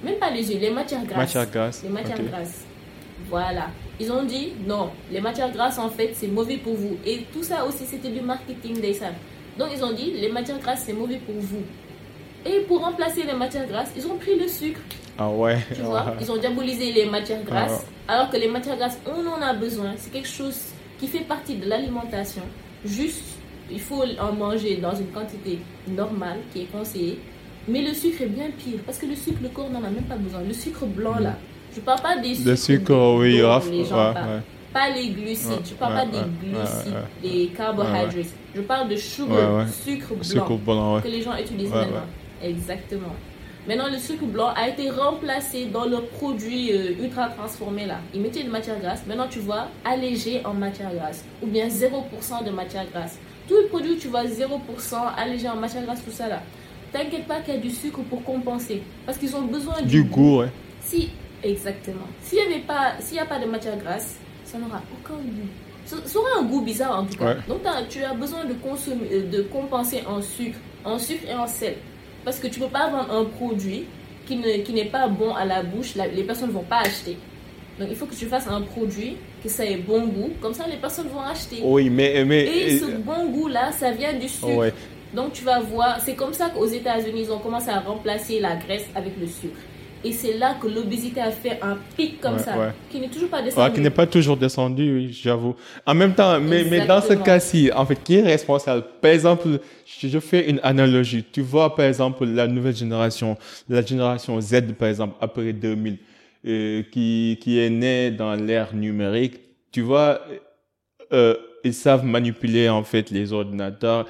Même 0.04 0.16
pas 0.16 0.32
les 0.32 0.44
huiles, 0.48 0.60
les 0.60 0.72
matières 0.72 1.06
grasses. 1.06 1.84
Les 1.84 1.90
matières 1.90 2.24
grasses. 2.24 2.66
Voilà. 3.30 3.68
Ils 4.02 4.12
ont 4.12 4.24
dit 4.24 4.54
non, 4.68 4.90
les 5.12 5.22
matières 5.22 5.52
grasses 5.52 5.78
en 5.78 5.90
fait 5.90 6.12
c'est 6.14 6.28
mauvais 6.28 6.58
pour 6.58 6.74
vous. 6.74 6.98
Et 7.06 7.20
tout 7.32 7.44
ça 7.44 7.66
aussi 7.68 7.86
c'était 7.86 8.10
du 8.10 8.22
marketing 8.22 8.82
des 8.82 8.96
salles. 8.96 9.14
Donc 9.60 9.70
ils 9.76 9.84
ont 9.84 9.94
dit 9.94 10.10
les 10.24 10.32
matières 10.32 10.58
grasses 10.60 10.84
c'est 10.88 10.94
mauvais 10.94 11.20
pour 11.28 11.36
vous. 11.36 11.62
Et 12.44 12.62
pour 12.62 12.80
remplacer 12.82 13.22
les 13.22 13.34
matières 13.34 13.68
grasses, 13.68 13.92
ils 13.96 14.08
ont 14.08 14.16
pris 14.16 14.36
le 14.40 14.48
sucre. 14.48 14.80
Ah 15.20 15.30
ouais. 15.30 15.60
Tu 15.76 15.82
vois, 15.82 16.16
ils 16.20 16.32
ont 16.32 16.38
diabolisé 16.38 16.92
les 16.92 17.06
matières 17.06 17.44
grasses, 17.44 17.86
alors 18.08 18.32
que 18.32 18.38
les 18.38 18.48
matières 18.48 18.78
grasses, 18.78 18.98
on 19.06 19.28
en 19.28 19.40
a 19.40 19.54
besoin. 19.54 19.94
C'est 19.98 20.12
quelque 20.12 20.28
chose 20.28 20.58
qui 21.00 21.06
fait 21.06 21.20
partie 21.20 21.56
de 21.56 21.70
l'alimentation. 21.70 22.42
Juste, 22.84 23.22
il 23.70 23.80
faut 23.80 24.04
en 24.20 24.34
manger 24.34 24.78
dans 24.78 24.96
une 24.96 25.12
quantité 25.18 25.60
normale 25.88 26.40
qui 26.52 26.62
est 26.64 26.72
conseillée. 26.72 27.20
Mais 27.68 27.84
le 27.84 27.94
sucre 27.94 28.24
est 28.24 28.34
bien 28.40 28.50
pire, 28.58 28.80
parce 28.88 28.98
que 28.98 29.06
le 29.06 29.16
sucre, 29.16 29.38
le 29.44 29.50
corps 29.50 29.70
n'en 29.70 29.84
a 29.84 29.92
même 29.92 30.06
pas 30.06 30.16
besoin. 30.16 30.42
Le 30.42 30.54
sucre 30.54 30.88
blanc, 30.88 31.20
là, 31.20 31.38
je 31.74 31.80
parle 31.82 32.02
pas 32.02 32.18
des 32.18 32.36
sucres 32.36 32.50
Le 32.50 32.56
sucre, 32.56 33.16
oui, 33.20 33.40
dont 33.42 33.60
les 33.72 33.86
gens 33.86 34.08
ouais, 34.08 34.14
parlent. 34.14 34.30
ouais. 34.30 34.42
Pas 34.74 34.90
les 34.90 35.10
glucides, 35.10 35.66
je 35.66 35.74
parle 35.74 35.96
pas 35.96 36.06
des 36.06 36.20
glucides, 36.42 36.94
des 37.22 37.48
carbohydrates. 37.48 38.16
Je 38.56 38.62
parle 38.62 38.88
de 38.90 38.96
sugar, 38.96 39.68
sucre 39.68 40.14
blanc 40.14 40.24
Sucre 40.24 40.56
blanc, 40.58 41.02
que 41.02 41.08
les 41.10 41.22
gens 41.22 41.36
utilisent 41.38 41.72
maintenant. 41.72 42.06
Exactement. 42.42 43.14
Maintenant, 43.68 43.90
le 43.92 43.98
sucre 44.00 44.26
blanc 44.26 44.50
a 44.56 44.70
été 44.70 44.90
remplacé 44.90 45.66
dans 45.66 45.86
le 45.86 46.02
produit 46.02 46.72
euh, 46.72 47.04
ultra 47.04 47.28
transformé 47.28 47.86
là. 47.86 47.98
Ils 48.14 48.20
mettaient 48.22 48.44
de 48.44 48.50
matière 48.50 48.80
grasse. 48.80 49.04
Maintenant, 49.06 49.28
tu 49.30 49.38
vois, 49.40 49.68
allégé 49.86 50.42
en 50.46 50.54
matière 50.56 50.92
grasse. 50.96 51.24
Ou 51.44 51.48
bien 51.48 51.68
0% 51.68 52.44
de 52.44 52.50
matière 52.50 52.86
grasse. 52.92 53.20
Tous 53.48 53.56
les 53.58 53.68
produits, 53.68 53.98
tu 53.98 54.08
vois 54.08 54.24
0% 54.24 54.58
allégé 55.16 55.48
en 55.48 55.58
matière 55.58 55.84
grasse, 55.84 56.04
tout 56.04 56.12
ça 56.12 56.28
là. 56.28 56.42
T'inquiète 56.92 57.28
pas 57.28 57.40
qu'il 57.42 57.54
y 57.54 57.58
a 57.58 57.60
du 57.60 57.70
sucre 57.70 58.00
pour 58.10 58.24
compenser. 58.24 58.82
Parce 59.06 59.18
qu'ils 59.20 59.36
ont 59.36 59.44
besoin 59.44 59.82
Du 59.84 60.04
goût, 60.06 60.40
ouais. 60.40 60.50
Si, 60.84 61.12
exactement. 61.44 62.08
S'il 62.22 62.40
n'y 62.40 62.46
avait 62.56 62.64
pas, 62.64 62.94
s'il 63.00 63.18
y 63.18 63.20
a 63.20 63.26
pas 63.26 63.40
de 63.40 63.46
matière 63.46 63.78
grasse, 63.78 64.18
ça 64.44 64.58
n'aura 64.58 64.82
aucun 64.94 65.16
goût. 65.16 65.48
Ça, 65.86 65.96
ça 66.06 66.20
aura 66.20 66.40
un 66.40 66.44
goût 66.44 66.62
bizarre 66.62 67.00
en 67.00 67.06
tout 67.06 67.18
cas. 67.18 67.26
Ouais. 67.26 67.38
Donc 67.48 67.62
tu 67.90 68.04
as 68.04 68.14
besoin 68.14 68.46
de 68.46 68.54
consommer, 68.54 69.08
euh, 69.12 69.30
de 69.30 69.42
compenser 69.44 70.04
en 70.08 70.22
sucre, 70.22 70.58
en 70.86 70.98
sucre 71.00 71.24
et 71.30 71.34
en 71.34 71.48
sel. 71.48 71.76
Parce 72.24 72.40
que 72.40 72.48
tu 72.48 72.60
peux 72.60 72.68
pas 72.68 72.90
vendre 72.90 73.12
un 73.12 73.26
produit 73.26 73.86
qui 74.28 74.36
ne, 74.36 74.58
qui 74.64 74.74
n'est 74.74 74.86
pas 74.86 75.08
bon 75.08 75.34
à 75.34 75.44
la 75.46 75.64
bouche, 75.64 75.96
la- 75.96 76.08
les 76.08 76.24
personnes 76.24 76.50
ne 76.50 76.54
vont 76.54 76.64
pas 76.64 76.80
acheter. 76.82 77.18
Donc 77.80 77.88
il 77.90 77.96
faut 77.96 78.06
que 78.06 78.14
tu 78.16 78.28
fasses 78.28 78.48
un 78.48 78.62
produit 78.62 79.18
que 79.44 79.50
ça 79.50 79.66
ait 79.66 79.78
bon 79.78 80.06
goût, 80.08 80.30
comme 80.42 80.54
ça 80.54 80.68
les 80.68 80.78
personnes 80.78 81.08
vont 81.08 81.22
acheter. 81.22 81.62
Oui, 81.64 81.90
mais. 81.90 82.24
mais 82.26 82.46
Et 82.46 82.78
ce 82.78 82.86
euh, 82.86 82.98
bon 83.00 83.26
goût 83.32 83.48
là, 83.48 83.72
ça 83.72 83.92
vient 83.92 84.14
du 84.14 84.30
sucre. 84.30 84.56
ouais. 84.56 84.74
Donc 85.16 85.34
tu 85.34 85.44
vas 85.44 85.60
voir, 85.60 86.00
c'est 86.00 86.14
comme 86.16 86.34
ça 86.34 86.50
qu'aux 86.50 86.68
États-Unis, 86.68 87.24
ils 87.26 87.32
ont 87.32 87.40
commencé 87.40 87.70
à 87.70 87.80
remplacer 87.80 88.40
la 88.40 88.56
graisse 88.56 88.86
avec 88.96 89.14
le 89.20 89.26
sucre. 89.28 89.58
Et 90.04 90.12
c'est 90.12 90.38
là 90.38 90.56
que 90.60 90.68
l'obésité 90.68 91.22
a 91.22 91.30
fait 91.32 91.60
un 91.62 91.78
pic 91.96 92.20
comme 92.20 92.34
Ouais, 92.34 92.40
ça, 92.40 92.58
ouais. 92.58 92.72
qui 92.90 93.00
n'est 93.00 93.08
toujours 93.10 93.30
pas 93.30 93.38
Ouais, 93.38 93.44
descendu. 93.46 93.74
qui 93.76 93.82
n'est 93.82 93.90
pas 93.92 94.08
toujours 94.08 94.36
descendu, 94.38 94.96
oui, 94.96 95.14
j'avoue. 95.14 95.56
En 95.86 95.94
même 95.94 96.16
temps, 96.16 96.40
mais, 96.40 96.64
mais 96.64 96.88
dans 96.88 97.02
ce 97.02 97.14
cas-ci, 97.14 97.70
en 97.76 97.86
fait, 97.86 98.02
qui 98.04 98.16
est 98.16 98.22
responsable? 98.24 98.84
Par 99.00 99.12
exemple, 99.12 99.60
je, 99.86 100.20
fais 100.20 100.50
une 100.50 100.60
analogie. 100.64 101.24
Tu 101.32 101.42
vois, 101.42 101.76
par 101.76 101.86
exemple, 101.86 102.26
la 102.26 102.48
nouvelle 102.48 102.76
génération, 102.76 103.38
la 103.70 103.84
génération 103.86 104.42
Z, 104.42 104.74
par 104.78 104.88
exemple, 104.88 105.16
après 105.22 105.54
2000, 105.54 105.98
euh, 106.48 106.82
qui, 106.92 107.38
qui 107.40 107.60
est 107.60 107.70
née 107.70 108.10
dans 108.10 108.34
l'ère 108.34 108.74
numérique, 108.74 109.40
tu 109.72 109.82
vois, 109.82 110.20
euh, 111.14 111.36
ils 111.64 111.74
savent 111.76 112.04
manipuler, 112.06 112.70
en 112.70 112.84
fait, 112.84 113.12
les 113.12 113.32
ordinateurs. 113.34 114.08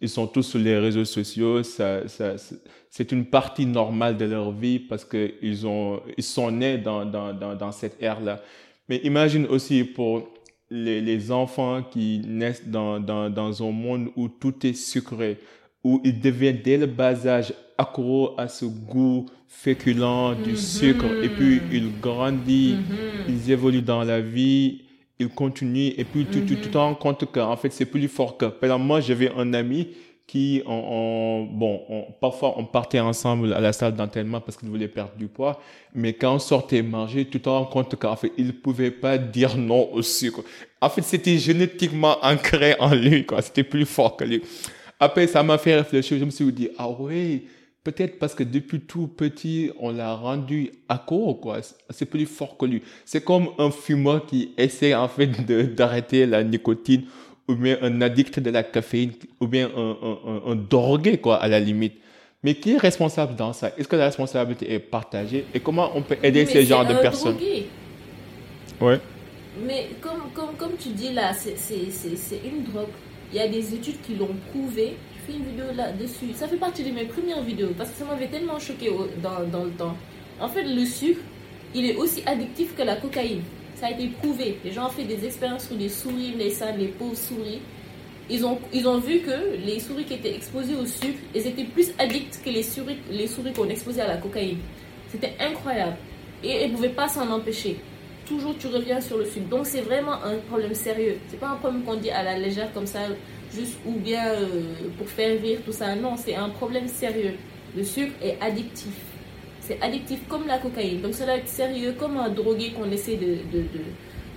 Ils 0.00 0.08
sont 0.08 0.28
tous 0.28 0.44
sur 0.44 0.60
les 0.60 0.78
réseaux 0.78 1.04
sociaux. 1.04 1.64
Ça, 1.64 2.06
ça, 2.06 2.34
c'est 2.96 3.10
une 3.10 3.24
partie 3.24 3.66
normale 3.66 4.16
de 4.16 4.24
leur 4.24 4.52
vie 4.52 4.78
parce 4.78 5.04
que 5.04 5.32
ils 5.42 5.66
ont, 5.66 6.00
ils 6.16 6.22
sont 6.22 6.48
nés 6.52 6.78
dans, 6.78 7.04
dans, 7.04 7.32
dans, 7.32 7.56
dans 7.56 7.72
cette 7.72 8.00
ère-là. 8.00 8.40
Mais 8.88 8.98
imagine 9.02 9.46
aussi 9.46 9.82
pour 9.82 10.28
les, 10.70 11.00
les 11.00 11.32
enfants 11.32 11.82
qui 11.82 12.22
naissent 12.24 12.68
dans, 12.68 13.00
dans, 13.00 13.28
dans 13.30 13.66
un 13.66 13.72
monde 13.72 14.10
où 14.14 14.28
tout 14.28 14.64
est 14.64 14.74
sucré, 14.74 15.38
où 15.82 16.00
ils 16.04 16.20
deviennent 16.20 16.60
dès 16.62 16.76
le 16.76 16.86
bas 16.86 17.26
âge 17.26 17.52
accro 17.76 18.38
à 18.38 18.46
ce 18.46 18.64
goût 18.64 19.26
féculent 19.48 20.36
du 20.44 20.50
Mhm. 20.50 20.56
sucre 20.56 21.06
et 21.24 21.28
puis 21.30 21.62
ils 21.72 21.90
grandissent, 22.00 22.76
Mhm. 22.76 23.34
ils 23.34 23.50
évoluent 23.50 23.82
dans 23.82 24.04
la 24.04 24.20
vie, 24.20 24.82
ils 25.18 25.28
continuent 25.28 25.92
et 25.98 26.04
puis 26.04 26.26
tu, 26.30 26.44
tu, 26.44 26.54
tu 26.60 26.68
te 26.70 26.78
rends 26.78 26.94
compte 26.94 27.24
qu'en 27.32 27.56
fait 27.56 27.70
c'est 27.72 27.86
plus 27.86 28.06
fort 28.06 28.36
que. 28.36 28.46
Par 28.46 28.64
exemple, 28.68 28.84
moi 28.86 29.00
j'avais 29.00 29.32
un 29.36 29.52
ami 29.52 29.88
qui, 30.26 30.62
on, 30.66 31.46
bon, 31.50 31.82
parfois 32.20 32.54
on 32.56 32.64
partait 32.64 33.00
ensemble 33.00 33.52
à 33.52 33.60
la 33.60 33.72
salle 33.72 33.94
d'entraînement 33.94 34.40
parce 34.40 34.56
qu'il 34.56 34.68
voulait 34.68 34.88
perdre 34.88 35.12
du 35.16 35.28
poids, 35.28 35.60
mais 35.94 36.14
quand 36.14 36.34
on 36.34 36.38
sortait 36.38 36.82
manger, 36.82 37.26
tu 37.28 37.40
te 37.40 37.48
rends 37.48 37.66
compte 37.66 37.94
qu'en 37.96 38.16
fait, 38.16 38.32
il 38.38 38.54
pouvait 38.54 38.90
pas 38.90 39.18
dire 39.18 39.56
non 39.56 39.92
au 39.92 40.02
sucre. 40.02 40.42
En 40.80 40.88
fait, 40.88 41.02
c'était 41.02 41.38
génétiquement 41.38 42.16
ancré 42.22 42.74
en 42.78 42.94
lui, 42.94 43.24
quoi. 43.26 43.42
C'était 43.42 43.64
plus 43.64 43.86
fort 43.86 44.16
que 44.16 44.24
lui. 44.24 44.42
Après, 44.98 45.26
ça 45.26 45.42
m'a 45.42 45.58
fait 45.58 45.76
réfléchir. 45.76 46.18
Je 46.18 46.24
me 46.24 46.30
suis 46.30 46.52
dit, 46.52 46.68
ah 46.78 46.88
oui, 46.90 47.46
peut-être 47.82 48.18
parce 48.18 48.34
que 48.34 48.44
depuis 48.44 48.80
tout 48.80 49.08
petit, 49.08 49.70
on 49.78 49.92
l'a 49.92 50.14
rendu 50.14 50.72
accro, 50.88 51.34
quoi. 51.34 51.60
C'est 51.90 52.06
plus 52.06 52.26
fort 52.26 52.56
que 52.56 52.66
lui. 52.66 52.82
C'est 53.04 53.22
comme 53.22 53.48
un 53.58 53.70
fumeur 53.70 54.24
qui 54.24 54.52
essaie, 54.56 54.94
en 54.94 55.08
fait, 55.08 55.26
d'arrêter 55.74 56.26
la 56.26 56.42
nicotine 56.42 57.04
ou 57.48 57.54
bien 57.54 57.78
un 57.82 58.00
addict 58.00 58.40
de 58.40 58.50
la 58.50 58.62
caféine, 58.62 59.12
ou 59.40 59.46
bien 59.46 59.70
un, 59.76 59.96
un, 60.02 60.52
un, 60.52 60.54
drogué, 60.56 61.18
quoi, 61.18 61.36
à 61.36 61.48
la 61.48 61.60
limite. 61.60 61.94
Mais 62.42 62.54
qui 62.54 62.72
est 62.72 62.78
responsable 62.78 63.36
dans 63.36 63.52
ça? 63.52 63.72
Est-ce 63.76 63.88
que 63.88 63.96
la 63.96 64.06
responsabilité 64.06 64.72
est 64.72 64.78
partagée? 64.78 65.46
Et 65.54 65.60
comment 65.60 65.90
on 65.94 66.02
peut 66.02 66.16
aider 66.22 66.44
ces 66.46 66.64
genres 66.64 66.86
de 66.86 66.94
personnes? 66.94 67.36
drogué. 67.36 67.66
Ouais. 68.80 69.00
Mais 69.66 69.88
comme, 70.00 70.30
comme, 70.34 70.54
comme 70.56 70.76
tu 70.78 70.90
dis 70.90 71.12
là, 71.12 71.32
c'est 71.32 71.54
une 72.44 72.64
drogue. 72.64 72.88
Il 73.32 73.38
y 73.38 73.40
a 73.40 73.48
des 73.48 73.74
études 73.74 74.00
qui 74.02 74.14
l'ont 74.14 74.34
prouvé. 74.50 74.96
Je 75.16 75.32
fais 75.32 75.38
une 75.38 75.44
vidéo 75.44 75.64
là-dessus. 75.74 76.26
Ça 76.34 76.46
fait 76.48 76.56
partie 76.56 76.84
de 76.84 76.90
mes 76.90 77.04
premières 77.04 77.42
vidéos 77.42 77.70
parce 77.76 77.90
que 77.90 77.98
ça 77.98 78.04
m'avait 78.04 78.28
tellement 78.28 78.58
choqué 78.58 78.90
dans, 79.22 79.44
dans 79.50 79.64
le 79.64 79.70
temps. 79.70 79.96
En 80.40 80.48
fait, 80.48 80.64
le 80.64 80.84
sucre, 80.84 81.20
il 81.74 81.86
est 81.86 81.96
aussi 81.96 82.22
addictif 82.26 82.76
que 82.76 82.82
la 82.82 82.96
cocaïne. 82.96 83.42
Ça 83.74 83.86
a 83.86 83.90
été 83.90 84.08
prouvé. 84.08 84.58
Les 84.64 84.70
gens 84.70 84.86
ont 84.86 84.90
fait 84.90 85.04
des 85.04 85.24
expériences 85.24 85.66
sur 85.66 85.76
des 85.76 85.88
souris, 85.88 86.34
les 86.38 86.50
salles, 86.50 86.78
les 86.78 86.88
pauvres 86.88 87.16
souris. 87.16 87.60
Ils 88.30 88.44
ont, 88.46 88.58
ils 88.72 88.88
ont 88.88 88.98
vu 88.98 89.20
que 89.20 89.56
les 89.66 89.80
souris 89.80 90.04
qui 90.04 90.14
étaient 90.14 90.34
exposées 90.34 90.76
au 90.76 90.86
sucre, 90.86 91.18
elles 91.34 91.46
étaient 91.46 91.64
plus 91.64 91.92
addictes 91.98 92.40
que 92.42 92.50
les 92.50 92.62
souris, 92.62 92.98
les 93.10 93.26
souris 93.26 93.52
qu'on 93.52 93.68
exposait 93.68 94.00
à 94.00 94.08
la 94.08 94.16
cocaïne. 94.16 94.58
C'était 95.10 95.34
incroyable. 95.38 95.96
Et 96.42 96.50
elles 96.50 96.70
ne 96.70 96.76
pouvaient 96.76 96.88
pas 96.88 97.08
s'en 97.08 97.30
empêcher. 97.30 97.76
Toujours 98.26 98.56
tu 98.56 98.68
reviens 98.68 99.00
sur 99.00 99.18
le 99.18 99.26
sucre. 99.26 99.48
Donc 99.48 99.66
c'est 99.66 99.82
vraiment 99.82 100.14
un 100.24 100.36
problème 100.48 100.74
sérieux. 100.74 101.18
C'est 101.28 101.38
pas 101.38 101.48
un 101.48 101.56
problème 101.56 101.82
qu'on 101.82 101.96
dit 101.96 102.10
à 102.10 102.22
la 102.22 102.38
légère 102.38 102.72
comme 102.72 102.86
ça, 102.86 103.00
juste 103.54 103.76
ou 103.84 103.92
bien 103.92 104.26
euh, 104.28 104.62
pour 104.96 105.08
faire 105.08 105.40
rire, 105.42 105.58
tout 105.64 105.72
ça. 105.72 105.94
Non, 105.94 106.16
c'est 106.16 106.34
un 106.34 106.48
problème 106.48 106.88
sérieux. 106.88 107.34
Le 107.76 107.82
sucre 107.82 108.14
est 108.22 108.38
addictif. 108.40 108.94
C'est 109.66 109.80
addictif 109.80 110.20
comme 110.28 110.46
la 110.46 110.58
cocaïne. 110.58 111.00
Donc 111.00 111.14
ça 111.14 111.24
doit 111.24 111.36
être 111.36 111.48
sérieux 111.48 111.94
comme 111.98 112.18
un 112.18 112.28
drogué 112.28 112.72
qu'on 112.72 112.90
essaie 112.90 113.16
de, 113.16 113.38
de, 113.50 113.64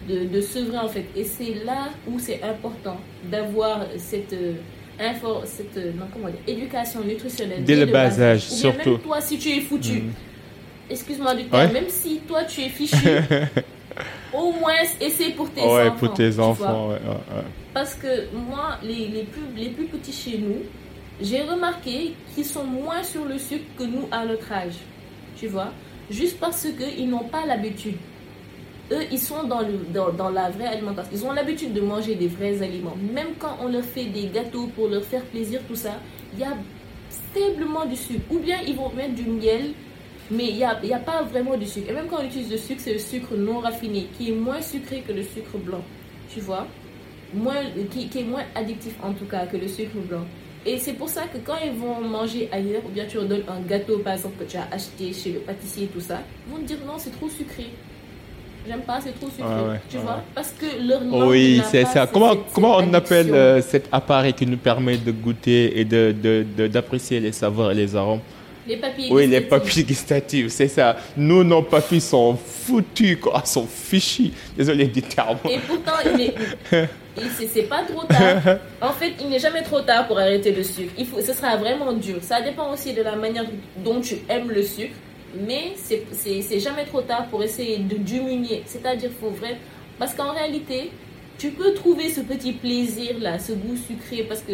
de, 0.08 0.26
de, 0.26 0.42
sevrer 0.42 0.78
en 0.78 0.88
fait. 0.88 1.06
Et 1.16 1.26
c'est 1.26 1.66
là 1.66 1.90
où 2.08 2.18
c'est 2.18 2.42
important 2.44 2.98
d'avoir 3.30 3.86
cette, 3.98 4.32
euh, 4.32 4.54
info, 5.00 5.42
cette 5.44 5.76
euh, 5.78 5.92
non, 5.94 6.06
comment 6.14 6.30
dire, 6.30 6.40
éducation 6.48 7.04
nutritionnelle. 7.04 7.64
Dès, 7.66 7.76
le 7.76 7.88
bas 7.88 8.20
âge, 8.22 8.42
surtout. 8.42 8.92
Même 8.92 9.00
toi, 9.00 9.20
si 9.20 9.38
tu 9.38 9.50
es 9.50 9.60
foutu, 9.60 10.02
mm. 10.02 10.12
excuse-moi 10.90 11.36
du 11.36 11.46
terme, 11.46 11.74
même 11.74 11.90
si 11.90 12.20
toi 12.28 12.46
tu 12.46 12.62
es 12.62 12.70
fichu, 12.70 12.96
au 14.34 14.54
moins 14.54 14.76
essaie 15.02 15.32
pour 15.32 15.50
tes 15.52 15.62
ouais, 15.62 15.88
enfants. 15.90 15.96
pour 15.98 16.14
tes 16.14 16.40
enfants, 16.40 16.90
ouais, 16.92 17.00
Parce 17.74 17.96
que 17.96 18.34
moi, 18.34 18.78
les, 18.82 19.08
les, 19.08 19.24
plus, 19.24 19.42
les 19.58 19.70
plus 19.70 19.86
petits 19.86 20.14
chez 20.14 20.38
nous, 20.38 20.62
j'ai 21.22 21.42
remarqué 21.42 22.14
qu'ils 22.34 22.46
sont 22.46 22.64
moins 22.64 23.04
sur 23.04 23.26
le 23.26 23.38
sucre 23.38 23.66
que 23.78 23.84
nous 23.84 24.08
à 24.10 24.26
notre 24.26 24.52
âge 24.54 24.76
tu 25.38 25.48
vois, 25.48 25.72
juste 26.10 26.40
parce 26.40 26.68
qu'ils 26.78 27.10
n'ont 27.10 27.26
pas 27.26 27.46
l'habitude. 27.46 27.96
Eux, 28.92 29.04
ils 29.12 29.20
sont 29.20 29.44
dans, 29.44 29.62
le, 29.62 29.80
dans, 29.94 30.30
la 30.30 30.50
vraie 30.50 30.68
alimentation. 30.68 31.12
Ils 31.14 31.26
ont 31.26 31.34
l'habitude 31.34 31.74
de 31.74 31.82
manger 31.82 32.16
des 32.16 32.28
vrais 32.28 32.62
aliments. 32.62 32.96
Même 33.14 33.30
quand 33.38 33.58
on 33.62 33.68
leur 33.68 33.84
fait 33.84 34.06
des 34.06 34.28
gâteaux 34.28 34.68
pour 34.76 34.88
leur 34.88 35.04
faire 35.04 35.24
plaisir, 35.24 35.60
tout 35.68 35.76
ça, 35.76 36.00
il 36.34 36.40
y 36.40 36.44
a 36.44 36.56
faiblement 37.34 37.86
du 37.86 37.98
sucre. 37.98 38.22
Ou 38.32 38.40
bien 38.40 38.58
ils 38.66 38.76
vont 38.76 38.90
mettre 38.94 39.14
du 39.14 39.30
miel, 39.30 39.74
mais 40.32 40.48
il 40.50 40.56
n'y 40.56 40.64
a, 40.64 40.80
y 40.86 40.94
a 40.94 41.00
pas 41.00 41.22
vraiment 41.24 41.58
du 41.58 41.66
sucre. 41.66 41.90
Et 41.90 41.94
même 41.94 42.08
quand 42.08 42.22
on 42.22 42.26
utilise 42.26 42.50
le 42.50 42.58
sucre, 42.58 42.82
c'est 42.82 42.94
le 42.94 43.00
sucre 43.00 43.36
non 43.36 43.60
raffiné, 43.60 44.08
qui 44.18 44.30
est 44.30 44.36
moins 44.36 44.62
sucré 44.62 45.04
que 45.06 45.12
le 45.12 45.24
sucre 45.24 45.58
blanc. 45.58 45.84
Tu 46.30 46.40
vois? 46.40 46.66
Moins, 47.34 47.56
qui 47.92 48.10
est 48.18 48.24
moins 48.24 48.44
addictif 48.56 48.94
en 49.04 49.12
tout 49.12 49.26
cas 49.26 49.46
que 49.48 49.58
le 49.58 49.68
sucre 49.68 49.98
blanc. 49.98 50.24
Et 50.68 50.78
c'est 50.80 50.94
pour 50.94 51.08
ça 51.08 51.22
que 51.22 51.38
quand 51.38 51.56
ils 51.64 51.72
vont 51.72 52.02
manger 52.02 52.50
ailleurs, 52.52 52.82
ou 52.86 52.90
bien 52.90 53.06
tu 53.08 53.16
leur 53.16 53.26
donnes 53.26 53.44
un 53.48 53.62
gâteau 53.62 54.00
par 54.00 54.14
exemple 54.14 54.44
que 54.44 54.52
tu 54.52 54.58
as 54.58 54.68
acheté 54.70 55.14
chez 55.14 55.32
le 55.32 55.40
pâtissier 55.40 55.86
et 55.86 55.88
tout 55.88 56.02
ça, 56.02 56.20
ils 56.46 56.54
vont 56.54 56.62
te 56.62 56.68
dire 56.68 56.78
non, 56.86 56.96
c'est 56.98 57.12
trop 57.18 57.30
sucré. 57.30 57.68
J'aime 58.68 58.82
pas, 58.82 59.00
c'est 59.02 59.18
trop 59.18 59.30
sucré. 59.30 59.80
tu 59.90 59.98
vois? 59.98 60.22
Parce 60.36 60.52
que 60.52 60.66
leur 60.86 61.02
langue 61.02 61.30
Oui, 61.30 61.62
c'est 61.72 61.86
ça. 61.86 62.06
comment, 62.06 62.36
comment 62.54 62.78
on 62.80 62.94
appelle 62.94 63.34
euh, 63.34 63.62
cet 63.62 63.88
appareil 63.94 64.34
qui 64.34 64.46
nous 64.46 64.58
permet 64.58 64.98
de 64.98 65.12
goûter 65.12 65.80
et 65.80 65.86
d'apprécier 65.86 67.20
de, 67.20 67.22
de, 67.22 67.28
les 67.28 67.32
saveurs 67.32 67.72
et 67.72 67.76
les 67.76 67.96
arômes? 67.96 68.20
Les 68.68 68.76
papilles 68.76 69.08
Oui, 69.10 69.26
les 69.26 69.40
papilles 69.40 69.86
gustatives, 69.86 70.50
c'est 70.50 70.68
ça. 70.68 70.98
Nous, 71.16 71.46
nos 71.46 71.62
papilles 71.62 72.02
sont 72.02 72.36
foutus, 72.36 73.18
quoi, 73.22 73.42
sont 73.46 73.66
fichus. 73.66 74.34
Désolé 74.58 74.88
du 74.88 75.02
terme. 75.02 75.38
Et 75.50 75.60
pourtant, 75.60 75.94
il 76.14 76.22
est... 76.22 76.36
c'est 77.48 77.64
pas 77.64 77.84
trop 77.84 78.04
tard. 78.06 78.58
En 78.82 78.92
fait, 78.92 79.14
il 79.20 79.30
n'est 79.30 79.40
jamais 79.40 79.64
trop 79.64 79.82
tard 79.82 80.08
pour 80.08 80.20
arrêter 80.20 80.52
le 80.52 80.64
sucre. 80.64 80.94
Il 80.98 81.06
faut, 81.06 81.20
ce 81.22 81.34
sera 81.34 81.56
vraiment 81.58 81.94
dur. 81.94 82.18
Ça 82.22 82.42
dépend 82.42 82.72
aussi 82.72 82.94
de 82.94 83.02
la 83.02 83.16
manière 83.16 83.46
dont 83.84 84.00
tu 84.02 84.18
aimes 84.30 84.52
le 84.52 84.62
sucre. 84.64 84.96
Mais 85.48 85.74
c'est 85.76 86.60
jamais 86.60 86.86
trop 86.86 87.02
tard 87.02 87.28
pour 87.28 87.44
essayer 87.44 87.78
de 87.80 87.96
diminuer. 87.98 88.64
C'est-à-dire, 88.66 89.10
faut 89.20 89.30
vraiment. 89.30 89.58
Parce 90.00 90.14
qu'en 90.14 90.32
réalité, 90.32 90.92
tu 91.38 91.50
peux 91.50 91.74
trouver 91.74 92.10
ce 92.10 92.22
petit 92.22 92.54
plaisir-là, 92.54 93.40
ce 93.40 93.54
goût 93.54 93.76
sucré. 93.76 94.24
Parce 94.24 94.42
que 94.42 94.54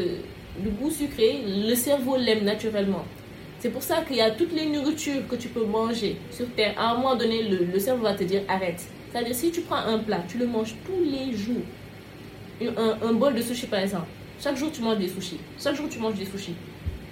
le 0.63 0.69
goût 0.69 0.89
sucré, 0.89 1.41
le 1.47 1.75
cerveau 1.75 2.17
l'aime 2.17 2.43
naturellement. 2.43 3.05
C'est 3.59 3.69
pour 3.69 3.83
ça 3.83 4.03
qu'il 4.05 4.17
y 4.17 4.21
a 4.21 4.31
toutes 4.31 4.53
les 4.53 4.65
nourritures 4.65 5.25
que 5.29 5.35
tu 5.35 5.47
peux 5.47 5.65
manger 5.65 6.17
sur 6.31 6.47
Terre. 6.55 6.73
À 6.77 6.91
un 6.91 6.95
moment 6.95 7.15
donné, 7.15 7.43
le, 7.43 7.65
le 7.65 7.79
cerveau 7.79 8.03
va 8.03 8.13
te 8.13 8.23
dire 8.23 8.41
arrête. 8.47 8.81
C'est-à-dire, 9.11 9.35
si 9.35 9.51
tu 9.51 9.61
prends 9.61 9.77
un 9.77 9.99
plat, 9.99 10.21
tu 10.27 10.37
le 10.37 10.47
manges 10.47 10.75
tous 10.85 11.03
les 11.03 11.37
jours 11.37 11.61
un, 12.61 13.13
bol 13.13 13.33
de 13.33 13.41
sushi 13.41 13.67
par 13.67 13.79
exemple. 13.79 14.07
Chaque 14.41 14.57
jour 14.57 14.71
tu 14.71 14.81
manges 14.81 14.97
des 14.97 15.07
sushis. 15.07 15.39
Chaque 15.61 15.75
jour 15.75 15.87
tu 15.89 15.99
manges 15.99 16.15
des 16.15 16.25
sushis. 16.25 16.55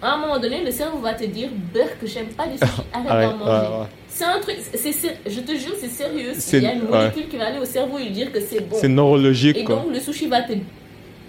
À 0.02 0.14
un 0.14 0.18
moment 0.18 0.40
donné, 0.40 0.64
le 0.64 0.72
cerveau 0.72 0.98
va 0.98 1.14
te 1.14 1.26
dire 1.26 1.50
Beurre 1.72 2.00
que 2.00 2.08
j'aime 2.08 2.28
pas 2.30 2.48
les 2.48 2.58
sushis, 2.58 2.82
arrête 2.94 3.30
d'en 3.30 3.38
manger. 3.38 3.90
C'est 4.08 4.26
un 4.26 4.40
truc, 4.40 4.58
je 4.74 5.40
te 5.40 5.52
jure, 5.52 5.74
c'est 5.80 5.90
sérieux. 5.90 6.34
Il 6.54 6.64
y 6.64 6.66
a 6.66 6.74
une 6.74 6.88
molécule 6.90 7.28
qui 7.30 7.38
va 7.38 7.48
aller 7.48 7.60
au 7.60 7.66
cerveau 7.66 7.98
et 8.00 8.06
lui 8.06 8.12
dire 8.12 8.32
que 8.32 8.40
c'est 8.40 8.62
bon. 8.62 8.76
C'est 8.80 8.88
neurologique. 8.88 9.58
Et 9.58 9.64
donc 9.64 9.92
le 9.92 10.00
sushi 10.00 10.28
va 10.28 10.42
te. 10.42 10.54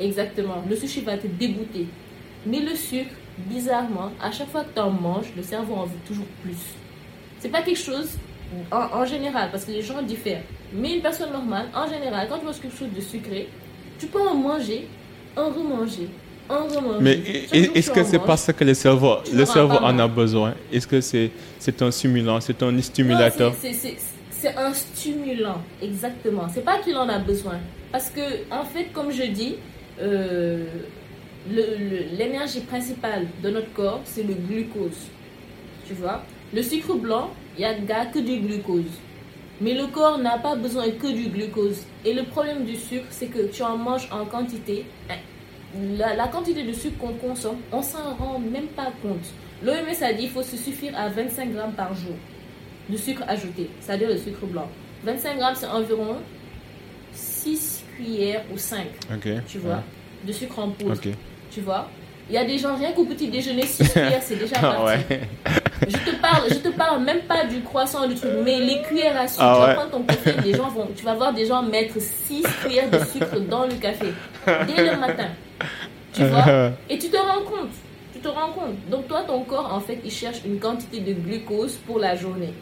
Exactement, 0.01 0.65
le 0.69 0.75
sushi 0.75 1.03
va 1.03 1.17
te 1.17 1.27
dégoûter. 1.27 1.87
Mais 2.47 2.59
le 2.59 2.75
sucre, 2.75 3.15
bizarrement, 3.39 4.11
à 4.21 4.33
chaque 4.33 4.49
fois 4.49 4.65
que 4.65 4.75
tu 4.75 4.81
en 4.81 4.91
manges, 4.91 5.33
le 5.37 5.43
cerveau 5.43 5.75
en 5.75 5.85
veut 5.85 5.99
toujours 6.07 6.27
plus. 6.43 6.57
C'est 7.39 7.51
pas 7.51 7.63
quelque 7.63 7.79
chose 7.79 8.11
en, 8.71 9.01
en, 9.01 9.05
général, 9.05 9.51
parce 9.53 9.65
que 9.65 9.71
les 9.71 9.83
gens 9.83 10.03
diffèrent. 10.03 10.43
Mais 10.73 10.95
une 10.97 11.03
personne 11.03 11.31
normale, 11.31 11.67
en 11.75 11.87
général, 11.87 12.27
quand 12.29 12.39
tu 12.39 12.47
manges 12.47 12.61
quelque 12.61 12.77
chose 12.77 12.93
de 12.95 13.01
sucré, 13.01 13.49
tu 14.03 14.09
peux 14.09 14.21
en 14.21 14.35
manger, 14.35 14.89
en 15.37 15.49
remanger, 15.51 16.09
en 16.49 16.65
remanger. 16.67 16.99
Mais 17.01 17.21
est-ce 17.53 17.89
que 17.89 18.03
c'est 18.03 18.19
parce 18.19 18.53
que 18.53 18.65
le 18.65 18.75
cerveau, 18.75 19.19
le 19.33 19.45
cerveau 19.45 19.77
en 19.77 19.97
a 19.97 20.09
besoin? 20.09 20.55
Est-ce 20.73 20.89
que 20.89 21.01
c'est 21.01 21.83
un 21.83 21.91
stimulant, 21.93 22.41
c'est 22.41 22.61
un 22.65 22.83
stimulateur? 22.83 23.55
C'est 23.61 24.57
un 24.57 24.75
stimulant, 24.75 25.63
exactement. 25.81 26.49
C'est 26.53 26.65
pas 26.65 26.79
qu'il 26.79 26.97
en 26.97 27.09
a 27.09 27.21
besoin. 27.21 27.59
Parce 27.93 28.09
que, 28.09 28.27
en 28.51 28.65
fait, 28.65 28.87
comme 28.93 29.13
je 29.13 29.23
dis, 29.23 29.55
euh, 30.01 30.65
l'énergie 32.19 32.63
principale 32.63 33.29
de 33.41 33.51
notre 33.51 33.73
corps, 33.73 34.01
c'est 34.05 34.25
le 34.25 34.35
glucose. 34.35 35.03
Tu 35.87 35.95
vois? 35.95 36.25
Le 36.53 36.61
sucre 36.61 36.95
blanc, 36.95 37.31
il 37.57 37.61
n'y 37.61 37.93
a 37.93 38.07
que 38.07 38.19
du 38.19 38.39
glucose. 38.41 38.95
Mais 39.63 39.75
le 39.75 39.87
corps 39.87 40.19
n'a 40.19 40.39
pas 40.39 40.57
besoin 40.57 40.91
que 40.91 41.07
du 41.07 41.29
glucose. 41.29 41.85
Et 42.05 42.13
le 42.13 42.25
problème 42.25 42.65
du 42.65 42.77
sucre, 42.77 43.07
c'est 43.11 43.27
que 43.27 43.47
tu 43.47 43.63
en 43.63 43.77
manges 43.77 44.09
en 44.11 44.25
quantité. 44.25 44.85
La, 45.97 46.27
quantité 46.29 46.65
de 46.65 46.73
sucre 46.73 46.99
qu'on 46.99 47.15
consomme, 47.15 47.59
on 47.71 47.81
s'en 47.81 48.15
rend 48.17 48.41
même 48.41 48.67
pas 48.67 48.93
compte. 49.01 49.25
L'OMS 49.63 50.03
a 50.03 50.13
dit 50.13 50.23
qu'il 50.23 50.31
faut 50.31 50.43
se 50.43 50.57
suffire 50.57 50.93
à 50.99 51.09
25 51.09 51.53
grammes 51.55 51.73
par 51.73 51.95
jour 51.95 52.15
de 52.91 52.97
sucre 52.97 53.23
ajouté, 53.29 53.71
c'est-à-dire 53.81 54.09
le 54.09 54.19
sucre 54.19 54.45
blanc. 54.47 54.69
25 55.05 55.39
grammes, 55.39 55.55
c'est 55.55 55.67
environ 55.67 56.17
6 57.13 57.85
cuillères 57.97 58.43
ou 58.53 58.59
5, 58.59 58.87
tu 59.47 59.59
vois, 59.59 59.83
de 60.27 60.33
sucre 60.33 60.59
en 60.59 60.71
poudre. 60.71 61.01
Tu 61.51 61.61
vois 61.61 61.89
il 62.29 62.35
y 62.35 62.39
a 62.39 62.45
des 62.45 62.59
gens, 62.59 62.77
rien 62.77 62.93
qu'au 62.93 63.05
petit 63.05 63.29
déjeuner, 63.29 63.67
6 63.67 63.89
cuillères, 63.91 64.23
c'est 64.23 64.37
déjà 64.37 64.57
ah 64.59 64.61
parti. 64.61 65.15
Je 65.87 65.97
te 65.97 66.17
parle, 66.17 66.49
je 66.49 66.55
te 66.55 66.69
parle 66.69 67.03
même 67.03 67.23
pas 67.23 67.45
du 67.45 67.61
croissant, 67.61 68.07
du 68.07 68.15
truc, 68.15 68.31
mais 68.45 68.61
les 68.61 68.81
cuillères 68.83 69.21
à 69.21 69.29
sucre. 69.29 69.45
Ah 69.45 69.55
tu 69.55 69.67
vas 69.67 69.75
prendre 69.75 69.91
ton 69.91 70.03
café, 70.03 70.35
les 70.45 70.55
gens 70.55 70.69
vont, 70.69 70.89
tu 70.97 71.05
vas 71.05 71.15
voir 71.15 71.33
des 71.33 71.47
gens 71.47 71.63
mettre 71.63 72.01
6 72.01 72.43
cuillères 72.63 72.91
de 72.91 72.99
sucre 73.05 73.41
dans 73.41 73.67
le 73.67 73.75
café 73.75 74.07
dès 74.47 74.91
le 74.91 74.97
matin. 74.99 75.29
Tu 76.13 76.25
vois? 76.25 76.71
Et 76.89 76.99
tu 76.99 77.09
te 77.09 77.17
rends 77.17 77.45
compte. 77.45 77.71
Tu 78.13 78.21
te 78.21 78.29
rends 78.29 78.53
compte. 78.53 78.77
Donc 78.91 79.09
toi, 79.09 79.25
ton 79.27 79.43
corps, 79.43 79.73
en 79.73 79.81
fait, 79.81 79.99
il 80.05 80.11
cherche 80.11 80.39
une 80.45 80.59
quantité 80.59 81.01
de 81.01 81.13
glucose 81.15 81.77
pour 81.87 81.99
la 81.99 82.15
journée. 82.15 82.53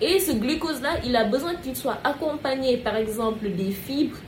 Et 0.00 0.18
ce 0.18 0.32
glucose-là, 0.32 0.98
il 1.04 1.16
a 1.16 1.24
besoin 1.24 1.54
qu'il 1.54 1.74
soit 1.76 1.98
accompagné, 2.04 2.76
par 2.76 2.96
exemple, 2.96 3.48
des 3.48 3.70
fibres 3.70 4.18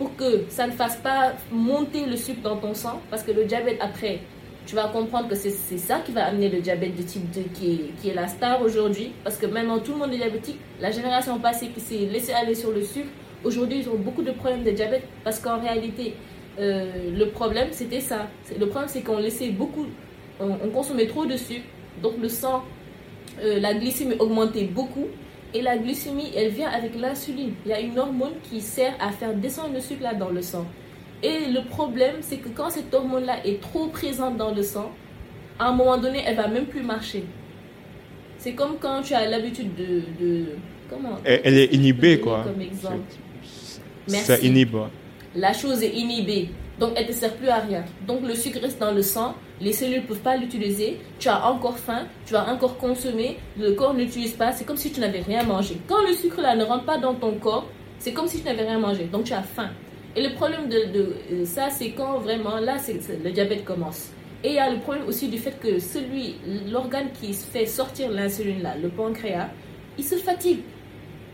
pour 0.00 0.16
que 0.16 0.46
ça 0.48 0.66
ne 0.66 0.72
fasse 0.72 0.96
pas 0.96 1.34
monter 1.52 2.06
le 2.06 2.16
sucre 2.16 2.40
dans 2.40 2.56
ton 2.56 2.72
sang, 2.72 3.02
parce 3.10 3.22
que 3.22 3.32
le 3.32 3.44
diabète 3.44 3.76
après, 3.82 4.20
tu 4.64 4.74
vas 4.74 4.88
comprendre 4.88 5.28
que 5.28 5.34
c'est 5.34 5.50
ça 5.50 5.98
qui 5.98 6.12
va 6.12 6.24
amener 6.24 6.48
le 6.48 6.60
diabète 6.60 6.96
de 6.96 7.02
type 7.02 7.30
2 7.32 7.42
qui 7.52 8.08
est, 8.08 8.14
la 8.14 8.26
star 8.26 8.62
aujourd'hui. 8.62 9.12
Parce 9.24 9.36
que 9.36 9.44
maintenant, 9.44 9.78
tout 9.78 9.92
le 9.92 9.98
monde 9.98 10.14
est 10.14 10.16
diabétique. 10.16 10.58
La 10.80 10.90
génération 10.90 11.38
passée 11.38 11.68
qui 11.68 11.80
s'est 11.80 12.06
laissée 12.10 12.32
aller 12.32 12.54
sur 12.54 12.70
le 12.70 12.82
sucre, 12.82 13.08
aujourd'hui, 13.44 13.80
ils 13.80 13.90
ont 13.90 13.96
beaucoup 13.96 14.22
de 14.22 14.30
problèmes 14.30 14.64
de 14.64 14.70
diabète. 14.70 15.02
Parce 15.22 15.38
qu'en 15.38 15.60
réalité, 15.60 16.14
euh, 16.58 17.10
le 17.14 17.26
problème, 17.28 17.68
c'était 17.72 18.00
ça. 18.00 18.28
Le 18.58 18.66
problème, 18.68 18.88
c'est 18.88 19.02
qu'on 19.02 19.18
laissait 19.18 19.50
beaucoup, 19.50 19.84
on, 20.40 20.68
consommait 20.70 21.08
trop 21.08 21.26
de 21.26 21.36
sucre. 21.36 21.66
Donc, 22.02 22.14
le 22.22 22.30
sang, 22.30 22.64
euh, 23.42 23.60
la 23.60 23.74
glycémie 23.74 24.14
augmentait 24.18 24.64
beaucoup. 24.64 25.08
Et 25.52 25.62
la 25.62 25.76
glycémie, 25.76 26.30
elle 26.36 26.50
vient 26.50 26.70
avec 26.70 26.94
l'insuline. 26.96 27.54
Il 27.64 27.70
y 27.70 27.74
a 27.74 27.80
une 27.80 27.98
hormone 27.98 28.34
qui 28.42 28.60
sert 28.60 28.94
à 29.00 29.10
faire 29.10 29.34
descendre 29.34 29.74
le 29.74 29.80
sucre 29.80 30.02
là 30.02 30.14
dans 30.14 30.30
le 30.30 30.42
sang. 30.42 30.66
Et 31.22 31.46
le 31.50 31.64
problème, 31.68 32.16
c'est 32.20 32.38
que 32.38 32.48
quand 32.48 32.70
cette 32.70 32.92
hormone-là 32.94 33.44
est 33.44 33.60
trop 33.60 33.88
présente 33.88 34.36
dans 34.36 34.54
le 34.54 34.62
sang, 34.62 34.90
à 35.58 35.68
un 35.68 35.72
moment 35.72 35.98
donné, 35.98 36.22
elle 36.24 36.36
va 36.36 36.48
même 36.48 36.66
plus 36.66 36.82
marcher. 36.82 37.24
C'est 38.38 38.52
comme 38.52 38.76
quand 38.80 39.02
tu 39.02 39.12
as 39.12 39.28
l'habitude 39.28 39.74
de, 39.74 40.02
de, 40.18 40.44
Comment? 40.90 41.18
Elle, 41.24 41.56
est 41.56 41.72
inhibée, 41.74 42.18
quoi. 42.18 42.42
Comme 42.42 42.60
exemple. 42.60 42.98
Merci. 44.08 44.26
Ça 44.26 44.38
inhibe. 44.38 44.76
La 45.36 45.52
chose 45.52 45.82
est 45.82 45.90
inhibée. 45.90 46.48
Donc, 46.80 46.92
elle 46.96 47.06
ne 47.06 47.12
te 47.12 47.14
sert 47.14 47.34
plus 47.34 47.48
à 47.48 47.60
rien. 47.60 47.84
Donc, 48.06 48.26
le 48.26 48.34
sucre 48.34 48.60
reste 48.60 48.80
dans 48.80 48.90
le 48.90 49.02
sang. 49.02 49.34
Les 49.60 49.72
cellules 49.72 50.02
ne 50.02 50.06
peuvent 50.06 50.20
pas 50.20 50.36
l'utiliser. 50.36 50.98
Tu 51.18 51.28
as 51.28 51.46
encore 51.46 51.78
faim. 51.78 52.06
Tu 52.24 52.32
vas 52.32 52.50
encore 52.50 52.78
consommer. 52.78 53.36
Le 53.58 53.72
corps 53.72 53.94
ne 53.94 54.00
l'utilise 54.00 54.32
pas. 54.32 54.52
C'est 54.52 54.64
comme 54.64 54.76
si 54.76 54.90
tu 54.90 55.00
n'avais 55.00 55.20
rien 55.20 55.42
mangé. 55.42 55.76
Quand 55.86 56.00
le 56.06 56.14
sucre 56.14 56.40
là 56.40 56.56
ne 56.56 56.64
rentre 56.64 56.84
pas 56.84 56.98
dans 56.98 57.14
ton 57.14 57.34
corps, 57.34 57.68
c'est 57.98 58.12
comme 58.12 58.26
si 58.26 58.38
tu 58.38 58.44
n'avais 58.44 58.62
rien 58.62 58.78
mangé. 58.78 59.04
Donc, 59.04 59.24
tu 59.24 59.34
as 59.34 59.42
faim. 59.42 59.70
Et 60.16 60.26
le 60.26 60.34
problème 60.34 60.68
de, 60.68 61.38
de 61.38 61.44
ça, 61.44 61.70
c'est 61.70 61.90
quand 61.90 62.18
vraiment, 62.18 62.58
là, 62.58 62.78
c'est 62.78 62.98
le 63.22 63.30
diabète 63.30 63.64
commence. 63.64 64.10
Et 64.42 64.48
il 64.48 64.54
y 64.54 64.58
a 64.58 64.70
le 64.70 64.80
problème 64.80 65.06
aussi 65.06 65.28
du 65.28 65.38
fait 65.38 65.60
que 65.60 65.78
celui, 65.78 66.36
l'organe 66.70 67.10
qui 67.12 67.34
fait 67.34 67.66
sortir 67.66 68.10
l'insuline, 68.10 68.62
là, 68.62 68.74
le 68.80 68.88
pancréas, 68.88 69.50
il 69.98 70.04
se 70.04 70.16
fatigue. 70.16 70.60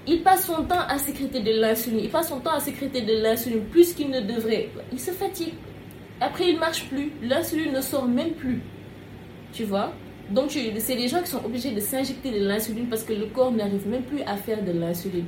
Il 0.08 0.22
passe 0.22 0.46
son 0.46 0.64
temps 0.64 0.86
à 0.88 0.98
sécréter 0.98 1.40
de 1.40 1.52
l'insuline. 1.60 2.00
Il 2.00 2.10
passe 2.10 2.28
son 2.28 2.40
temps 2.40 2.54
à 2.54 2.60
sécréter 2.60 3.02
de 3.02 3.22
l'insuline 3.22 3.64
plus 3.64 3.92
qu'il 3.92 4.10
ne 4.10 4.20
devrait. 4.20 4.68
Il 4.92 5.00
se 5.00 5.12
fatigue. 5.12 5.54
Après, 6.20 6.48
il 6.48 6.58
marche 6.58 6.88
plus. 6.88 7.12
L'insuline 7.22 7.72
ne 7.72 7.80
sort 7.80 8.06
même 8.06 8.32
plus. 8.32 8.60
Tu 9.52 9.64
vois? 9.64 9.92
Donc, 10.30 10.50
c'est 10.50 10.96
des 10.96 11.08
gens 11.08 11.22
qui 11.22 11.30
sont 11.30 11.44
obligés 11.44 11.72
de 11.72 11.80
s'injecter 11.80 12.30
de 12.32 12.44
l'insuline 12.46 12.86
parce 12.88 13.04
que 13.04 13.12
le 13.12 13.26
corps 13.26 13.52
n'arrive 13.52 13.86
même 13.88 14.02
plus 14.02 14.22
à 14.22 14.36
faire 14.36 14.62
de 14.62 14.72
l'insuline. 14.72 15.26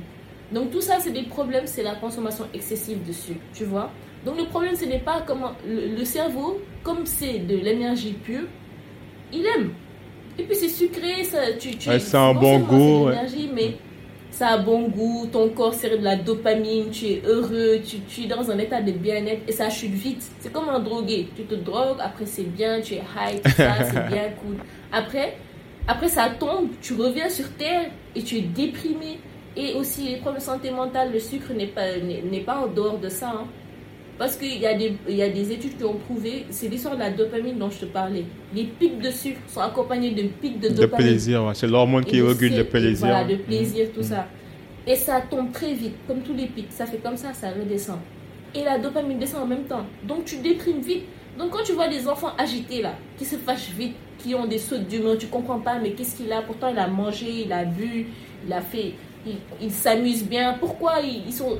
Donc 0.51 0.71
tout 0.71 0.81
ça, 0.81 0.97
c'est 0.99 1.11
des 1.11 1.23
problèmes, 1.23 1.67
c'est 1.67 1.83
la 1.83 1.95
consommation 1.95 2.45
excessive 2.53 3.05
de 3.05 3.11
sucre, 3.11 3.39
tu 3.53 3.65
vois? 3.65 3.91
Donc 4.25 4.37
le 4.37 4.45
problème, 4.45 4.75
ce 4.75 4.85
n'est 4.85 4.99
pas 4.99 5.23
comment 5.25 5.51
le, 5.67 6.03
cerveau, 6.03 6.59
comme 6.83 7.05
c'est 7.05 7.39
de 7.39 7.55
l'énergie 7.55 8.13
pure, 8.13 8.47
il 9.31 9.45
aime. 9.45 9.71
Et 10.37 10.43
puis 10.43 10.55
c'est 10.55 10.69
sucré, 10.69 11.23
ça, 11.23 11.53
tu, 11.59 11.77
tu 11.77 11.89
a 11.89 12.19
un 12.19 12.33
bon 12.33 12.59
goût. 12.59 13.09
mais 13.53 13.75
ça 14.39 14.47
a 14.51 14.57
bon 14.57 14.87
goût, 14.87 15.27
ton 15.29 15.49
corps 15.49 15.73
sert 15.73 15.97
de 15.97 16.03
la 16.03 16.15
dopamine, 16.15 16.89
tu 16.91 17.07
es 17.07 17.21
heureux, 17.25 17.81
tu, 17.85 17.99
tu 18.07 18.23
es 18.23 18.27
dans 18.27 18.49
un 18.49 18.57
état 18.57 18.81
de 18.81 18.93
bien-être 18.93 19.41
et 19.45 19.51
ça 19.51 19.69
chute 19.69 19.91
vite. 19.91 20.23
C'est 20.39 20.53
comme 20.53 20.69
un 20.69 20.79
drogué. 20.79 21.27
Tu 21.35 21.43
te 21.43 21.55
drogues, 21.55 21.97
après 21.99 22.25
c'est 22.25 22.43
bien, 22.43 22.79
tu 22.79 22.93
es 22.93 23.03
high, 23.17 23.41
tout 23.41 23.51
ça, 23.51 23.83
c'est 23.83 24.07
bien 24.07 24.29
cool. 24.41 24.55
Après, 24.93 25.35
après 25.89 26.07
ça 26.07 26.29
tombe, 26.39 26.69
tu 26.81 26.93
reviens 26.93 27.27
sur 27.27 27.51
terre 27.57 27.91
et 28.15 28.23
tu 28.23 28.37
es 28.37 28.41
déprimé 28.41 29.19
et 29.57 29.73
aussi, 29.73 30.03
les 30.03 30.15
problèmes 30.17 30.39
de 30.39 30.45
santé 30.45 30.71
mentale, 30.71 31.11
le 31.11 31.19
sucre 31.19 31.51
n'est 31.51 31.67
pas, 31.67 31.97
n'est 31.97 32.43
pas 32.45 32.59
en 32.59 32.67
dehors 32.67 32.97
de 32.97 33.09
ça. 33.09 33.31
Hein. 33.35 33.45
Parce 34.19 34.35
qu'il 34.35 34.59
y, 34.59 34.65
a 34.65 34.73
des, 34.73 34.93
il 35.07 35.15
y 35.15 35.23
a 35.23 35.29
des 35.29 35.51
études 35.53 35.77
qui 35.77 35.83
ont 35.85 35.95
prouvé, 35.95 36.45
c'est 36.49 36.67
l'histoire 36.67 36.95
de 36.95 36.99
la 36.99 37.09
dopamine 37.09 37.57
dont 37.57 37.69
je 37.69 37.79
te 37.79 37.85
parlais. 37.85 38.25
Les 38.53 38.65
pics 38.65 38.99
de 38.99 39.09
sucre 39.09 39.39
sont 39.47 39.61
accompagnés 39.61 40.11
de 40.11 40.23
pics 40.23 40.59
de 40.59 40.67
dopamine. 40.67 41.07
De 41.07 41.11
plaisir, 41.11 41.51
c'est 41.53 41.67
l'hormone 41.67 42.03
qui 42.03 42.21
régule 42.21 42.57
le 42.57 42.65
plaisir. 42.65 43.07
Voilà, 43.07 43.23
de 43.23 43.35
plaisir, 43.37 43.87
tout 43.95 44.03
ça. 44.03 44.27
Et 44.85 44.95
ça 44.95 45.21
tombe 45.21 45.51
très 45.53 45.73
vite, 45.73 45.95
comme 46.05 46.21
tous 46.21 46.33
les 46.33 46.47
pics. 46.47 46.71
Ça 46.71 46.85
fait 46.85 46.97
comme 46.97 47.15
ça, 47.15 47.33
ça 47.33 47.51
redescend. 47.51 47.99
Et 48.53 48.63
la 48.63 48.77
dopamine 48.77 49.19
descend 49.19 49.43
en 49.43 49.47
même 49.47 49.63
temps. 49.63 49.85
Donc 50.05 50.25
tu 50.25 50.37
déprimes 50.37 50.81
vite. 50.81 51.03
Donc 51.37 51.51
quand 51.51 51.63
tu 51.63 51.71
vois 51.71 51.87
des 51.87 52.05
enfants 52.07 52.33
agités 52.37 52.81
là, 52.81 52.95
qui 53.17 53.23
se 53.23 53.37
fâchent 53.37 53.71
vite, 53.77 53.95
qui 54.17 54.35
ont 54.35 54.47
des 54.47 54.57
sautes 54.57 54.87
d'humeur, 54.87 55.17
tu 55.17 55.27
comprends 55.27 55.59
pas, 55.59 55.79
mais 55.81 55.91
qu'est-ce 55.91 56.17
qu'il 56.17 56.31
a? 56.33 56.41
Pourtant 56.41 56.67
il 56.67 56.77
a 56.77 56.87
mangé, 56.87 57.27
il 57.45 57.53
a 57.53 57.63
bu, 57.63 58.07
il 58.45 58.51
a 58.51 58.59
fait 58.59 58.95
ils 59.61 59.71
s'amusent 59.71 60.25
bien. 60.25 60.55
Pourquoi 60.59 60.99
ils, 61.01 61.33
sont. 61.33 61.57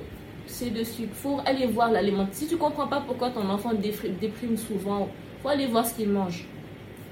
C'est 0.50 0.72
de 0.72 0.84
sucre. 0.84 1.14
faut 1.14 1.40
aller 1.46 1.68
voir 1.68 1.92
l'alimentation. 1.92 2.46
Si 2.46 2.48
tu 2.48 2.58
comprends 2.58 2.88
pas 2.88 3.02
pourquoi 3.06 3.30
ton 3.30 3.48
enfant 3.50 3.72
déprime 3.74 4.58
souvent, 4.58 5.08
faut 5.42 5.50
aller 5.50 5.68
voir 5.68 5.86
ce 5.86 5.94
qu'il 5.94 6.10
mange. 6.10 6.46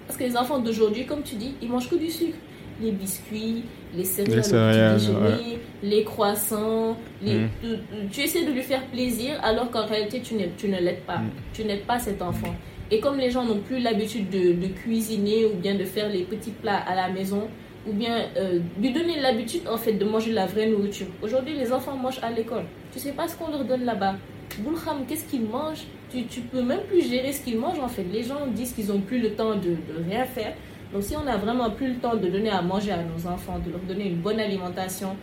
Parce 0.06 0.18
que 0.18 0.24
les 0.24 0.36
enfants 0.36 0.60
d'aujourd'hui, 0.60 1.06
comme 1.06 1.22
tu 1.22 1.36
dis, 1.36 1.54
ils 1.62 1.70
mangent 1.70 1.90
que 1.90 1.96
du 1.96 2.10
sucre. 2.10 2.38
Les 2.82 2.92
biscuits, 2.92 3.64
les 3.96 4.04
céréales, 4.04 5.00
les 5.82 6.04
croissants. 6.04 6.96
Les, 7.22 7.40
mm. 7.40 7.50
tu, 8.12 8.22
essaies 8.22 8.46
de 8.46 8.52
lui 8.52 8.62
faire 8.62 8.86
plaisir 8.88 9.40
alors 9.44 9.72
qu'en 9.72 9.86
réalité, 9.86 10.22
tu, 10.22 10.36
tu 10.58 10.68
ne 10.68 10.80
l'aides 10.80 11.02
pas. 11.02 11.18
Mm. 11.18 11.30
Tu 11.54 11.64
n'aides 11.64 11.86
pas 11.86 12.00
cet 12.00 12.22
enfant. 12.22 12.54
Et 12.92 13.00
comme 13.00 13.18
les 13.18 13.32
gens 13.32 13.44
n'ont 13.44 13.60
plus 13.60 13.80
l'habitude 13.80 14.30
de, 14.30 14.54
de, 14.54 14.68
cuisiner 14.68 15.46
ou 15.46 15.56
bien 15.56 15.76
de 15.76 15.84
faire 15.84 16.10
les 16.10 16.24
petits 16.24 16.52
plats 16.52 16.78
à 16.78 16.96
la 16.96 17.10
maison, 17.10 17.48
ou 17.88 17.94
bien 17.94 18.26
euh, 18.38 18.60
lui 18.80 18.92
donner 18.92 19.20
l'habitude 19.20 19.62
en 19.70 19.78
fait 19.78 19.94
de 19.94 20.06
manger 20.06 20.32
la 20.32 20.46
vraie 20.46 20.68
nourriture. 20.68 21.08
Aujourd'hui, 21.22 21.56
les 21.56 21.72
enfants 21.72 21.96
mangent 21.96 22.20
à 22.22 22.32
l'école. 22.32 22.66
Tu 22.98 23.04
sais 23.04 23.12
pas 23.12 23.28
ce 23.28 23.36
qu'on 23.36 23.52
leur 23.52 23.64
donne 23.64 23.86
là-bas. 23.86 24.16
Boulham, 24.58 25.06
qu'est-ce 25.08 25.26
qu'ils 25.26 25.46
mangent? 25.46 25.86
Tu, 26.10 26.24
tu 26.24 26.42
peux 26.42 26.64
même 26.64 26.80
plus 26.90 27.08
gérer 27.08 27.32
ce 27.32 27.44
qu'ils 27.44 27.60
mangent 27.60 27.78
en 27.78 27.88
fait. 27.88 28.04
Les 28.12 28.24
gens 28.24 28.48
disent 28.48 28.74
qu'ils 28.74 28.92
ont 28.92 29.02
plus 29.02 29.20
le 29.20 29.34
temps 29.34 29.54
de, 29.54 29.70
de, 29.70 30.04
rien 30.10 30.26
faire. 30.26 30.56
Donc 30.92 31.04
si 31.04 31.16
on 31.16 31.28
a 31.28 31.38
vraiment 31.38 31.70
plus 31.70 31.90
le 31.90 31.96
temps 31.98 32.16
de 32.16 32.28
donner 32.28 32.50
à 32.50 32.64
manger 32.64 32.94
à 32.94 33.04
nos 33.04 33.30
enfants, 33.30 33.60
de 33.64 33.70
leur 33.70 33.82
donner 33.82 34.08
une 34.08 34.16
bonne 34.16 34.40
alimentation, 34.40 35.16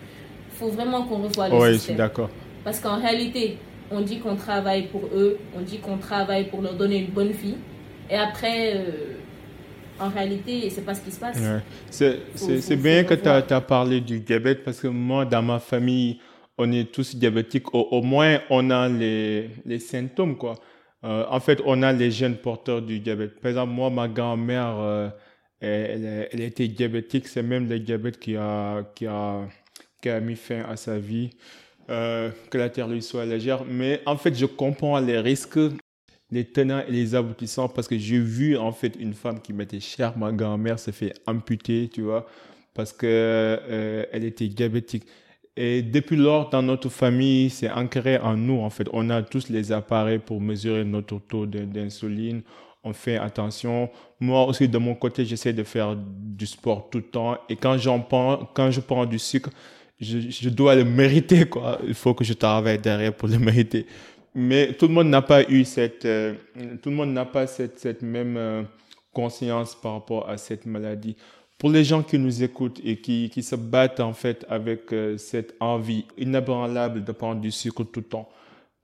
il 0.52 0.56
faut 0.56 0.68
vraiment 0.68 1.02
qu'on 1.02 1.22
revoie 1.22 1.48
le 1.48 1.56
oui, 1.56 1.74
système. 1.74 1.96
d'accord. 1.96 2.30
Parce 2.62 2.78
qu'en 2.78 3.00
réalité, 3.00 3.58
on 3.90 4.02
dit 4.02 4.20
qu'on 4.20 4.36
travaille 4.36 4.86
pour 4.86 5.06
eux, 5.12 5.38
on 5.58 5.60
dit 5.60 5.78
qu'on 5.78 5.96
travaille 5.96 6.44
pour 6.44 6.62
leur 6.62 6.74
donner 6.74 6.98
une 6.98 7.10
bonne 7.10 7.32
vie. 7.32 7.56
Et 8.08 8.14
après, 8.14 8.76
euh, 8.76 9.14
en 9.98 10.10
réalité, 10.10 10.70
c'est 10.70 10.86
pas 10.86 10.94
ce 10.94 11.00
qui 11.00 11.10
se 11.10 11.18
passe. 11.18 11.40
C'est 11.90 12.76
bien 12.76 13.02
que 13.02 13.14
tu 13.14 13.28
as, 13.28 13.60
parlé 13.60 14.00
du 14.00 14.20
diabète 14.20 14.62
parce 14.62 14.78
que 14.78 14.86
moi, 14.86 15.24
dans 15.24 15.42
ma 15.42 15.58
famille, 15.58 16.20
on 16.58 16.70
est 16.72 16.92
tous 16.92 17.16
diabétiques. 17.16 17.74
Au, 17.74 18.02
moins, 18.02 18.40
on 18.50 18.70
a 18.70 18.88
les, 18.88 19.50
les 19.64 19.78
symptômes, 19.78 20.36
quoi. 20.36 20.54
Euh, 21.04 21.26
en 21.28 21.40
fait, 21.40 21.60
on 21.66 21.82
a 21.82 21.92
les 21.92 22.10
gènes 22.10 22.36
porteurs 22.36 22.80
du 22.82 23.00
diabète. 23.00 23.40
Par 23.40 23.50
exemple, 23.50 23.72
moi, 23.72 23.90
ma 23.90 24.08
grand-mère, 24.08 24.76
euh, 24.78 25.08
elle, 25.60 26.28
elle, 26.32 26.40
était 26.40 26.68
diabétique. 26.68 27.28
C'est 27.28 27.42
même 27.42 27.68
le 27.68 27.78
diabète 27.78 28.18
qui 28.18 28.36
a, 28.36 28.84
qui, 28.94 29.06
a, 29.06 29.46
qui 30.00 30.08
a 30.08 30.20
mis 30.20 30.36
fin 30.36 30.62
à 30.62 30.76
sa 30.76 30.98
vie. 30.98 31.30
Euh, 31.90 32.30
que 32.50 32.56
la 32.56 32.70
terre 32.70 32.88
lui 32.88 33.02
soit 33.02 33.26
légère. 33.26 33.64
Mais 33.66 34.00
en 34.06 34.16
fait, 34.16 34.34
je 34.34 34.46
comprends 34.46 34.98
les 35.00 35.18
risques 35.18 35.58
les 36.30 36.44
tenants 36.44 36.82
et 36.88 36.90
les 36.90 37.14
aboutissants 37.14 37.68
parce 37.68 37.86
que 37.86 37.96
j'ai 37.98 38.18
vu 38.18 38.56
en 38.56 38.72
fait 38.72 38.96
une 38.98 39.14
femme 39.14 39.40
qui 39.40 39.52
m'était 39.52 39.78
chère, 39.78 40.16
ma 40.18 40.32
grand-mère 40.32 40.78
s'est 40.78 40.90
fait 40.90 41.12
amputer, 41.26 41.88
tu 41.92 42.00
vois, 42.00 42.26
parce 42.72 42.92
que 42.92 44.08
elle 44.10 44.24
était 44.24 44.48
diabétique. 44.48 45.04
Et 45.56 45.82
depuis 45.82 46.16
lors, 46.16 46.50
dans 46.50 46.62
notre 46.62 46.88
famille, 46.88 47.48
c'est 47.48 47.70
ancré 47.70 48.18
en 48.18 48.36
nous, 48.36 48.60
en 48.60 48.70
fait. 48.70 48.88
On 48.92 49.08
a 49.10 49.22
tous 49.22 49.48
les 49.48 49.70
appareils 49.70 50.18
pour 50.18 50.40
mesurer 50.40 50.84
notre 50.84 51.18
taux 51.20 51.46
d'insuline. 51.46 52.42
On 52.82 52.92
fait 52.92 53.16
attention. 53.16 53.88
Moi 54.20 54.44
aussi, 54.46 54.68
de 54.68 54.78
mon 54.78 54.94
côté, 54.94 55.24
j'essaie 55.24 55.52
de 55.52 55.62
faire 55.62 55.96
du 55.96 56.46
sport 56.46 56.88
tout 56.90 56.98
le 56.98 57.04
temps. 57.04 57.38
Et 57.48 57.56
quand 57.56 57.78
j'en 57.78 58.00
prends, 58.00 58.50
quand 58.52 58.70
je 58.70 58.80
prends 58.80 59.06
du 59.06 59.18
sucre, 59.18 59.50
je, 60.00 60.48
dois 60.48 60.74
le 60.74 60.84
mériter, 60.84 61.46
quoi. 61.46 61.78
Il 61.86 61.94
faut 61.94 62.14
que 62.14 62.24
je 62.24 62.32
travaille 62.32 62.78
derrière 62.78 63.14
pour 63.14 63.28
le 63.28 63.38
mériter 63.38 63.86
mais 64.34 64.72
tout 64.72 64.88
le 64.88 64.94
monde 64.94 65.08
n'a 65.08 65.22
pas 65.22 65.48
eu 65.48 65.64
cette, 65.64 66.04
euh, 66.04 66.34
tout 66.82 66.90
le 66.90 66.96
monde 66.96 67.12
n'a 67.12 67.24
pas 67.24 67.46
cette 67.46 68.02
même 68.02 68.36
euh, 68.36 68.62
conscience 69.12 69.74
par 69.74 69.92
rapport 69.92 70.28
à 70.28 70.36
cette 70.36 70.66
maladie. 70.66 71.16
Pour 71.64 71.72
les 71.72 71.82
gens 71.82 72.02
qui 72.02 72.18
nous 72.18 72.42
écoutent 72.42 72.78
et 72.84 72.98
qui, 72.98 73.30
qui 73.30 73.42
se 73.42 73.56
battent 73.56 74.00
en 74.00 74.12
fait 74.12 74.44
avec 74.50 74.92
euh, 74.92 75.16
cette 75.16 75.54
envie 75.60 76.04
inébranlable 76.18 77.02
de 77.02 77.10
prendre 77.10 77.40
du 77.40 77.50
sucre 77.50 77.84
tout 77.84 78.00
le 78.00 78.06
temps, 78.06 78.28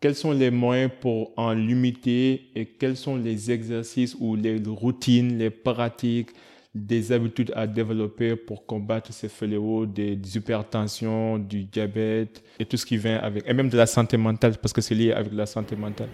quels 0.01 0.14
sont 0.14 0.33
les 0.33 0.51
moyens 0.51 0.91
pour 0.99 1.31
en 1.37 1.53
limiter 1.53 2.47
et 2.55 2.64
quels 2.64 2.97
sont 2.97 3.16
les 3.16 3.51
exercices 3.51 4.16
ou 4.18 4.35
les 4.35 4.59
routines, 4.66 5.37
les 5.37 5.51
pratiques, 5.51 6.31
des 6.74 7.12
habitudes 7.12 7.53
à 7.55 7.66
développer 7.66 8.35
pour 8.35 8.64
combattre 8.64 9.12
ces 9.12 9.28
fléaux 9.28 9.85
des, 9.85 10.18
hypertensions, 10.35 11.37
du 11.37 11.64
diabète 11.64 12.43
et 12.59 12.64
tout 12.64 12.78
ce 12.78 12.87
qui 12.87 12.97
vient 12.97 13.18
avec, 13.18 13.47
et 13.47 13.53
même 13.53 13.68
de 13.68 13.76
la 13.76 13.85
santé 13.85 14.16
mentale, 14.16 14.57
parce 14.57 14.72
que 14.72 14.81
c'est 14.81 14.95
lié 14.95 15.12
avec 15.12 15.35
la 15.35 15.45
santé 15.45 15.76
mentale? 15.76 16.09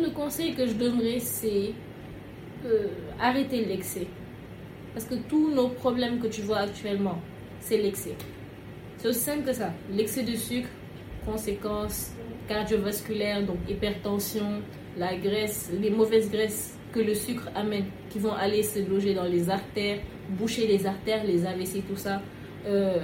Le 0.00 0.08
conseil 0.08 0.54
que 0.54 0.66
je 0.66 0.72
donnerais, 0.72 1.18
c'est 1.18 1.74
euh, 2.64 2.88
arrêter 3.20 3.66
l'excès. 3.66 4.06
Parce 4.96 5.04
que 5.04 5.16
tous 5.28 5.50
nos 5.50 5.68
problèmes 5.68 6.20
que 6.20 6.26
tu 6.26 6.40
vois 6.40 6.60
actuellement, 6.60 7.18
c'est 7.60 7.76
l'excès. 7.76 8.14
C'est 8.96 9.08
aussi 9.08 9.20
simple 9.20 9.44
que 9.44 9.52
ça. 9.52 9.70
L'excès 9.92 10.22
de 10.22 10.34
sucre, 10.34 10.70
conséquences 11.26 12.12
cardiovasculaires, 12.48 13.44
donc 13.44 13.58
hypertension, 13.68 14.62
la 14.96 15.14
graisse, 15.14 15.70
les 15.78 15.90
mauvaises 15.90 16.30
graisses 16.30 16.78
que 16.92 17.00
le 17.00 17.12
sucre 17.12 17.50
amène, 17.54 17.84
qui 18.08 18.18
vont 18.18 18.32
aller 18.32 18.62
se 18.62 18.78
loger 18.88 19.12
dans 19.12 19.24
les 19.26 19.50
artères, 19.50 19.98
boucher 20.30 20.66
les 20.66 20.86
artères, 20.86 21.24
les 21.24 21.44
AVC, 21.44 21.86
tout 21.86 21.96
ça. 21.96 22.22
Euh, 22.64 22.96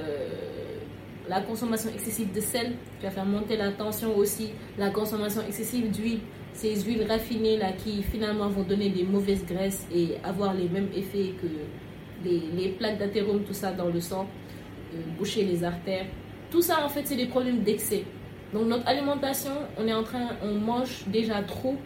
la 1.29 1.43
consommation 1.43 1.91
excessive 1.91 2.33
de 2.33 2.41
sel 2.41 2.73
qui 3.01 3.05
va 3.05 3.11
faire 3.11 3.27
monter 3.27 3.59
la 3.59 3.71
tension 3.71 4.17
aussi. 4.17 4.53
La 4.79 4.89
consommation 4.89 5.43
excessive 5.47 5.91
d'huile, 5.91 6.21
ces 6.53 6.81
huiles 6.83 7.07
raffinées 7.09 7.57
là 7.57 7.73
qui 7.73 8.03
finalement 8.03 8.49
vont 8.49 8.63
donner 8.63 8.91
des 8.91 9.05
mauvaises 9.05 9.45
graisses 9.45 9.87
et 9.95 10.17
avoir 10.23 10.55
les 10.55 10.69
mêmes 10.69 10.89
effets 10.95 11.33
que 11.41 11.47
les, 12.25 12.43
les 12.57 12.69
plaques 12.71 12.99
d'athérome, 12.99 13.43
tout 13.45 13.55
ça 13.55 13.73
dans 13.73 13.89
le 13.89 14.01
sang, 14.01 14.27
euh, 14.95 14.99
boucher 15.19 15.45
les 15.45 15.65
artères. 15.65 16.07
Tout 16.51 16.63
ça 16.63 16.85
en 16.85 16.89
fait 16.89 17.03
c'est 17.07 17.17
des 17.17 17.27
problèmes 17.27 17.63
d'excès. 17.63 18.05
Donc 18.53 18.67
notre 18.67 18.87
alimentation, 18.87 19.53
on 19.79 19.87
est 19.87 19.95
en 19.95 20.03
train, 20.03 20.29
on 20.43 20.55
mange 20.55 21.05
déjà 21.07 21.43
trop. 21.43 21.77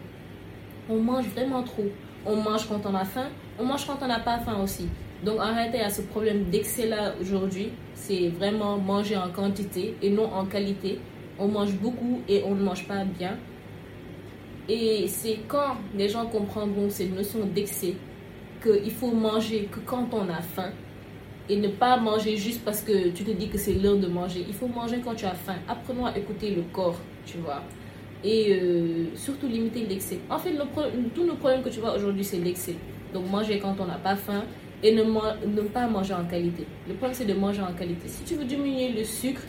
On 0.88 0.96
mange 0.96 1.26
vraiment 1.28 1.62
trop. 1.62 1.86
On 2.24 2.36
mange 2.36 2.66
quand 2.68 2.80
on 2.86 2.94
a 2.94 3.04
faim, 3.04 3.28
on 3.58 3.64
mange 3.64 3.86
quand 3.86 3.98
on 4.02 4.08
n'a 4.08 4.18
pas 4.18 4.38
faim 4.38 4.60
aussi. 4.62 4.88
Donc 5.24 5.40
en 5.40 5.54
réalité, 5.54 5.78
il 5.78 5.82
y 5.82 5.84
a 5.84 5.90
ce 5.90 6.02
problème 6.02 6.44
d'excès 6.50 6.86
là 6.86 7.14
aujourd'hui. 7.20 7.70
C'est 7.94 8.28
vraiment 8.28 8.78
manger 8.78 9.16
en 9.16 9.30
quantité 9.30 9.94
et 10.02 10.10
non 10.10 10.32
en 10.32 10.44
qualité. 10.44 10.98
On 11.38 11.48
mange 11.48 11.72
beaucoup 11.74 12.20
et 12.28 12.42
on 12.44 12.54
ne 12.54 12.62
mange 12.62 12.86
pas 12.88 13.04
bien. 13.04 13.36
Et 14.68 15.06
c'est 15.08 15.38
quand 15.46 15.76
les 15.94 16.08
gens 16.08 16.26
comprendront 16.26 16.90
cette 16.90 17.14
notion 17.14 17.46
d'excès 17.46 17.94
qu'il 18.62 18.90
faut 18.90 19.12
manger 19.12 19.68
que 19.70 19.78
quand 19.80 20.08
on 20.12 20.28
a 20.28 20.40
faim 20.40 20.72
et 21.48 21.56
ne 21.56 21.68
pas 21.68 21.96
manger 21.96 22.36
juste 22.36 22.64
parce 22.64 22.80
que 22.80 23.10
tu 23.10 23.22
te 23.22 23.30
dis 23.30 23.48
que 23.48 23.58
c'est 23.58 23.74
l'heure 23.74 23.96
de 23.96 24.08
manger. 24.08 24.44
Il 24.48 24.54
faut 24.54 24.66
manger 24.66 25.00
quand 25.04 25.14
tu 25.14 25.24
as 25.24 25.34
faim. 25.34 25.54
Apprenons 25.68 26.06
à 26.06 26.16
écouter 26.18 26.50
le 26.50 26.62
corps, 26.72 26.98
tu 27.24 27.38
vois. 27.38 27.62
Et 28.24 28.52
euh, 28.54 29.14
surtout 29.14 29.46
limiter 29.46 29.86
l'excès. 29.86 30.18
En 30.28 30.38
fait, 30.38 30.52
le 30.52 30.64
tous 31.14 31.24
nos 31.24 31.36
problèmes 31.36 31.62
que 31.62 31.68
tu 31.68 31.78
vois 31.78 31.94
aujourd'hui, 31.94 32.24
c'est 32.24 32.38
l'excès. 32.38 32.74
Donc 33.14 33.30
manger 33.30 33.60
quand 33.60 33.76
on 33.78 33.86
n'a 33.86 33.98
pas 33.98 34.16
faim 34.16 34.42
et 34.82 34.92
ne, 34.92 35.02
ne 35.04 35.60
pas 35.62 35.86
manger 35.86 36.14
en 36.14 36.24
qualité. 36.24 36.66
Le 36.88 36.94
problème, 36.94 37.14
c'est 37.14 37.26
de 37.26 37.34
manger 37.34 37.62
en 37.62 37.72
qualité. 37.72 38.08
Si 38.08 38.24
tu 38.24 38.34
veux 38.34 38.44
diminuer 38.44 38.88
le 38.88 39.04
sucre, 39.04 39.42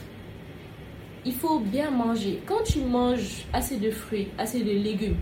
il 1.27 1.33
faut 1.33 1.59
bien 1.59 1.91
manger. 1.91 2.39
Quand 2.45 2.63
tu 2.63 2.79
manges 2.79 3.45
assez 3.51 3.75
de 3.75 3.91
fruits, 3.91 4.29
assez 4.37 4.63
de 4.63 4.71
légumes, 4.71 5.17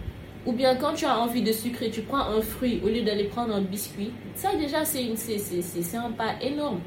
ou 0.45 0.53
bien 0.53 0.75
quand 0.75 0.93
tu 0.93 1.05
as 1.05 1.17
envie 1.19 1.41
de 1.41 1.51
sucrer, 1.51 1.89
tu 1.89 2.01
prends 2.01 2.21
un 2.21 2.41
fruit 2.41 2.79
au 2.85 2.89
lieu 2.89 3.01
d'aller 3.01 3.23
prendre 3.23 3.55
un 3.55 3.61
biscuit, 3.61 4.11
ça 4.35 4.55
déjà 4.55 4.85
c'est 4.85 5.07
un 5.97 6.11
pas 6.11 6.35
énorme, 6.41 6.79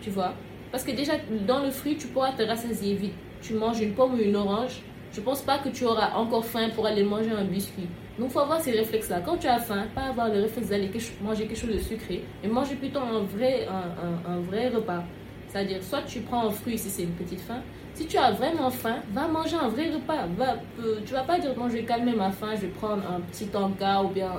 tu 0.00 0.10
vois. 0.10 0.34
Parce 0.70 0.84
que 0.84 0.92
déjà 0.92 1.14
dans 1.46 1.64
le 1.64 1.70
fruit, 1.70 1.96
tu 1.96 2.06
pourras 2.06 2.32
te 2.32 2.42
rassasier 2.44 2.94
vite. 2.94 3.14
Tu 3.42 3.54
manges 3.54 3.80
une 3.80 3.94
pomme 3.94 4.14
ou 4.14 4.18
une 4.18 4.36
orange, 4.36 4.80
je 5.12 5.20
pense 5.20 5.42
pas 5.42 5.58
que 5.58 5.68
tu 5.68 5.84
auras 5.84 6.14
encore 6.14 6.44
faim 6.44 6.68
pour 6.72 6.86
aller 6.86 7.02
manger 7.02 7.32
un 7.32 7.44
biscuit. 7.44 7.88
Donc, 8.18 8.30
faut 8.30 8.40
avoir 8.40 8.60
ces 8.60 8.70
réflexes-là. 8.70 9.20
Quand 9.24 9.36
tu 9.38 9.48
as 9.48 9.58
faim, 9.58 9.86
pas 9.94 10.02
avoir 10.02 10.28
le 10.28 10.42
réflexe 10.42 10.68
d'aller 10.68 10.88
manger 11.22 11.46
quelque 11.46 11.58
chose 11.58 11.74
de 11.74 11.78
sucré, 11.78 12.22
mais 12.42 12.48
manger 12.48 12.76
plutôt 12.76 13.00
un 13.00 13.20
vrai, 13.22 13.66
un, 13.66 14.32
un, 14.32 14.40
vrai 14.40 14.68
repas. 14.68 15.02
C'est-à-dire, 15.48 15.82
soit 15.82 16.02
tu 16.02 16.20
prends 16.20 16.46
un 16.46 16.50
fruit 16.50 16.78
si 16.78 16.88
c'est 16.88 17.02
une 17.02 17.14
petite 17.14 17.40
faim. 17.40 17.62
Si 17.94 18.06
tu 18.06 18.16
as 18.16 18.30
vraiment 18.30 18.70
faim, 18.70 18.96
va 19.12 19.28
manger 19.28 19.56
un 19.56 19.68
vrai 19.68 19.90
repas. 19.90 20.26
Va, 20.36 20.56
euh, 20.80 21.00
tu 21.04 21.12
vas 21.12 21.24
pas 21.24 21.38
dire, 21.38 21.50
non, 21.56 21.68
je 21.68 21.74
vais 21.74 21.84
calmer 21.84 22.14
ma 22.14 22.30
faim, 22.30 22.54
je 22.54 22.62
vais 22.62 22.68
prendre 22.68 23.02
un 23.06 23.20
petit 23.20 23.46
tanka 23.46 24.02
ou 24.02 24.08
bien 24.08 24.30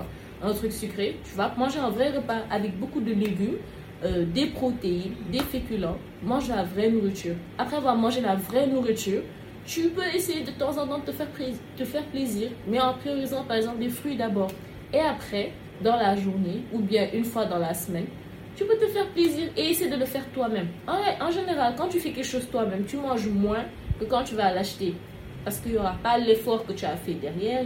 un 0.41 0.53
truc 0.53 0.71
sucré. 0.71 1.19
Tu 1.23 1.35
vas 1.35 1.53
manger 1.55 1.79
un 1.79 1.89
vrai 1.89 2.09
repas 2.09 2.39
avec 2.49 2.79
beaucoup 2.79 2.99
de 2.99 3.13
légumes, 3.13 3.57
euh, 4.03 4.25
des 4.25 4.47
protéines, 4.47 5.13
des 5.31 5.39
féculents. 5.39 5.97
Mange 6.23 6.49
la 6.49 6.63
vraie 6.63 6.89
nourriture. 6.89 7.35
Après 7.59 7.77
avoir 7.77 7.95
mangé 7.95 8.21
la 8.21 8.35
vraie 8.35 8.65
nourriture, 8.65 9.21
tu 9.65 9.89
peux 9.89 10.07
essayer 10.13 10.43
de 10.43 10.51
temps 10.51 10.77
en 10.77 10.87
temps 10.87 10.99
de 10.99 11.05
te 11.05 11.11
faire, 11.11 11.27
te 11.77 11.85
faire 11.85 12.03
plaisir, 12.05 12.49
mais 12.67 12.81
en 12.81 12.93
priorisant 12.95 13.43
par 13.43 13.57
exemple 13.57 13.79
des 13.79 13.89
fruits 13.89 14.17
d'abord. 14.17 14.49
Et 14.91 14.99
après, 14.99 15.51
dans 15.81 15.95
la 15.95 16.15
journée, 16.15 16.63
ou 16.73 16.79
bien 16.79 17.07
une 17.13 17.23
fois 17.23 17.45
dans 17.45 17.59
la 17.59 17.73
semaine, 17.73 18.07
tu 18.55 18.65
peux 18.65 18.77
te 18.77 18.87
faire 18.87 19.07
plaisir 19.09 19.49
et 19.57 19.69
essayer 19.69 19.89
de 19.89 19.95
le 19.95 20.05
faire 20.05 20.25
toi-même. 20.33 20.67
En, 20.87 21.31
général, 21.31 21.73
quand 21.77 21.87
tu 21.87 21.99
fais 21.99 22.11
quelque 22.11 22.25
chose 22.25 22.47
toi-même, 22.51 22.85
tu 22.85 22.97
manges 22.97 23.27
moins 23.27 23.65
que 23.99 24.05
quand 24.05 24.23
tu 24.23 24.35
vas 24.35 24.53
l'acheter. 24.53 24.93
Parce 25.43 25.59
qu'il 25.59 25.71
n'y 25.71 25.77
aura 25.77 25.95
pas 26.03 26.17
l'effort 26.17 26.65
que 26.65 26.73
tu 26.73 26.85
as 26.85 26.95
fait 26.95 27.13
derrière, 27.15 27.63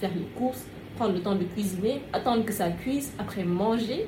faire 0.00 0.10
les 0.14 0.26
courses, 0.36 0.64
prendre 0.96 1.14
le 1.14 1.20
temps 1.20 1.34
de 1.34 1.44
cuisiner, 1.44 2.02
attendre 2.12 2.44
que 2.44 2.52
ça 2.52 2.70
cuise, 2.70 3.12
après 3.18 3.42
manger. 3.42 4.06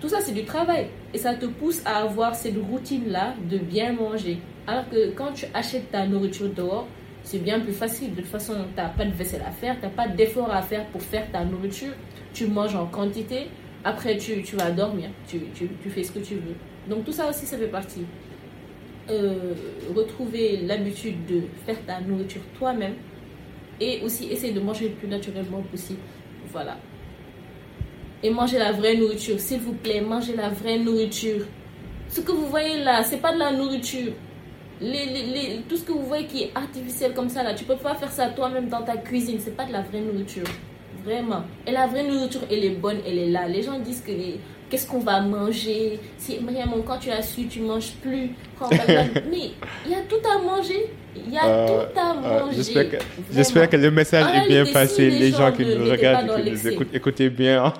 Tout 0.00 0.08
ça, 0.08 0.20
c'est 0.20 0.32
du 0.32 0.44
travail. 0.44 0.88
Et 1.14 1.18
ça 1.18 1.34
te 1.34 1.46
pousse 1.46 1.82
à 1.86 2.02
avoir 2.02 2.34
cette 2.34 2.56
routine-là 2.56 3.34
de 3.50 3.58
bien 3.58 3.92
manger. 3.92 4.38
Alors 4.66 4.88
que 4.88 5.10
quand 5.12 5.32
tu 5.32 5.46
achètes 5.54 5.90
ta 5.90 6.06
nourriture 6.06 6.48
dehors, 6.50 6.86
c'est 7.22 7.38
bien 7.38 7.60
plus 7.60 7.72
facile. 7.72 8.14
De 8.14 8.20
toute 8.20 8.30
façon, 8.30 8.54
tu 8.74 8.76
n'as 8.76 8.88
pas 8.88 9.04
de 9.04 9.12
vaisselle 9.12 9.42
à 9.46 9.50
faire, 9.50 9.76
tu 9.80 9.86
n'as 9.86 9.90
pas 9.90 10.08
d'effort 10.08 10.52
à 10.52 10.62
faire 10.62 10.84
pour 10.88 11.02
faire 11.02 11.30
ta 11.32 11.44
nourriture. 11.44 11.92
Tu 12.34 12.46
manges 12.46 12.74
en 12.74 12.86
quantité. 12.86 13.48
Après, 13.84 14.16
tu, 14.16 14.42
tu 14.42 14.56
vas 14.56 14.70
dormir. 14.70 15.10
Tu, 15.28 15.40
tu, 15.54 15.68
tu, 15.82 15.90
fais 15.90 16.02
ce 16.02 16.12
que 16.12 16.18
tu 16.18 16.34
veux. 16.34 16.54
Donc, 16.88 17.04
tout 17.04 17.12
ça 17.12 17.28
aussi, 17.28 17.46
ça 17.46 17.58
fait 17.58 17.68
partie. 17.68 18.04
Euh, 19.10 19.54
retrouver 19.94 20.58
l'habitude 20.58 21.26
de 21.26 21.42
faire 21.66 21.76
ta 21.86 22.00
nourriture 22.00 22.40
toi-même 22.58 22.94
et 23.78 24.00
aussi 24.02 24.30
essayer 24.30 24.52
de 24.52 24.60
manger 24.60 24.88
le 24.88 24.94
plus 24.94 25.08
naturellement 25.08 25.62
possible. 25.70 26.00
Voilà. 26.50 26.78
Et 28.22 28.30
manger 28.30 28.58
la 28.58 28.72
vraie 28.72 28.96
nourriture. 28.96 29.38
S'il 29.38 29.60
vous 29.60 29.74
plaît, 29.74 30.00
mangez 30.00 30.34
la 30.34 30.48
vraie 30.48 30.78
nourriture. 30.78 31.44
Ce 32.08 32.20
que 32.20 32.32
vous 32.32 32.46
voyez 32.46 32.82
là, 32.82 33.02
c'est 33.04 33.18
pas 33.18 33.34
de 33.34 33.38
la 33.38 33.52
nourriture 33.52 34.12
les, 34.80 35.06
les, 35.06 35.62
tout 35.68 35.76
ce 35.76 35.84
que 35.84 35.92
vous 35.92 36.04
voyez 36.04 36.26
qui 36.26 36.42
est 36.44 36.52
artificiel 36.54 37.14
comme 37.14 37.28
ça, 37.28 37.42
là, 37.42 37.54
tu 37.54 37.64
peux 37.64 37.76
pas 37.76 37.94
faire 37.94 38.10
ça 38.10 38.28
toi-même 38.28 38.68
dans 38.68 38.82
ta 38.82 38.96
cuisine. 38.96 39.38
C'est 39.38 39.56
pas 39.56 39.64
de 39.64 39.72
la 39.72 39.82
vraie 39.82 40.00
nourriture. 40.00 40.44
Vraiment. 41.04 41.42
Et 41.66 41.72
la 41.72 41.86
vraie 41.86 42.02
nourriture, 42.02 42.40
elle 42.50 42.64
est 42.64 42.70
bonne, 42.70 42.98
elle 43.06 43.18
est 43.18 43.28
là. 43.30 43.46
Les 43.46 43.62
gens 43.62 43.78
disent 43.78 44.00
que 44.00 44.12
qu'est-ce 44.70 44.86
qu'on 44.86 45.00
va 45.00 45.20
manger? 45.20 46.00
Si 46.16 46.38
vraiment, 46.38 46.76
quand 46.86 46.98
tu 46.98 47.10
as 47.10 47.22
su, 47.22 47.46
tu 47.46 47.60
manges 47.60 47.92
plus. 48.02 48.30
Mais 49.30 49.50
il 49.84 49.92
y 49.92 49.94
a 49.94 50.00
tout 50.08 50.26
à 50.26 50.38
manger. 50.38 50.90
Il 51.14 51.32
y 51.32 51.38
a 51.38 51.46
euh, 51.46 51.66
tout 51.66 51.98
à 51.98 52.12
euh, 52.12 52.40
manger. 52.40 52.56
J'espère 53.32 53.68
que, 53.68 53.76
le 53.76 53.90
message 53.90 54.26
est 54.34 54.48
bien 54.48 54.64
passé. 54.72 55.10
Les, 55.10 55.30
gens, 55.30 55.52
qui 55.52 55.64
nous 55.64 55.90
regardent, 55.90 56.42
qui 56.42 56.50
nous 56.50 56.68
écoutent, 56.68 56.94
écoutez 56.94 57.28
bien. 57.28 57.72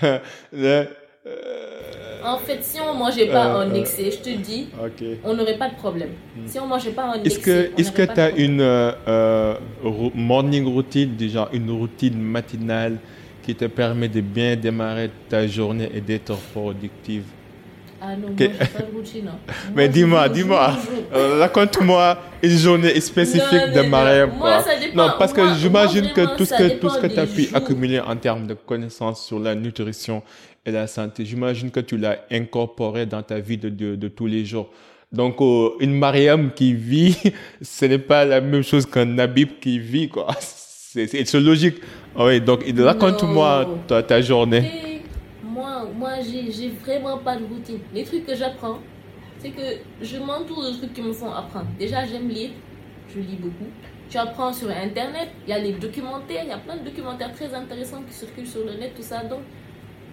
le, 0.52 0.86
en 2.24 2.38
fait, 2.38 2.62
si 2.62 2.78
on 2.80 2.94
mangeait 2.94 3.26
pas 3.26 3.58
en 3.58 3.70
euh, 3.70 3.74
excès, 3.74 4.10
je 4.10 4.18
te 4.18 4.30
dis, 4.30 4.68
on 5.24 5.34
n'aurait 5.34 5.56
pas 5.58 5.68
de 5.68 5.74
problème. 5.74 6.10
Hmm. 6.36 6.46
Si 6.46 6.58
on 6.58 6.66
mangeait 6.66 6.90
pas 6.90 7.06
en 7.06 7.22
excès, 7.22 7.72
Est-ce 7.76 7.92
que 7.92 8.02
tu 8.02 8.20
as 8.20 8.30
une 8.30 8.60
euh, 8.60 8.92
euh, 9.06 9.54
morning 10.14 10.66
routine, 10.66 11.16
déjà 11.16 11.48
une 11.52 11.70
routine 11.70 12.18
matinale 12.20 12.98
qui 13.42 13.54
te 13.54 13.64
permet 13.66 14.08
de 14.08 14.20
bien 14.20 14.56
démarrer 14.56 15.10
ta 15.28 15.46
journée 15.46 15.90
et 15.94 16.00
d'être 16.00 16.36
productive? 16.52 17.24
Ah 18.00 18.14
non, 18.14 18.28
moi, 18.28 18.48
pas 18.58 18.82
de 18.82 18.94
routine. 18.94 19.28
Hein. 19.28 19.52
Mais 19.74 19.88
dis-moi, 19.88 20.28
dis-moi, 20.28 20.70
raconte-moi 21.12 22.18
une 22.42 22.56
journée 22.56 23.00
spécifique 23.00 23.72
de. 23.74 23.82
Moi, 23.82 24.62
ça 24.62 24.78
dépend. 24.78 24.94
Non, 24.94 25.12
parce 25.18 25.32
que 25.32 25.54
j'imagine 25.54 26.12
que 26.12 26.36
tout 26.36 26.44
ce 26.44 26.54
que, 26.54 26.78
tout 26.78 26.90
ce 26.90 26.98
que 27.00 27.08
tu 27.08 27.18
as 27.18 27.26
pu 27.26 27.48
accumuler 27.52 27.98
en 27.98 28.14
termes 28.14 28.46
de 28.46 28.54
connaissances 28.54 29.26
sur 29.26 29.40
la 29.40 29.56
nutrition 29.56 30.22
et 30.68 30.72
la 30.72 30.86
santé, 30.86 31.24
j'imagine 31.24 31.70
que 31.70 31.80
tu 31.80 31.96
l'as 31.96 32.24
incorporé 32.30 33.06
dans 33.06 33.22
ta 33.22 33.40
vie 33.40 33.56
de, 33.56 33.68
de, 33.70 34.08
tous 34.08 34.26
les 34.26 34.44
jours. 34.44 34.70
Donc, 35.10 35.40
euh, 35.40 35.70
une 35.80 35.98
Mariam 35.98 36.52
qui 36.52 36.74
vit, 36.74 37.16
ce 37.62 37.86
n'est 37.86 37.98
pas 37.98 38.24
la 38.24 38.40
même 38.40 38.62
chose 38.62 38.84
qu'un 38.86 39.06
Nabib 39.06 39.58
qui 39.60 39.78
vit, 39.78 40.08
quoi. 40.08 40.28
C'est 40.40 41.34
logique. 41.34 41.76
Ah 42.16 42.26
oui, 42.26 42.40
donc, 42.40 42.64
raconte-moi 42.76 43.78
ta, 43.86 44.02
ta, 44.02 44.20
journée. 44.20 45.02
moi, 45.42 45.86
moi 45.94 46.10
j'ai 46.22 46.70
vraiment 46.70 47.18
pas 47.18 47.36
de 47.36 47.44
routine. 47.44 47.78
Les 47.94 48.04
trucs 48.04 48.26
que 48.26 48.34
j'apprends, 48.34 48.78
c'est 49.38 49.50
que 49.50 49.62
je 50.02 50.16
m'entoure 50.16 50.64
de 50.64 50.76
trucs 50.76 50.94
qui 50.94 51.02
me 51.02 51.12
font 51.12 51.30
apprendre. 51.30 51.66
Déjà, 51.78 52.04
j'aime 52.06 52.28
lire. 52.28 52.50
Je 53.14 53.20
lis 53.20 53.36
beaucoup. 53.38 53.70
Tu 54.10 54.16
apprends 54.16 54.52
sur 54.52 54.70
Internet. 54.70 55.28
Il 55.46 55.50
y 55.50 55.52
a 55.52 55.58
les 55.58 55.72
documentaires. 55.72 56.42
Il 56.44 56.48
y 56.48 56.52
a 56.52 56.58
plein 56.58 56.76
de 56.76 56.84
documentaires 56.84 57.32
très 57.32 57.54
intéressants 57.54 58.02
qui 58.08 58.14
circulent 58.14 58.46
sur 58.46 58.64
le 58.64 58.72
net, 58.72 58.92
tout 58.96 59.02
ça. 59.02 59.22
Donc, 59.24 59.40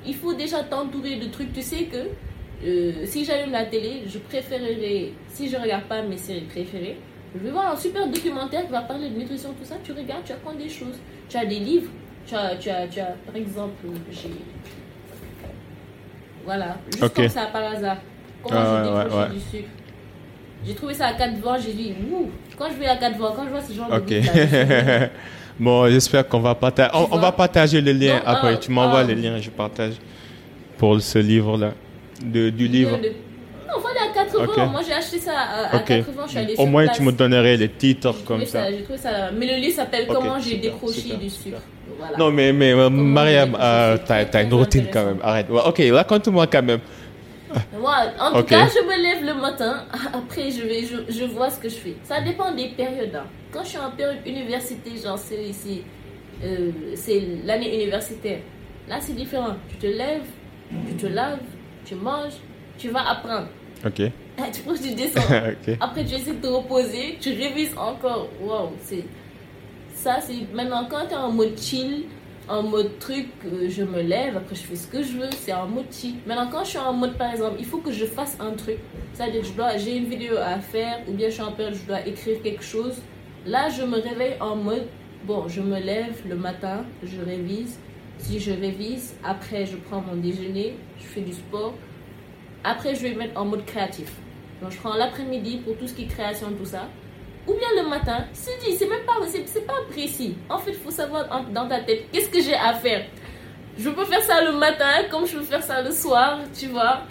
il 0.07 0.15
faut 0.15 0.33
déjà 0.33 0.63
t'entourer 0.63 1.17
de 1.17 1.27
trucs. 1.27 1.53
Tu 1.53 1.61
sais 1.61 1.85
que 1.85 2.09
euh, 2.65 3.05
si 3.05 3.25
j'allume 3.25 3.51
la 3.51 3.65
télé, 3.65 4.03
je 4.07 4.17
préférerais, 4.19 5.11
si 5.29 5.49
je 5.49 5.57
regarde 5.57 5.83
pas 5.83 6.01
mes 6.01 6.17
séries 6.17 6.41
préférées, 6.41 6.97
je 7.35 7.43
vais 7.43 7.51
voir 7.51 7.73
un 7.73 7.75
super 7.75 8.07
documentaire 8.07 8.65
qui 8.65 8.71
va 8.71 8.81
parler 8.81 9.09
de 9.09 9.19
nutrition, 9.19 9.53
tout 9.59 9.65
ça. 9.65 9.75
Tu 9.83 9.91
regardes, 9.91 10.23
tu 10.23 10.31
apprends 10.31 10.53
des 10.53 10.69
choses. 10.69 10.99
Tu 11.27 11.37
as 11.37 11.45
des 11.45 11.59
livres. 11.59 11.91
Tu 12.25 12.33
as, 12.33 12.55
tu 12.55 12.69
as, 12.69 12.87
tu 12.87 12.99
as 12.99 13.15
par 13.25 13.35
exemple, 13.35 13.85
j'ai. 14.09 14.31
Voilà, 16.45 16.77
juste 16.91 17.13
comme 17.13 17.29
ça 17.29 17.47
par 17.47 17.63
hasard. 17.65 17.97
Comment 18.43 18.59
ah, 18.59 19.07
je 19.09 19.15
ouais, 19.15 19.29
du 19.29 19.39
sucre 19.39 19.69
J'ai 20.65 20.75
trouvé 20.75 20.93
ça 20.93 21.07
à 21.07 21.13
4 21.13 21.37
vents, 21.39 21.57
j'ai 21.57 21.73
dit, 21.73 21.93
ouh, 22.11 22.29
quand 22.57 22.69
je 22.69 22.75
vais 22.75 22.85
à 22.85 22.97
4 22.97 23.17
vents, 23.17 23.33
quand 23.35 23.45
je 23.45 23.49
vois 23.49 23.61
ce 23.61 23.73
genre 23.73 23.89
de 23.89 24.13
livre 24.13 24.31
Bon, 25.59 25.89
j'espère 25.89 26.27
qu'on 26.27 26.39
va 26.39 26.53
partager. 26.55 26.89
On, 26.93 27.17
va 27.17 27.31
partager 27.31 27.81
le 27.81 27.93
lien 27.93 28.21
après. 28.25 28.59
tu 28.59 28.71
m'envoies 28.71 29.03
les 29.03 29.15
liens, 29.15 29.39
je 29.39 29.49
partage 29.49 29.93
pour 30.77 31.01
ce 31.01 31.19
livre-là. 31.19 31.71
du 32.21 32.67
livre. 32.67 32.97
Non, 33.67 33.81
voilà 33.81 34.11
à 34.11 34.25
80. 34.25 34.65
Moi, 34.67 34.81
j'ai 34.85 34.93
acheté 34.93 35.19
ça 35.19 35.33
à, 35.71 35.79
80. 35.79 36.23
Je 36.25 36.29
suis 36.29 36.37
allée 36.37 36.55
Au 36.57 36.65
moins, 36.65 36.87
tu 36.87 37.01
me 37.01 37.11
donnerais 37.11 37.57
les 37.57 37.69
titres 37.69 38.23
comme 38.25 38.45
ça. 38.45 38.63
ça. 38.65 38.71
J'ai 38.71 38.83
trouvé 38.83 38.99
ça. 38.99 39.31
Mais 39.37 39.47
le 39.47 39.61
livre 39.61 39.75
s'appelle 39.75 40.07
Comment 40.07 40.39
j'ai 40.39 40.57
décroché 40.57 41.15
du 41.15 41.29
sucre. 41.29 41.57
voilà. 41.97 42.17
Non, 42.17 42.31
mais, 42.31 42.51
mais 42.53 42.73
euh, 42.73 42.89
Mariam, 42.89 43.57
euh, 43.59 43.97
t'as 44.05 44.25
t'as 44.25 44.43
une 44.43 44.53
routine 44.53 44.87
quand 44.91 45.05
même. 45.05 45.19
Arrête. 45.23 45.49
Ouais, 45.49 45.61
ok, 45.65 45.81
raconte-moi 45.91 46.47
quand 46.47 46.63
même. 46.63 46.79
Moi, 47.79 47.95
en 48.19 48.31
tout 48.33 48.43
cas, 48.43 48.67
je 48.67 48.79
me 48.85 49.01
lève 49.01 49.23
le 49.23 49.39
matin. 49.39 49.85
Après, 50.13 50.49
je 50.51 50.61
vais, 50.61 50.83
je, 50.83 50.97
je 51.11 51.25
vois 51.25 51.49
ce 51.49 51.59
que 51.59 51.69
je 51.69 51.75
fais. 51.75 51.95
Ça 52.03 52.21
dépend 52.21 52.51
des 52.53 52.69
périodes. 52.69 53.15
hein. 53.15 53.25
Quand 53.51 53.63
je 53.63 53.69
suis 53.69 53.77
en 53.77 53.91
période 53.91 54.17
université, 54.25 54.91
genre 55.03 55.17
c'est 55.17 55.51
c'est, 55.53 55.81
euh, 56.43 56.71
c'est 56.95 57.21
l'année 57.45 57.73
universitaire. 57.75 58.39
Là, 58.87 58.97
c'est 58.99 59.13
différent. 59.15 59.55
Tu 59.69 59.75
te 59.77 59.87
lèves, 59.87 60.25
tu 60.87 60.93
te 60.95 61.07
laves, 61.07 61.39
tu 61.85 61.95
manges, 61.95 62.33
tu 62.77 62.89
vas 62.89 63.09
apprendre. 63.09 63.47
Ok. 63.85 64.01
Tu 64.53 64.61
prends, 64.63 64.73
tu 64.73 64.93
descends. 64.93 65.21
Après, 65.79 66.03
tu 66.03 66.13
essaies 66.15 66.33
de 66.33 66.41
te 66.41 66.47
reposer, 66.47 67.17
tu 67.21 67.29
révises 67.29 67.73
encore. 67.77 68.27
Waouh, 68.41 68.71
c'est. 68.81 69.05
Ça, 69.93 70.17
c'est. 70.19 70.33
Maintenant, 70.53 70.87
quand 70.89 71.05
tu 71.07 71.13
es 71.13 71.17
en 71.17 71.31
mode 71.31 71.57
chill, 71.57 72.03
en 72.47 72.63
mode 72.63 72.99
truc, 72.99 73.27
euh, 73.45 73.67
je 73.69 73.83
me 73.83 74.01
lève, 74.01 74.37
après, 74.37 74.55
je 74.55 74.61
fais 74.61 74.75
ce 74.75 74.87
que 74.87 75.01
je 75.01 75.17
veux, 75.17 75.29
c'est 75.31 75.53
en 75.53 75.67
mode 75.67 75.91
chill. 75.91 76.15
Maintenant, 76.25 76.47
quand 76.51 76.63
je 76.63 76.69
suis 76.71 76.79
en 76.79 76.93
mode, 76.93 77.17
par 77.17 77.31
exemple, 77.31 77.55
il 77.59 77.65
faut 77.65 77.79
que 77.79 77.91
je 77.91 78.05
fasse 78.05 78.37
un 78.39 78.51
truc, 78.51 78.77
c'est-à-dire, 79.13 79.43
je 79.43 79.53
dois, 79.53 79.77
j'ai 79.77 79.97
une 79.97 80.05
vidéo 80.05 80.37
à 80.37 80.59
faire, 80.59 80.99
ou 81.07 81.13
bien 81.13 81.29
je 81.29 81.33
suis 81.33 81.43
en 81.43 81.51
période, 81.51 81.75
je 81.75 81.85
dois 81.85 82.05
écrire 82.05 82.41
quelque 82.41 82.63
chose. 82.63 83.01
Là, 83.45 83.69
je 83.69 83.83
me 83.83 83.99
réveille 83.99 84.35
en 84.39 84.55
mode, 84.55 84.87
bon, 85.25 85.47
je 85.47 85.61
me 85.61 85.79
lève 85.79 86.21
le 86.27 86.35
matin, 86.35 86.85
je 87.03 87.21
révise. 87.21 87.79
Si 88.17 88.39
je 88.39 88.51
révise, 88.51 89.15
après, 89.23 89.65
je 89.65 89.75
prends 89.75 90.01
mon 90.01 90.15
déjeuner, 90.15 90.77
je 90.99 91.03
fais 91.03 91.21
du 91.21 91.33
sport. 91.33 91.73
Après, 92.63 92.95
je 92.95 93.01
vais 93.01 93.13
mettre 93.13 93.39
en 93.39 93.45
mode 93.45 93.65
créatif. 93.65 94.11
Donc, 94.61 94.71
je 94.71 94.77
prends 94.77 94.95
l'après-midi 94.95 95.57
pour 95.57 95.77
tout 95.77 95.87
ce 95.87 95.93
qui 95.93 96.03
est 96.03 96.07
création, 96.07 96.47
tout 96.57 96.65
ça. 96.65 96.87
Ou 97.47 97.53
bien 97.53 97.83
le 97.83 97.87
matin, 97.89 98.25
c'est 98.33 98.57
dit, 98.59 98.75
c'est 98.75 98.87
même 98.89 99.05
pas, 99.05 99.13
c'est, 99.27 99.65
pas 99.67 99.73
précis. 99.89 100.35
En 100.49 100.57
fait, 100.57 100.71
il 100.71 100.77
faut 100.77 100.91
savoir 100.91 101.25
dans 101.53 101.67
ta 101.67 101.79
tête, 101.81 102.05
qu'est-ce 102.11 102.29
que 102.29 102.41
j'ai 102.41 102.55
à 102.55 102.73
faire? 102.73 103.05
Je 103.77 103.89
peux 103.89 104.05
faire 104.05 104.21
ça 104.21 104.43
le 104.43 104.57
matin, 104.57 105.03
comme 105.11 105.27
je 105.27 105.37
peux 105.37 105.43
faire 105.43 105.61
ça 105.61 105.81
le 105.81 105.91
soir, 105.91 106.39
tu 106.57 106.67
vois. 106.67 107.01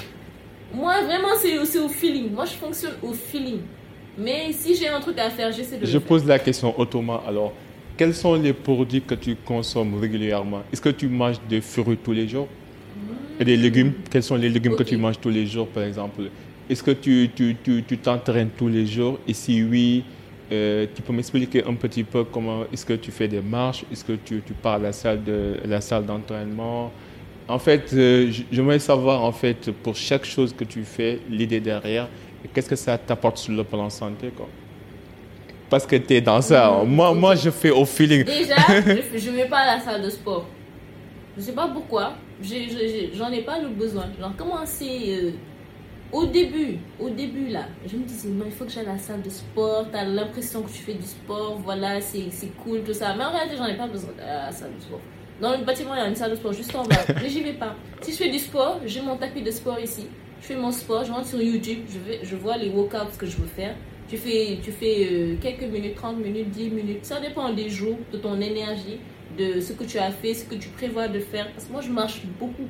Moi, 0.73 0.95
vraiment, 1.03 1.29
c'est, 1.39 1.79
au 1.79 1.89
feeling. 1.89 2.33
Moi, 2.33 2.47
je 2.47 2.55
fonctionne 2.55 2.95
au 3.03 3.13
feeling. 3.13 3.61
Mais 4.19 4.53
si 4.53 4.75
j'ai 4.75 4.89
un 4.89 5.01
truc 5.01 5.19
à 5.19 5.31
faire, 5.31 5.53
j'essaie 5.53 5.77
de 5.77 5.87
Je 5.87 5.93
le 5.93 5.99
faire. 6.01 6.09
pose 6.09 6.25
la 6.27 6.39
question 6.39 6.79
autrement. 6.79 7.21
Alors, 7.27 7.53
quels 7.97 8.15
sont 8.15 8.35
les 8.35 8.53
produits 8.53 9.03
que 9.03 9.15
tu 9.15 9.37
consommes 9.37 10.01
régulièrement? 10.01 10.63
Est-ce 10.73 10.81
que 10.81 10.89
tu 10.89 11.07
manges 11.07 11.37
des 11.49 11.61
fruits 11.61 11.99
tous 12.03 12.13
les 12.13 12.27
jours? 12.27 12.49
Et 13.39 13.45
des 13.45 13.57
légumes? 13.57 13.93
Quels 14.11 14.23
sont 14.23 14.37
les 14.37 14.49
légumes 14.49 14.75
que 14.75 14.83
tu 14.83 14.97
manges 14.97 15.21
tous 15.21 15.31
les 15.31 15.47
jours, 15.47 15.69
par 15.69 15.85
exemple? 15.85 16.23
Est-ce 16.69 16.83
que 16.83 16.93
tu 16.93 17.31
tu, 17.37 17.57
tu, 17.63 17.85
tu 17.87 17.99
t'entraînes 17.99 18.51
tous 18.57 18.69
les 18.69 18.87
jours? 18.87 19.19
Et 19.29 19.35
si 19.35 19.63
oui, 19.63 20.03
euh, 20.53 20.87
tu 20.95 21.03
peux 21.03 21.13
m'expliquer 21.13 21.65
un 21.65 21.75
petit 21.75 22.05
peu 22.05 22.25
comment 22.25 22.65
est-ce 22.73 22.85
que 22.85 22.95
tu 22.95 23.11
fais 23.11 23.29
des 23.29 23.41
marches? 23.41 23.85
Est-ce 23.91 24.05
que 24.05 24.13
tu, 24.13 24.43
tu 24.47 24.53
pars 24.53 24.75
à 24.75 24.79
la 24.79 24.93
salle, 24.93 25.25
de, 25.25 25.57
la 25.65 25.81
salle 25.81 26.05
d'entraînement? 26.05 26.93
En 27.49 27.59
fait, 27.59 27.93
euh, 27.93 28.31
j'aimerais 28.51 28.79
savoir, 28.79 29.23
en 29.23 29.33
fait, 29.33 29.71
pour 29.71 29.97
chaque 29.97 30.25
chose 30.25 30.55
que 30.55 30.65
tu 30.65 30.85
fais, 30.85 31.21
l'idée 31.29 31.61
derrière, 31.61 32.09
qu'est-ce 32.53 32.69
que 32.69 32.77
ça 32.77 32.97
t'apporte 32.99 33.39
sur 33.39 33.53
le 33.53 33.65
plan 33.65 33.91
santé, 33.91 34.29
quoi? 34.35 34.49
Parce 35.71 35.87
que 35.87 35.97
tu 35.97 36.15
es 36.15 36.21
dans 36.21 36.41
ça. 36.41 36.71
Mhm. 36.85 36.91
Moi, 36.91 37.15
moi, 37.15 37.35
je 37.35 37.51
fais 37.51 37.71
au 37.71 37.85
feeling. 37.85 38.25
Déjà, 38.25 38.57
je, 38.69 39.19
je 39.19 39.31
vais 39.31 39.47
pas 39.47 39.59
à 39.59 39.77
la 39.77 39.81
salle 39.81 40.03
de 40.03 40.11
sport. 40.11 40.47
Je 41.37 41.43
sais 41.43 41.53
pas 41.53 41.69
pourquoi. 41.69 42.15
J'en 42.43 43.31
ai, 43.33 43.43
pas 43.43 43.61
le 43.61 43.69
besoin. 43.69 44.05
Genre, 44.21 44.37
commencer 44.37 45.05
euh, 45.09 45.31
au 46.15 46.27
début, 46.27 46.79
au 47.01 47.11
début 47.11 47.49
là, 47.49 47.67
je 47.85 47.97
me 47.97 48.05
disais, 48.05 48.29
non, 48.29 48.45
il 48.47 48.53
faut 48.53 48.65
que 48.65 48.71
j'aille 48.71 48.87
à 48.87 48.93
la 48.93 48.99
salle 48.99 49.21
de 49.21 49.31
sport. 49.31 49.87
T'as 49.91 50.05
l'impression 50.05 50.63
que 50.63 50.69
tu 50.71 50.79
fais 50.79 50.95
du 50.95 51.03
sport, 51.03 51.59
voilà, 51.59 52.01
c'est 52.01 52.31
cool, 52.63 52.85
tout 52.85 52.95
ça. 52.95 53.15
Mais 53.17 53.25
en 53.25 53.33
réalité, 53.33 53.57
j'en 53.57 53.67
ai 53.67 53.77
pas 53.77 53.89
besoin 53.89 54.11
à 54.23 54.47
la 54.47 54.53
salle 54.53 54.77
de 54.77 54.81
sport. 54.81 55.01
Dans 55.41 55.59
le 55.59 55.65
bâtiment, 55.65 55.93
il 55.95 55.99
y 55.99 56.03
a 56.03 56.07
une 56.07 56.15
salle 56.15 56.31
de 56.31 56.37
sport 56.37 56.53
juste 56.53 56.75
en 56.77 56.85
bas. 56.85 56.95
Mais 57.21 57.29
j'y 57.29 57.43
vais 57.43 57.55
pas. 57.55 57.75
Si 58.01 58.13
je 58.13 58.17
fais 58.17 58.31
du 58.31 58.39
sport, 58.39 58.79
j'ai 58.87 59.03
mon 59.03 59.17
tapis 59.17 59.43
de 59.43 59.51
sport 59.51 59.81
ici. 59.81 60.07
Je 60.41 60.47
fais 60.47 60.57
mon 60.57 60.71
sport, 60.71 61.05
je 61.05 61.11
rentre 61.11 61.27
sur 61.27 61.43
YouTube, 61.43 61.81
je, 61.89 61.99
vais, 61.99 62.21
je 62.23 62.37
vois 62.37 62.59
les 62.59 62.69
workouts 62.69 63.19
que 63.19 63.27
je 63.27 63.37
veux 63.37 63.49
faire. 63.49 63.75
Tu 64.09 64.17
fais, 64.17 64.59
tu 64.63 64.71
fais 64.71 65.09
euh, 65.11 65.37
quelques 65.43 65.65
minutes, 65.65 65.97
30 65.97 66.19
minutes, 66.19 66.51
10 66.51 66.71
minutes. 66.71 67.05
Ça 67.05 67.19
dépend 67.19 67.53
des 67.53 67.69
jours, 67.69 67.99
de 68.13 68.19
ton 68.19 68.41
énergie, 68.41 69.01
de 69.37 69.61
ce 69.61 69.73
que 69.73 69.83
tu 69.83 69.99
as 69.99 70.13
fait, 70.13 70.35
ce 70.35 70.45
que 70.45 70.55
tu 70.55 70.69
prévois 70.69 71.09
de 71.09 71.19
faire. 71.19 71.51
Parce 71.53 71.65
que 71.65 71.73
moi, 71.73 71.81
je 71.81 71.91
marche 71.91 72.23
beaucoup. 72.39 72.69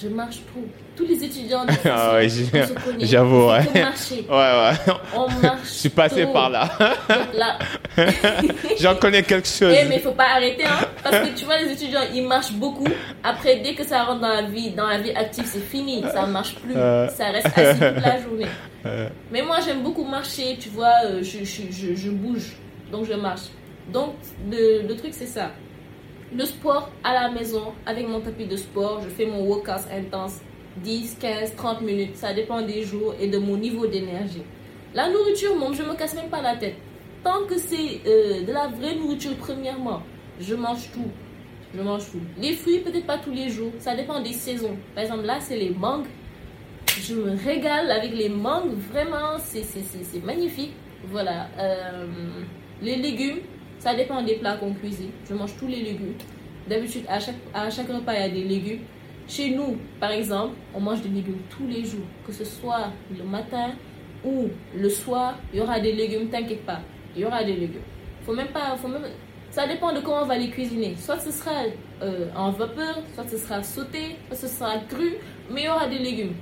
Je 0.00 0.08
marche 0.08 0.36
trop. 0.52 0.62
Tous 0.96 1.04
les 1.06 1.24
étudiants 1.24 1.64
de 1.64 1.72
Ah 1.90 2.14
ouais, 2.14 2.28
j'avoue, 3.00 3.48
ouais. 3.48 3.82
marcher. 3.82 4.24
Ouais, 4.28 4.36
ouais. 4.36 4.94
On 5.16 5.28
marche. 5.42 5.58
Je 5.64 5.68
suis 5.70 5.88
passé 5.88 6.26
par 6.32 6.50
là, 6.50 6.68
J'en 8.80 8.96
connais 8.96 9.22
quelque 9.22 9.48
chose. 9.48 9.74
eh, 9.76 9.84
mais 9.88 9.96
il 9.96 10.00
faut 10.02 10.12
pas 10.12 10.30
arrêter, 10.36 10.64
hein, 10.64 10.86
parce 11.02 11.18
que 11.28 11.34
tu 11.36 11.44
vois, 11.44 11.58
les 11.58 11.72
étudiants, 11.72 12.00
ils 12.14 12.26
marchent 12.26 12.52
beaucoup. 12.52 12.86
Après, 13.24 13.56
dès 13.60 13.74
que 13.74 13.84
ça 13.84 14.04
rentre 14.04 14.20
dans 14.20 14.28
la 14.28 14.42
vie, 14.42 14.70
dans 14.70 14.86
la 14.86 14.98
vie 14.98 15.10
active, 15.12 15.44
c'est 15.46 15.60
fini, 15.64 16.02
ça 16.12 16.26
marche 16.26 16.54
plus. 16.56 16.74
Euh. 16.76 17.08
Ça 17.08 17.26
reste 17.30 17.46
assis 17.56 17.78
toute 17.80 18.04
la 18.04 18.20
journée. 18.22 18.46
Euh, 18.86 19.08
Mais 19.32 19.42
moi, 19.42 19.58
j'aime 19.64 19.82
beaucoup 19.82 20.04
marcher, 20.04 20.56
tu 20.60 20.68
vois, 20.68 20.92
euh, 21.06 21.22
je, 21.22 21.44
je, 21.44 21.62
je, 21.70 21.94
je 21.96 22.10
bouge, 22.10 22.56
donc 22.92 23.04
je 23.06 23.14
marche. 23.14 23.42
Donc, 23.92 24.14
le, 24.50 24.86
le 24.86 24.96
truc, 24.96 25.10
c'est 25.12 25.26
ça. 25.26 25.50
Le 26.36 26.44
sport 26.44 26.90
à 27.04 27.14
la 27.14 27.30
maison, 27.30 27.72
avec 27.86 28.06
mon 28.06 28.20
tapis 28.20 28.44
de 28.44 28.56
sport, 28.56 29.00
je 29.02 29.08
fais 29.08 29.24
mon 29.24 29.44
workout 29.46 29.86
intense, 29.90 30.40
10, 30.84 31.16
15, 31.18 31.54
30 31.56 31.80
minutes, 31.80 32.16
ça 32.16 32.34
dépend 32.34 32.60
des 32.60 32.82
jours 32.82 33.14
et 33.18 33.28
de 33.28 33.38
mon 33.38 33.56
niveau 33.56 33.86
d'énergie. 33.86 34.42
La 34.94 35.08
nourriture, 35.08 35.56
moi, 35.56 35.70
je 35.72 35.82
me 35.82 35.94
casse 35.94 36.14
même 36.14 36.28
pas 36.28 36.42
la 36.42 36.56
tête. 36.56 36.76
Tant 37.24 37.46
que 37.48 37.56
c'est 37.56 38.00
euh, 38.06 38.44
de 38.44 38.52
la 38.52 38.68
vraie 38.68 38.94
nourriture, 38.94 39.34
premièrement, 39.38 40.02
je 40.38 40.54
mange 40.54 40.90
tout. 40.92 41.10
Je 41.74 41.80
mange 41.80 42.10
tout. 42.10 42.20
Les 42.38 42.52
fruits, 42.52 42.80
peut-être 42.80 43.06
pas 43.06 43.18
tous 43.18 43.32
les 43.32 43.48
jours, 43.48 43.72
ça 43.78 43.96
dépend 43.96 44.20
des 44.20 44.34
saisons. 44.34 44.76
Par 44.94 45.04
exemple, 45.04 45.24
là, 45.24 45.38
c'est 45.40 45.56
les 45.56 45.70
mangues. 45.70 46.06
Je 47.00 47.14
me 47.14 47.36
régale 47.42 47.90
avec 47.90 48.14
les 48.14 48.28
mangues, 48.28 48.74
vraiment, 48.92 49.38
c'est 49.38 49.64
magnifique. 50.24 50.72
Voilà. 51.10 51.48
Euh, 51.58 52.06
les 52.82 52.96
légumes, 52.96 53.38
ça 53.88 53.94
dépend 53.94 54.20
des 54.20 54.34
plats 54.34 54.58
qu'on 54.58 54.74
cuisine. 54.74 55.08
Je 55.26 55.32
mange 55.32 55.56
tous 55.58 55.66
les 55.66 55.80
légumes. 55.80 56.12
D'habitude, 56.68 57.04
à 57.08 57.18
chaque, 57.18 57.36
à 57.54 57.70
chaque 57.70 57.88
repas, 57.88 58.12
il 58.12 58.20
y 58.20 58.24
a 58.24 58.28
des 58.28 58.44
légumes. 58.44 58.80
Chez 59.26 59.48
nous, 59.48 59.78
par 59.98 60.10
exemple, 60.10 60.56
on 60.74 60.80
mange 60.80 61.00
des 61.00 61.08
légumes 61.08 61.40
tous 61.48 61.66
les 61.66 61.86
jours. 61.86 62.04
Que 62.26 62.32
ce 62.32 62.44
soit 62.44 62.92
le 63.16 63.24
matin 63.24 63.70
ou 64.22 64.48
le 64.76 64.90
soir, 64.90 65.38
il 65.54 65.60
y 65.60 65.62
aura 65.62 65.80
des 65.80 65.94
légumes, 65.94 66.28
t'inquiète 66.28 66.66
pas. 66.66 66.80
Il 67.16 67.22
y 67.22 67.24
aura 67.24 67.42
des 67.42 67.54
légumes. 67.54 67.80
Faut 68.26 68.34
même 68.34 68.48
pas, 68.48 68.76
faut 68.76 68.88
même, 68.88 69.06
ça 69.50 69.66
dépend 69.66 69.94
de 69.94 70.00
comment 70.00 70.20
on 70.20 70.26
va 70.26 70.36
les 70.36 70.50
cuisiner. 70.50 70.94
Soit 70.98 71.18
ce 71.18 71.30
sera 71.30 71.52
euh, 72.02 72.28
en 72.36 72.50
vapeur, 72.50 72.98
soit 73.14 73.26
ce 73.26 73.38
sera 73.38 73.62
sauté, 73.62 74.16
soit 74.26 74.36
ce 74.36 74.48
sera 74.48 74.76
cru, 74.80 75.14
mais 75.50 75.62
il 75.62 75.64
y 75.64 75.68
aura 75.70 75.86
des 75.88 75.98
légumes. 75.98 76.34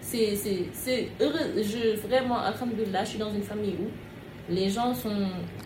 C'est 0.00 1.08
heureux. 1.20 1.52
Je, 1.56 1.98
vraiment, 2.06 2.38
alhamdoulilah, 2.38 3.04
je 3.04 3.10
suis 3.10 3.18
dans 3.18 3.30
une 3.30 3.42
famille 3.42 3.74
où 3.78 3.90
les 4.48 4.68
gens 4.70 4.94
sont 4.94 5.10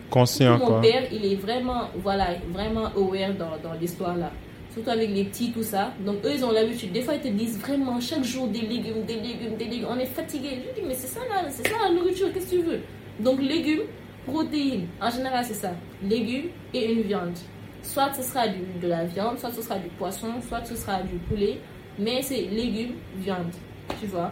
Conscient, 0.09 0.57
mon 0.57 0.65
quoi. 0.65 0.81
père, 0.81 1.03
il 1.11 1.25
est 1.25 1.35
vraiment, 1.35 1.89
voilà, 1.95 2.27
vraiment 2.51 2.87
aware 2.95 3.33
dans, 3.33 3.57
dans 3.67 3.73
l'histoire 3.79 4.15
là. 4.15 4.31
Surtout 4.73 4.89
avec 4.89 5.09
les 5.11 5.25
petits, 5.25 5.51
tout 5.51 5.61
ça. 5.63 5.93
Donc 6.05 6.17
eux, 6.25 6.31
ils 6.33 6.43
ont 6.43 6.51
l'habitude. 6.51 6.91
Des 6.91 7.01
fois, 7.01 7.13
ils 7.15 7.21
te 7.21 7.27
disent 7.27 7.59
vraiment 7.59 7.99
chaque 7.99 8.23
jour 8.23 8.47
des 8.47 8.61
légumes, 8.61 9.03
des 9.05 9.19
légumes, 9.19 9.55
des 9.57 9.65
légumes. 9.65 9.87
On 9.91 9.99
est 9.99 10.05
fatigué. 10.07 10.49
Je 10.67 10.81
dis, 10.81 10.87
mais 10.87 10.95
c'est 10.95 11.07
ça 11.07 11.19
là, 11.29 11.47
c'est 11.49 11.67
ça 11.67 11.75
la 11.83 11.93
nourriture, 11.93 12.33
qu'est-ce 12.33 12.51
que 12.51 12.55
tu 12.55 12.61
veux? 12.63 12.79
Donc 13.19 13.39
légumes, 13.39 13.83
protéines. 14.25 14.87
En 14.99 15.11
général, 15.11 15.45
c'est 15.45 15.53
ça. 15.53 15.71
Légumes 16.03 16.49
et 16.73 16.91
une 16.91 17.01
viande. 17.03 17.37
Soit 17.83 18.13
ce 18.13 18.23
sera 18.23 18.47
du, 18.47 18.59
de 18.81 18.87
la 18.87 19.05
viande, 19.05 19.37
soit 19.37 19.51
ce 19.51 19.61
sera 19.61 19.75
du 19.77 19.89
poisson, 19.89 20.27
soit 20.47 20.63
ce 20.65 20.75
sera 20.75 21.01
du 21.03 21.15
poulet. 21.29 21.59
Mais 21.99 22.21
c'est 22.23 22.41
légumes, 22.41 22.93
viande. 23.17 23.51
Tu 23.99 24.07
vois? 24.07 24.31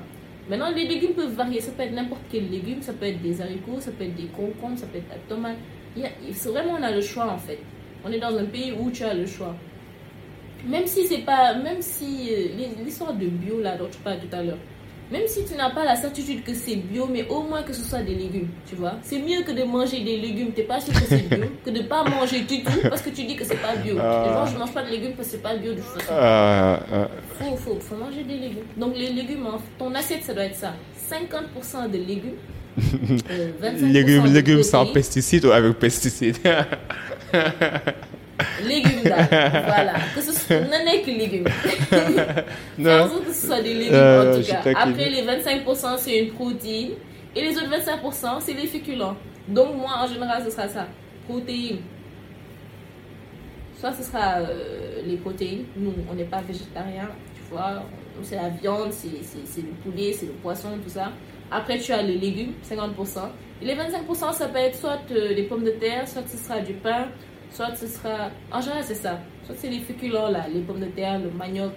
Maintenant, 0.52 0.70
les 0.76 0.86
légumes 0.86 1.14
peuvent 1.14 1.34
varier. 1.34 1.62
Ça 1.62 1.72
peut 1.72 1.84
être 1.84 1.94
n'importe 1.94 2.24
quel 2.30 2.50
légume. 2.50 2.82
Ça 2.82 2.92
peut 2.92 3.06
être 3.06 3.22
des 3.22 3.42
haricots, 3.42 3.80
ça 3.80 3.92
peut 3.92 4.04
être 4.04 4.16
des 4.16 4.28
concombres, 4.28 4.78
ça 4.78 4.86
peut 4.88 4.98
être 4.98 5.10
la 5.10 5.16
tomate. 5.30 5.56
C'est 6.34 6.50
vraiment, 6.50 6.74
on 6.78 6.84
a 6.84 6.92
le 6.92 7.00
choix 7.02 7.26
en 7.32 7.38
fait. 7.38 7.60
On 8.04 8.12
est 8.12 8.20
dans 8.20 8.38
un 8.38 8.46
pays 8.46 8.74
où 8.74 8.92
tu 8.92 9.04
as 9.04 9.14
le 9.14 9.26
choix. 9.26 9.56
Même 10.66 10.86
si 10.88 11.08
c'est 11.08 11.20
pas. 11.26 11.54
Même 11.56 11.82
si. 11.82 12.30
euh, 12.34 12.84
L'histoire 12.84 13.14
de 13.14 13.28
bio 13.28 13.62
là 13.62 13.78
dont 13.78 13.88
tu 13.90 13.98
tout 13.98 14.36
à 14.36 14.44
l'heure. 14.44 14.58
Même 15.12 15.28
si 15.28 15.44
tu 15.44 15.56
n'as 15.56 15.70
pas 15.72 15.84
la 15.84 15.96
certitude 15.98 16.42
que 16.44 16.54
c'est 16.54 16.78
bio, 16.78 17.06
mais 17.12 17.28
au 17.28 17.42
moins 17.44 17.64
que 17.64 17.74
ce 17.74 17.84
soit 17.84 18.02
des 18.02 18.16
légumes, 18.16 18.48
tu 18.68 18.76
vois. 18.76 18.94
C'est 19.04 19.20
mieux 19.20 19.42
que 19.44 19.52
de 19.52 19.64
manger 19.64 20.00
des 20.04 20.18
légumes, 20.18 20.52
t'es 20.54 20.64
pas 20.64 20.80
sûr 20.80 20.94
que 20.94 21.02
c'est 21.08 21.28
bio, 21.30 21.46
que 21.66 21.70
de 21.70 21.82
pas 21.82 22.04
manger 22.06 22.42
du 22.42 22.64
tout 22.64 22.80
parce 22.90 23.02
que 23.02 23.10
tu 23.10 23.24
dis 23.26 23.36
que 23.36 23.44
c'est 23.44 23.62
pas 23.62 23.76
bio. 23.76 23.98
Ah. 24.00 24.24
Les 24.26 24.34
gens, 24.34 24.46
je 24.54 24.58
mange 24.58 24.72
pas 24.74 24.84
de 24.84 24.90
légumes 24.90 25.12
parce 25.18 25.28
que 25.28 25.34
c'est 25.34 25.42
pas 25.44 25.56
bio 25.58 25.74
de 25.74 25.80
toute 25.82 25.86
façon. 26.02 26.14
Euh, 26.14 26.78
euh, 26.94 27.06
Faut, 27.38 27.56
faut, 27.58 27.78
faut 27.82 27.96
manger 27.96 28.24
des 28.24 28.38
légumes. 28.38 28.64
Donc 28.78 28.96
les 28.96 29.10
légumes, 29.12 29.46
ton 29.78 29.94
assiette, 29.96 30.24
ça 30.24 30.34
doit 30.34 30.46
être 30.46 30.56
ça. 30.56 30.74
50% 31.12 31.92
de 31.92 31.98
légumes. 31.98 32.38
euh, 32.80 33.52
25% 33.62 33.92
légumes, 33.92 34.24
de 34.24 34.30
légumes 34.30 34.64
sans 34.64 34.86
pesticides 34.86 35.44
ou 35.46 35.52
avec 35.52 35.74
pesticides? 35.78 36.38
Légumes 38.68 39.04
daal. 39.04 39.28
voilà. 39.66 39.94
Que 40.16 40.22
ce 40.22 40.32
soit 40.34 40.60
non 40.62 40.84
nekk 40.86 41.06
légumes. 41.08 41.48
Non. 42.78 43.10
que 43.26 43.34
ce 43.34 43.48
soit 43.48 43.62
des 43.62 43.74
légumes 43.74 43.94
Euh, 43.94 44.38
en 44.38 44.42
tout 44.42 44.48
cas. 44.48 44.62
Après 44.76 45.10
les 45.10 45.24
25% 45.24 45.98
c'est 45.98 46.18
une 46.20 46.32
protéine 46.34 46.92
et 47.36 47.42
les 47.42 47.56
autres 47.58 47.70
25% 47.70 48.40
c'est 48.42 48.54
les 48.54 48.68
féculents. 48.68 49.16
Donc 49.48 49.76
moi 49.76 49.92
en 50.04 50.08
général 50.08 50.44
ce 50.46 50.50
sera 50.52 50.68
ça. 50.68 50.88
Protéines. 51.28 51.80
soit 53.80 53.94
ce 53.94 54.04
sera 54.04 54.40
euh, 54.40 55.02
les 55.06 55.18
protéines. 55.18 55.66
Nous, 55.76 55.94
on 56.10 56.14
n'est 56.14 56.26
pas 56.26 56.42
végétarien, 56.42 57.10
tu 57.36 57.42
vois. 57.52 57.84
C'est 58.24 58.36
la 58.36 58.50
viande, 58.50 58.92
c'est 58.92 59.08
le 59.62 59.74
poulet, 59.84 60.14
c'est 60.14 60.28
le 60.28 60.34
poisson, 60.34 60.70
tout 60.84 60.90
ça. 60.90 61.12
Après, 61.50 61.80
tu 61.80 61.92
as 61.92 62.02
les 62.02 62.18
légumes, 62.18 62.54
50%. 62.70 63.20
Et 63.62 63.66
les 63.66 63.76
25%, 63.76 64.34
ça 64.34 64.48
peut 64.48 64.58
être 64.60 64.76
soit 64.78 65.00
euh, 65.12 65.34
des 65.36 65.44
pommes 65.44 65.64
de 65.64 65.72
terre, 65.72 66.08
soit 66.08 66.24
ce 66.28 66.38
sera 66.38 66.60
du 66.60 66.74
pain, 66.74 67.08
soit 67.52 67.76
ce 67.76 67.88
sera. 67.88 68.30
En 68.52 68.62
général, 68.62 68.84
c'est 68.86 68.96
ça. 68.96 69.20
Soit 69.46 69.56
c'est 69.58 69.70
les 69.70 69.80
féculents, 69.80 70.30
là, 70.30 70.46
les 70.54 70.62
pommes 70.62 70.80
de 70.80 70.86
terre, 70.86 71.20
le 71.20 71.30
manioc, 71.32 71.74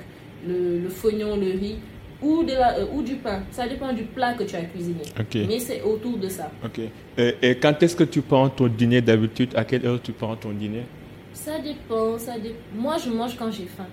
le, 0.46 0.78
le 0.78 0.88
fognon, 0.88 1.36
le 1.36 1.52
riz 1.58 1.78
ou, 2.22 2.42
de 2.42 2.52
la, 2.52 2.78
euh, 2.78 2.86
ou 2.92 3.02
du 3.02 3.16
pain. 3.16 3.42
Ça 3.50 3.68
dépend 3.68 3.92
du 3.92 4.04
plat 4.04 4.34
que 4.34 4.44
tu 4.44 4.56
as 4.56 4.62
cuisiné. 4.62 5.02
Mais 5.34 5.58
c'est 5.58 5.82
autour 5.82 6.16
de 6.18 6.28
ça. 6.28 6.50
Ok. 6.64 6.80
Et, 7.18 7.56
quand 7.56 7.82
est-ce 7.82 7.96
que 7.96 8.04
tu 8.04 8.22
prends 8.22 8.48
ton 8.48 8.68
dîner 8.68 9.00
d'habitude? 9.00 9.50
À 9.54 9.64
quelle 9.64 9.86
heure 9.86 10.00
tu 10.02 10.12
prends 10.12 10.36
ton 10.36 10.50
dîner? 10.50 10.84
Ça 11.32 11.58
dépend. 11.58 12.18
Ça 12.18 12.34
Moi, 12.74 12.96
je 13.04 13.10
mange 13.10 13.36
quand 13.36 13.50
j'ai 13.50 13.66
faim. 13.66 13.86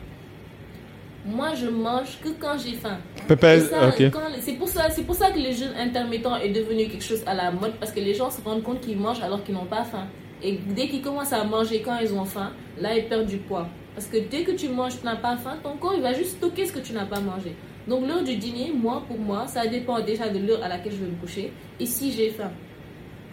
Moi, 1.26 1.50
je 1.54 1.68
mange 1.68 2.20
que 2.24 2.30
quand 2.30 2.58
j'ai 2.58 2.76
faim. 2.76 2.98
C'est 3.28 4.54
pour, 4.54 4.68
ça, 4.68 4.88
pour 5.06 5.16
ça 5.16 5.30
que 5.30 5.38
le 5.38 5.52
jeûne 5.52 5.74
intermittent 5.78 6.26
est 6.44 6.50
devenu 6.50 6.88
quelque 6.88 7.04
chose 7.04 7.22
à 7.28 7.36
la 7.36 7.52
mode 7.52 7.74
parce 7.80 7.92
que 7.92 8.00
les 8.00 8.16
gens 8.16 8.32
se 8.32 8.42
rendent 8.42 8.64
compte 8.64 8.82
qu'ils 8.82 8.98
mangent 8.98 9.22
alors 9.22 9.44
qu'ils 9.44 9.54
n'ont 9.54 9.66
pas 9.66 9.84
faim. 9.84 10.08
Et 10.44 10.58
dès 10.76 10.88
qu'ils 10.88 11.02
commencent 11.02 11.34
à 11.34 11.44
manger 11.44 11.82
quand 11.82 11.98
ils 11.98 12.14
ont 12.14 12.26
faim, 12.26 12.52
là, 12.80 12.96
ils 12.98 13.08
perdent 13.08 13.28
du 13.28 13.38
poids. 13.38 13.68
Parce 13.94 14.08
que 14.08 14.18
dès 14.18 14.44
que 14.44 14.52
tu 14.52 14.70
manges, 14.70 15.00
tu 15.00 15.06
n'as 15.06 15.18
pas 15.18 15.38
faim, 15.38 15.58
ton 15.62 15.78
corps 15.78 15.94
il 15.96 16.02
va 16.02 16.14
juste 16.14 16.38
stocker 16.38 16.66
ce 16.66 16.74
que 16.74 16.80
tu 16.80 16.94
n'as 16.94 17.06
pas 17.06 17.20
mangé. 17.20 17.56
Donc 17.88 18.08
l'heure 18.08 18.24
du 18.24 18.36
dîner, 18.38 18.72
moi, 18.74 19.04
pour 19.08 19.20
moi, 19.20 19.48
ça 19.48 19.68
dépend 19.68 20.00
déjà 20.02 20.30
de 20.30 20.40
l'heure 20.40 20.64
à 20.64 20.70
laquelle 20.70 20.94
je 20.94 20.98
vais 20.98 21.12
me 21.12 21.16
coucher 21.20 21.52
et 21.80 21.86
si 21.86 22.12
j'ai 22.12 22.30
faim. 22.30 22.52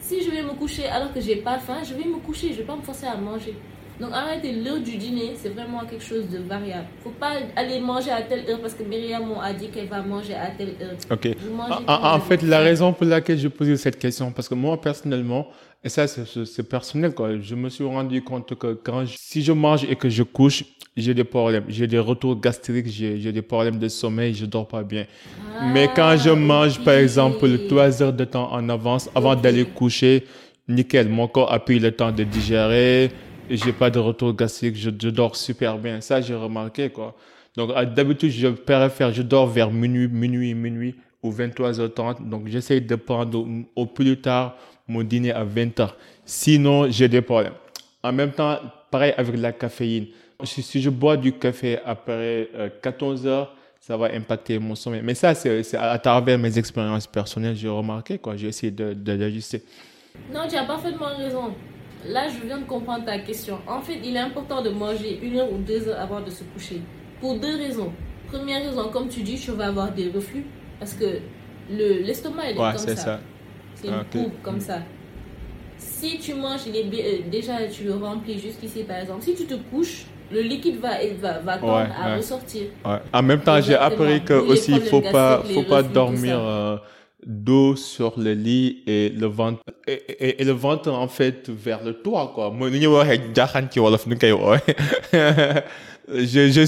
Si 0.00 0.22
je 0.22 0.30
vais 0.30 0.42
me 0.42 0.54
coucher 0.54 0.86
alors 0.86 1.12
que 1.12 1.20
j'ai 1.20 1.36
pas 1.36 1.58
faim, 1.58 1.78
je 1.84 1.94
vais 1.94 2.04
me 2.04 2.18
coucher, 2.18 2.52
je 2.52 2.58
vais 2.58 2.64
pas 2.64 2.76
me 2.76 2.82
forcer 2.82 3.06
à 3.06 3.16
manger. 3.16 3.54
Donc 4.00 4.10
arrêtez 4.12 4.52
l'heure 4.52 4.78
du 4.78 4.96
dîner, 4.96 5.32
c'est 5.36 5.48
vraiment 5.48 5.80
quelque 5.84 6.04
chose 6.04 6.28
de 6.28 6.38
variable. 6.38 6.86
Faut 7.02 7.10
pas 7.10 7.32
aller 7.56 7.80
manger 7.80 8.10
à 8.10 8.22
telle 8.22 8.48
heure 8.48 8.60
parce 8.60 8.74
que 8.74 8.84
Myriam 8.84 9.24
a 9.42 9.52
dit 9.52 9.68
qu'elle 9.68 9.88
va 9.88 10.02
manger 10.02 10.34
à 10.34 10.50
telle 10.50 10.74
heure. 10.80 10.96
Ok. 11.10 11.28
En, 11.88 12.20
fait, 12.20 12.42
la 12.42 12.60
raison 12.60 12.92
pour 12.92 13.06
laquelle 13.06 13.38
je 13.38 13.48
posais 13.48 13.76
cette 13.76 13.98
question, 13.98 14.30
parce 14.30 14.48
que 14.48 14.54
moi 14.54 14.80
personnellement, 14.80 15.48
et 15.82 15.88
ça 15.88 16.06
c'est 16.06 16.68
personnel 16.68 17.12
quoi, 17.12 17.40
je 17.40 17.54
me 17.56 17.68
suis 17.68 17.84
rendu 17.84 18.22
compte 18.22 18.54
que 18.54 18.74
quand 18.74 19.04
si 19.06 19.42
je 19.42 19.52
mange 19.52 19.84
et 19.84 19.96
que 19.96 20.08
je 20.08 20.22
couche, 20.22 20.64
j'ai 20.96 21.14
des 21.14 21.24
problèmes, 21.24 21.64
j'ai 21.68 21.86
des 21.86 21.98
retours 21.98 22.40
gastriques, 22.40 22.88
j'ai 22.88 23.32
des 23.32 23.42
problèmes 23.42 23.78
de 23.78 23.88
sommeil, 23.88 24.34
je 24.34 24.46
dors 24.46 24.66
pas 24.66 24.82
bien. 24.82 25.06
Mais 25.72 25.88
quand 25.94 26.16
je 26.16 26.30
ah, 26.30 26.36
mange 26.36 26.82
par 26.84 26.94
exemple 26.94 27.48
trois 27.68 28.02
heures 28.02 28.12
de 28.12 28.24
temps 28.24 28.52
en 28.52 28.68
avance 28.68 29.08
avant 29.14 29.34
d'aller 29.34 29.64
coucher, 29.64 30.24
nickel, 30.68 31.08
mon 31.08 31.26
corps 31.26 31.52
a 31.52 31.58
pris 31.58 31.78
le 31.78 31.90
temps 31.92 32.12
de 32.12 32.24
digérer 32.24 33.10
j'ai 33.50 33.72
pas 33.72 33.90
de 33.90 33.98
retour 33.98 34.34
gastrique, 34.34 34.76
je, 34.76 34.90
dors 34.90 35.36
super 35.36 35.78
bien. 35.78 36.00
Ça, 36.00 36.20
j'ai 36.20 36.34
remarqué, 36.34 36.90
quoi. 36.90 37.14
Donc, 37.56 37.72
d'habitude, 37.94 38.30
je 38.30 38.48
préfère, 38.48 39.12
je 39.12 39.22
dors 39.22 39.46
vers 39.46 39.70
minuit, 39.70 40.08
minuit, 40.08 40.54
minuit 40.54 40.94
ou 41.22 41.32
23h30. 41.32 42.28
Donc, 42.28 42.48
j'essaie 42.48 42.80
de 42.80 42.94
prendre 42.94 43.46
au, 43.74 43.86
plus 43.86 44.20
tard 44.20 44.56
mon 44.86 45.02
dîner 45.02 45.32
à 45.32 45.44
20h. 45.44 45.90
Sinon, 46.24 46.90
j'ai 46.90 47.08
des 47.08 47.20
problèmes. 47.20 47.54
En 48.02 48.12
même 48.12 48.32
temps, 48.32 48.58
pareil 48.90 49.12
avec 49.16 49.36
la 49.36 49.52
caféine. 49.52 50.06
Si, 50.44 50.80
je 50.80 50.90
bois 50.90 51.16
du 51.16 51.32
café 51.32 51.78
après 51.84 52.48
14 52.80 53.26
euh, 53.26 53.30
heures, 53.30 53.54
ça 53.80 53.96
va 53.96 54.06
impacter 54.12 54.58
mon 54.58 54.74
sommeil. 54.74 55.00
Mais 55.02 55.14
ça, 55.14 55.34
c'est 55.34 55.74
à 55.74 55.98
travers 55.98 56.38
mes 56.38 56.56
expériences 56.58 57.06
personnelles, 57.06 57.56
j'ai 57.56 57.68
remarqué, 57.68 58.18
quoi. 58.18 58.36
J'ai 58.36 58.48
essayé 58.48 58.70
de, 58.70 58.92
d'ajuster. 58.92 59.62
Non, 60.32 60.46
tu 60.48 60.56
as 60.56 60.64
parfaitement 60.64 61.16
raison. 61.16 61.54
Là, 62.06 62.28
je 62.28 62.46
viens 62.46 62.58
de 62.58 62.64
comprendre 62.64 63.04
ta 63.04 63.18
question. 63.18 63.58
En 63.66 63.80
fait, 63.80 63.98
il 64.04 64.16
est 64.16 64.20
important 64.20 64.62
de 64.62 64.70
manger 64.70 65.18
une 65.22 65.36
heure 65.36 65.52
ou 65.52 65.58
deux 65.58 65.88
heures 65.88 66.00
avant 66.00 66.20
de 66.20 66.30
se 66.30 66.44
coucher. 66.44 66.80
Pour 67.20 67.38
deux 67.38 67.56
raisons. 67.56 67.92
Première 68.30 68.62
raison, 68.62 68.88
comme 68.90 69.08
tu 69.08 69.22
dis, 69.22 69.36
tu 69.38 69.50
vas 69.52 69.66
avoir 69.66 69.90
des 69.92 70.10
reflux. 70.14 70.44
Parce 70.78 70.94
que 70.94 71.18
l'estomac, 71.70 72.50
il 72.50 72.52
est 72.52 72.56
comme 72.56 72.96
ça. 72.96 73.20
C'est 73.74 73.88
une 73.88 73.94
okay. 73.94 74.30
comme 74.42 74.60
ça. 74.60 74.78
Si 75.76 76.18
tu 76.18 76.34
manges, 76.34 76.60
il 76.66 76.76
est, 76.76 76.84
euh, 76.84 77.30
déjà 77.30 77.66
tu 77.68 77.84
le 77.84 77.94
remplis 77.94 78.38
jusqu'ici 78.38 78.82
par 78.82 78.98
exemple. 78.98 79.22
Si 79.22 79.34
tu 79.34 79.44
te 79.44 79.54
couches, 79.54 80.06
le 80.32 80.40
liquide 80.42 80.80
va, 80.80 80.90
va, 81.20 81.38
va 81.38 81.58
tendre 81.58 81.88
à 81.96 82.16
ressortir. 82.16 82.62
En 83.12 83.22
même 83.22 83.40
temps, 83.40 83.60
j'ai 83.60 83.76
appris 83.76 84.22
que 84.24 84.34
aussi 84.34 84.72
il 84.72 84.80
faut 84.80 85.00
pas, 85.00 85.42
faut 85.42 85.62
pas 85.62 85.82
dormir 85.82 86.38
d'eau 87.26 87.76
sur 87.76 88.18
le 88.18 88.32
lit 88.32 88.82
et 88.86 89.08
le 89.08 89.26
ventre 89.26 89.62
et, 89.86 90.40
et, 90.40 90.44
le 90.44 90.52
ventre 90.52 90.90
en 90.90 91.08
fait 91.08 91.50
vers 91.50 91.82
le 91.84 91.94
toit 91.94 92.32
quoi. 92.34 92.54
Je 96.10 96.48
je 96.48 96.64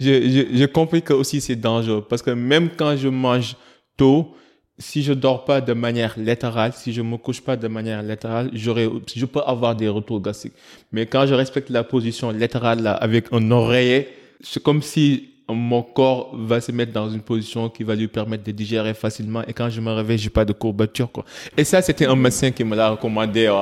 je 0.00 0.46
j'ai 0.52 0.68
compris 0.68 1.02
que 1.02 1.12
aussi 1.12 1.40
c'est 1.40 1.56
dangereux. 1.56 2.04
Parce 2.08 2.20
que 2.20 2.30
même 2.32 2.70
quand 2.76 2.96
je 2.96 3.08
mange 3.08 3.54
tôt 3.96 4.34
si 4.78 5.02
je 5.02 5.12
dors 5.12 5.44
pas 5.44 5.60
de 5.60 5.72
manière 5.72 6.14
latérale, 6.18 6.72
si 6.74 6.92
je 6.92 7.02
me 7.02 7.16
couche 7.16 7.40
pas 7.40 7.56
de 7.56 7.68
manière 7.68 8.02
latérale, 8.02 8.50
j'aurais, 8.52 8.88
je 9.14 9.24
peux 9.26 9.40
avoir 9.46 9.76
des 9.76 9.88
retours 9.88 10.20
gastriques. 10.20 10.54
Mais 10.90 11.06
quand 11.06 11.26
je 11.26 11.34
respecte 11.34 11.70
la 11.70 11.84
position 11.84 12.32
latérale 12.32 12.82
là, 12.82 12.92
avec 12.92 13.32
un 13.32 13.50
oreiller, 13.50 14.08
c'est 14.40 14.62
comme 14.62 14.82
si 14.82 15.31
mon 15.48 15.82
corps 15.82 16.30
va 16.34 16.60
se 16.60 16.72
mettre 16.72 16.92
dans 16.92 17.10
une 17.10 17.20
position 17.20 17.68
qui 17.68 17.82
va 17.82 17.94
lui 17.94 18.08
permettre 18.08 18.44
de 18.44 18.52
digérer 18.52 18.94
facilement 18.94 19.42
et 19.46 19.52
quand 19.52 19.68
je 19.68 19.80
me 19.80 19.90
réveille, 19.90 20.18
j'ai 20.18 20.30
pas 20.30 20.44
de 20.44 20.52
courbature 20.52 21.10
quoi. 21.10 21.24
Et 21.56 21.64
ça 21.64 21.82
c'était 21.82 22.06
un 22.06 22.16
médecin 22.16 22.50
qui 22.50 22.64
me 22.64 22.76
l'a 22.76 22.90
recommandé. 22.90 23.52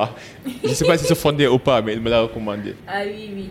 Je 0.62 0.68
Je 0.68 0.74
sais 0.74 0.84
pas 0.84 0.98
si 0.98 1.04
c'est 1.04 1.14
fondé 1.14 1.46
ou 1.46 1.58
pas, 1.58 1.82
mais 1.82 1.94
il 1.94 2.00
me 2.00 2.10
l'a 2.10 2.22
recommandé. 2.22 2.74
Ah 2.86 3.02
oui 3.04 3.30
oui. 3.34 3.50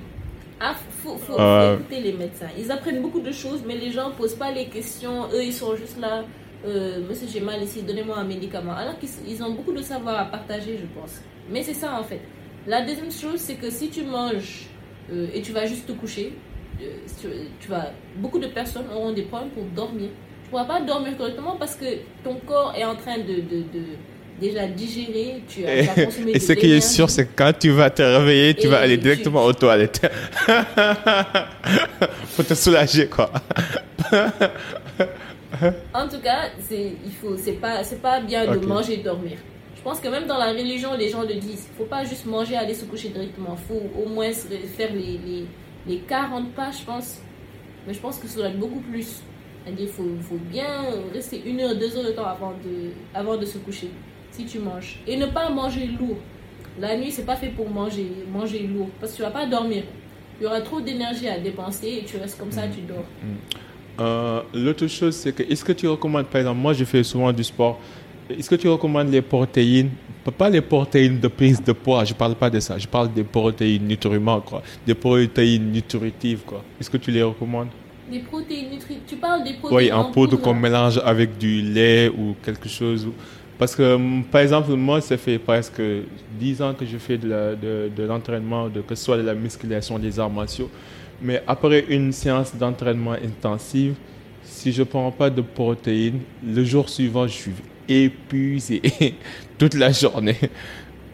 Ah, 0.60 0.76
faut, 1.04 1.18
faut, 1.18 1.40
euh. 1.40 1.76
écouter 1.76 2.02
les 2.02 2.14
médecins. 2.14 2.50
Ils 2.58 2.70
apprennent 2.70 3.02
beaucoup 3.02 3.22
de 3.22 3.32
choses, 3.32 3.64
mais 3.66 3.78
les 3.78 3.92
gens 3.92 4.12
posent 4.12 4.36
pas 4.36 4.52
les 4.52 4.66
questions. 4.66 5.28
Eux, 5.34 5.44
ils 5.44 5.54
sont 5.54 5.76
juste 5.76 5.98
là. 6.00 6.26
Euh, 6.66 7.00
monsieur, 7.08 7.28
j'ai 7.32 7.40
mal 7.40 7.64
ici, 7.64 7.82
donnez-moi 7.82 8.18
un 8.18 8.26
médicament. 8.26 8.74
Alors 8.74 8.96
qu'ils 9.00 9.42
ont 9.42 9.52
beaucoup 9.52 9.72
de 9.72 9.82
savoir 9.82 10.20
à 10.20 10.26
partager, 10.26 10.78
je 10.78 11.00
pense. 11.00 11.22
Mais 11.50 11.64
c'est 11.64 11.74
ça 11.74 11.98
en 11.98 12.04
fait. 12.04 12.20
La 12.68 12.86
deuxième 12.86 13.12
chose, 13.12 13.38
c'est 13.38 13.56
que 13.56 13.70
si 13.70 13.90
tu 13.90 14.04
manges 14.04 14.66
euh, 15.12 15.28
et 15.34 15.42
tu 15.42 15.54
vas 15.54 15.66
juste 15.66 15.88
te 15.88 15.94
coucher, 15.94 16.34
tu 17.62 17.68
vas, 17.70 17.92
beaucoup 18.18 18.40
de 18.40 18.48
personnes 18.48 18.86
auront 18.94 19.12
des 19.12 19.24
problèmes 19.24 19.50
pour 19.52 19.64
dormir. 19.64 20.10
Tu 20.44 20.46
ne 20.46 20.50
pourras 20.52 20.66
pas 20.66 20.82
dormir 20.82 21.18
correctement 21.18 21.56
parce 21.58 21.76
que 21.76 21.86
ton 22.24 22.36
corps 22.46 22.74
est 22.76 22.86
en 22.86 22.96
train 22.96 23.18
de, 23.18 23.36
de, 23.36 23.62
de 23.74 23.84
déjà 24.40 24.66
digérer, 24.68 25.44
tu 25.48 25.66
as, 25.66 25.82
et, 25.82 26.06
consumé 26.06 26.32
Et 26.36 26.40
ce 26.40 26.54
qui 26.54 26.72
est 26.72 26.82
sûr, 26.82 27.10
c'est 27.10 27.26
que 27.26 27.32
quand 27.36 27.52
tu 27.58 27.72
vas 27.72 27.90
te 27.90 28.02
réveiller, 28.02 28.54
tu 28.54 28.68
vas 28.68 28.80
aller 28.80 28.98
directement 28.98 29.44
aux 29.46 29.54
toilettes. 29.54 30.02
pour 32.36 32.46
te 32.46 32.54
soulager, 32.54 33.08
quoi. 33.08 33.32
en 35.94 36.08
tout 36.08 36.20
cas, 36.24 36.50
c'est 36.68 36.96
pas 37.60 37.82
pas 38.02 38.22
bien 38.22 38.48
de 38.56 38.66
manger 38.66 38.94
et 38.94 39.04
dormir. 39.04 39.38
Je 39.76 39.82
pense 39.82 40.00
que 40.00 40.08
même 40.10 40.26
dans 40.28 40.38
la 40.38 40.52
religion, 40.52 40.94
les 40.98 41.10
gens 41.10 41.22
le 41.22 41.36
disent. 41.36 41.68
Il 41.72 41.78
faut 41.78 41.86
pas 41.86 42.04
juste 42.04 42.26
manger, 42.26 42.58
aller 42.58 42.74
se 42.74 42.84
coucher 42.86 43.10
directement. 43.10 43.58
Il 43.58 43.66
faut 43.68 43.82
au 44.02 44.10
moins 44.10 44.32
faire 44.32 44.90
les, 44.94 45.20
les 45.26 45.46
les 45.88 46.00
40 46.00 46.52
pas, 46.52 46.72
je 46.72 46.84
pense. 46.84 47.20
Mais 47.88 47.94
je 47.94 48.00
pense 48.00 48.18
que 48.18 48.28
ça 48.28 48.40
doit 48.40 48.50
être 48.50 48.60
beaucoup 48.60 48.82
plus. 48.82 49.22
Il 49.68 49.88
faut, 49.88 50.04
faut 50.22 50.40
bien 50.50 50.68
rester 51.14 51.42
une 51.46 51.60
heure, 51.60 51.76
deux 51.76 51.96
heures 51.96 52.06
de 52.06 52.12
temps 52.12 52.26
avant 52.26 52.52
de, 52.52 52.92
avant 53.14 53.38
de 53.38 53.46
se 53.46 53.58
coucher, 53.60 53.90
si 54.32 54.46
tu 54.46 54.60
manges. 54.60 55.00
Et 55.06 55.16
ne 55.16 55.28
pas 55.28 55.50
manger 55.50 55.86
lourd. 55.88 56.18
La 56.80 56.98
nuit, 56.98 57.12
c'est 57.12 57.26
pas 57.26 57.36
fait 57.36 57.50
pour 57.50 57.70
manger, 57.70 58.08
manger 58.32 58.60
lourd, 58.60 58.90
parce 59.00 59.12
que 59.12 59.18
tu 59.18 59.22
vas 59.24 59.32
pas 59.32 59.46
dormir. 59.46 59.84
Il 60.40 60.44
y 60.44 60.48
aura 60.48 60.62
trop 60.62 60.80
d'énergie 60.80 61.28
à 61.28 61.38
dépenser 61.38 62.00
et 62.02 62.06
tu 62.06 62.18
restes 62.18 62.40
comme 62.40 62.52
ça, 62.52 62.64
tu 62.68 62.82
dors. 62.82 63.06
Mm. 63.22 63.60
Euh, 64.00 64.42
l'autre 64.54 64.88
chose, 64.88 65.16
c'est 65.16 65.34
que, 65.34 65.44
est-ce 65.44 65.64
que 65.64 65.74
tu 65.74 65.88
recommandes, 65.88 66.28
par 66.28 66.40
exemple, 66.40 66.60
moi 66.60 66.74
je 66.74 66.86
fais 66.86 67.04
souvent 67.04 67.34
du 67.34 67.44
sport, 67.44 67.80
est-ce 68.30 68.50
que 68.50 68.56
tu 68.56 68.70
recommandes 68.70 69.10
les 69.10 69.22
protéines 69.22 69.90
Pas 70.32 70.50
les 70.50 70.62
protéines 70.62 71.20
de 71.20 71.28
prise 71.28 71.62
de 71.64 71.72
poids, 71.72 72.04
je 72.04 72.14
parle 72.14 72.36
pas 72.36 72.50
de 72.50 72.60
ça. 72.60 72.78
Je 72.78 72.88
parle 72.88 73.12
des 73.14 73.24
protéines 73.24 73.88
nutriments, 73.88 74.42
quoi. 74.42 74.62
Des 74.86 74.96
protéines 74.96 75.72
nutritives, 75.72 76.42
quoi. 76.46 76.64
Est-ce 76.80 76.90
que 76.90 76.98
tu 76.98 77.12
les 77.12 77.24
recommandes? 77.24 77.70
Des 78.12 78.20
protéines 78.20 78.72
nutritives 78.72 79.04
Tu 79.08 79.16
parles 79.16 79.44
des 79.44 79.54
protéines 79.54 79.78
Oui, 79.78 79.92
en, 79.92 80.12
poudre, 80.12 80.38
qu'on 80.38 80.54
mélange 80.54 81.00
avec 81.04 81.38
du 81.38 81.62
lait 81.62 82.10
ou 82.10 82.36
quelque 82.44 82.70
chose. 82.70 83.08
Parce 83.58 83.76
que, 83.76 84.22
par 84.32 84.42
exemple, 84.42 84.72
moi, 84.72 85.02
ça 85.02 85.18
fait 85.18 85.38
presque 85.38 85.82
10 86.40 86.62
ans 86.62 86.74
que 86.74 86.86
je 86.86 86.98
fais 86.98 87.18
de 87.18 88.04
l'entraînement, 88.08 88.68
de, 88.68 88.76
de, 88.76 88.82
que 88.82 88.96
ce 88.96 89.04
soit 89.04 89.18
de 89.18 89.24
la 89.24 89.34
musculation, 89.34 90.00
des 90.00 90.20
arts 90.20 90.30
martiaux. 90.30 90.70
Mais 91.22 91.44
après 91.46 91.86
une 91.90 92.12
séance 92.14 92.56
d'entraînement 92.56 93.12
intensive, 93.12 93.96
si 94.44 94.72
je 94.72 94.84
prends 94.84 95.12
pas 95.12 95.30
de 95.30 95.42
protéines, 95.42 96.22
le 96.46 96.64
jour 96.64 96.90
suivant, 96.90 97.28
je 97.28 97.34
suis 97.34 97.54
épuisé 97.88 98.82
toute 99.60 99.76
la 99.76 99.92
journée. 99.92 100.38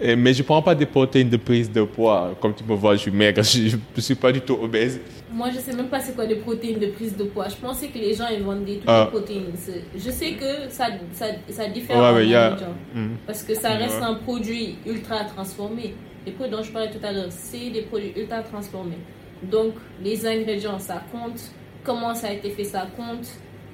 Mais 0.02 0.34
je 0.34 0.40
ne 0.40 0.44
prends 0.44 0.62
pas 0.62 0.76
des 0.76 0.86
protéines 0.86 1.30
de 1.30 1.38
prise 1.38 1.72
de 1.72 1.82
poids. 1.84 2.36
Comme 2.42 2.54
tu 2.54 2.64
me 2.66 2.76
vois, 2.76 2.96
je 2.96 3.02
suis 3.02 3.12
maigre, 3.12 3.42
je 3.44 3.78
ne 3.96 4.02
suis 4.02 4.16
pas 4.16 4.32
du 4.32 4.42
tout 4.42 4.58
obèse. 4.62 5.00
Moi, 5.32 5.50
je 5.52 5.56
ne 5.56 5.62
sais 5.62 5.74
même 5.74 5.88
pas 5.88 6.00
c'est 6.00 6.14
quoi 6.14 6.26
des 6.26 6.36
protéines 6.36 6.80
de 6.80 6.88
prise 6.88 7.16
de 7.16 7.24
poids. 7.24 7.48
Je 7.50 7.56
pensais 7.56 7.88
que 7.88 7.98
les 7.98 8.14
gens 8.14 8.28
ils 8.32 8.44
vendaient 8.44 8.76
toutes 8.76 8.90
ah. 8.90 9.06
les 9.06 9.20
protéines. 9.20 9.54
Je 9.96 10.12
sais 10.12 10.32
que 10.34 10.70
ça, 10.70 10.88
ça, 11.14 11.28
ça 11.50 11.68
diffère 11.68 11.98
ouais, 12.14 12.36
a... 12.36 12.58
Parce 13.26 13.44
que 13.44 13.56
ça 13.56 13.72
reste 13.72 14.02
un 14.02 14.16
produit 14.16 14.76
ultra 14.86 15.24
transformé. 15.24 15.96
Les 16.26 16.32
produits 16.34 16.56
dont 16.56 16.64
je 16.64 16.72
parlais 16.72 16.92
tout 16.92 17.06
à 17.06 17.12
l'heure, 17.12 17.30
c'est 17.30 17.70
des 17.70 17.84
produits 17.84 18.14
ultra 18.18 18.42
transformés. 18.42 19.00
Donc, 19.44 19.74
les 20.04 20.26
ingrédients, 20.26 20.80
ça 20.80 21.04
compte. 21.12 21.40
Comment 21.84 22.16
ça 22.16 22.28
a 22.28 22.34
été 22.34 22.50
fait, 22.50 22.64
ça 22.64 22.88
compte. 22.96 23.28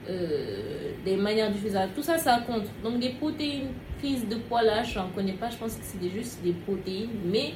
Euh, 0.10 0.94
des 1.06 1.16
manières 1.16 1.52
d'utiliser, 1.52 1.78
tout 1.96 2.02
ça, 2.02 2.18
ça 2.18 2.42
compte. 2.46 2.66
Donc, 2.84 3.00
des 3.00 3.10
protéines 3.10 3.70
prises 4.00 4.28
de 4.28 4.36
poids 4.36 4.64
là, 4.64 4.82
je 4.84 4.98
n'en 4.98 5.10
connais 5.10 5.34
pas. 5.34 5.50
Je 5.50 5.58
pense 5.58 5.76
que 5.76 5.84
c'est 5.84 6.10
juste 6.10 6.42
des 6.44 6.54
protéines. 6.54 7.10
Mais 7.26 7.54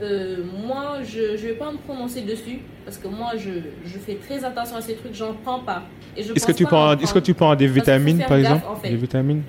euh, 0.00 0.38
moi, 0.66 1.02
je 1.02 1.32
ne 1.32 1.36
vais 1.36 1.52
pas 1.54 1.70
me 1.70 1.76
prononcer 1.78 2.22
dessus 2.22 2.60
parce 2.84 2.96
que 2.96 3.06
moi, 3.08 3.32
je, 3.36 3.50
je 3.84 3.98
fais 3.98 4.14
très 4.14 4.42
attention 4.44 4.76
à 4.76 4.80
ces 4.80 4.94
trucs. 4.94 5.14
J'en 5.14 5.34
prends 5.34 5.60
pas. 5.60 5.82
Est-ce 6.16 6.46
que, 6.46 6.52
tu 6.52 6.64
prends, 6.64 6.96
est-ce 6.98 7.12
que 7.14 7.18
tu 7.18 7.34
prends 7.34 7.54
des 7.54 7.66
vitamines, 7.66 8.18
par 8.26 8.38
exemple? 8.38 8.64
Des 8.82 8.96
vitamines? 8.96 9.42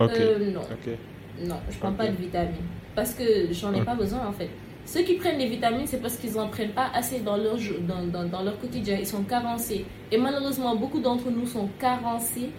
Euh, 0.00 0.50
non. 0.50 0.62
Non, 1.46 1.56
je 1.70 1.78
prends 1.78 1.92
pas 1.92 2.08
de 2.08 2.16
vitamines. 2.16 2.66
Parce 2.94 3.14
que 3.14 3.52
j'en 3.52 3.72
ai 3.72 3.82
pas 3.82 3.94
besoin, 3.94 4.26
en 4.26 4.32
fait. 4.32 4.50
Ceux 4.84 5.02
qui 5.02 5.14
prennent 5.14 5.38
les 5.38 5.46
vitamines, 5.48 5.86
c'est 5.86 6.00
parce 6.02 6.16
qu'ils 6.16 6.34
n'en 6.34 6.48
prennent 6.48 6.72
pas 6.72 6.90
assez 6.92 7.20
dans 7.20 7.36
leur, 7.36 7.56
dans, 7.86 8.24
dans, 8.24 8.42
leur 8.42 8.58
quotidien. 8.58 8.96
Ils 8.98 9.06
sont 9.06 9.22
carencés. 9.22 9.84
Et 10.10 10.18
malheureusement, 10.18 10.74
beaucoup 10.74 11.00
d'entre 11.00 11.30
nous 11.30 11.46
sont 11.46 11.68
carencés. 11.78 12.50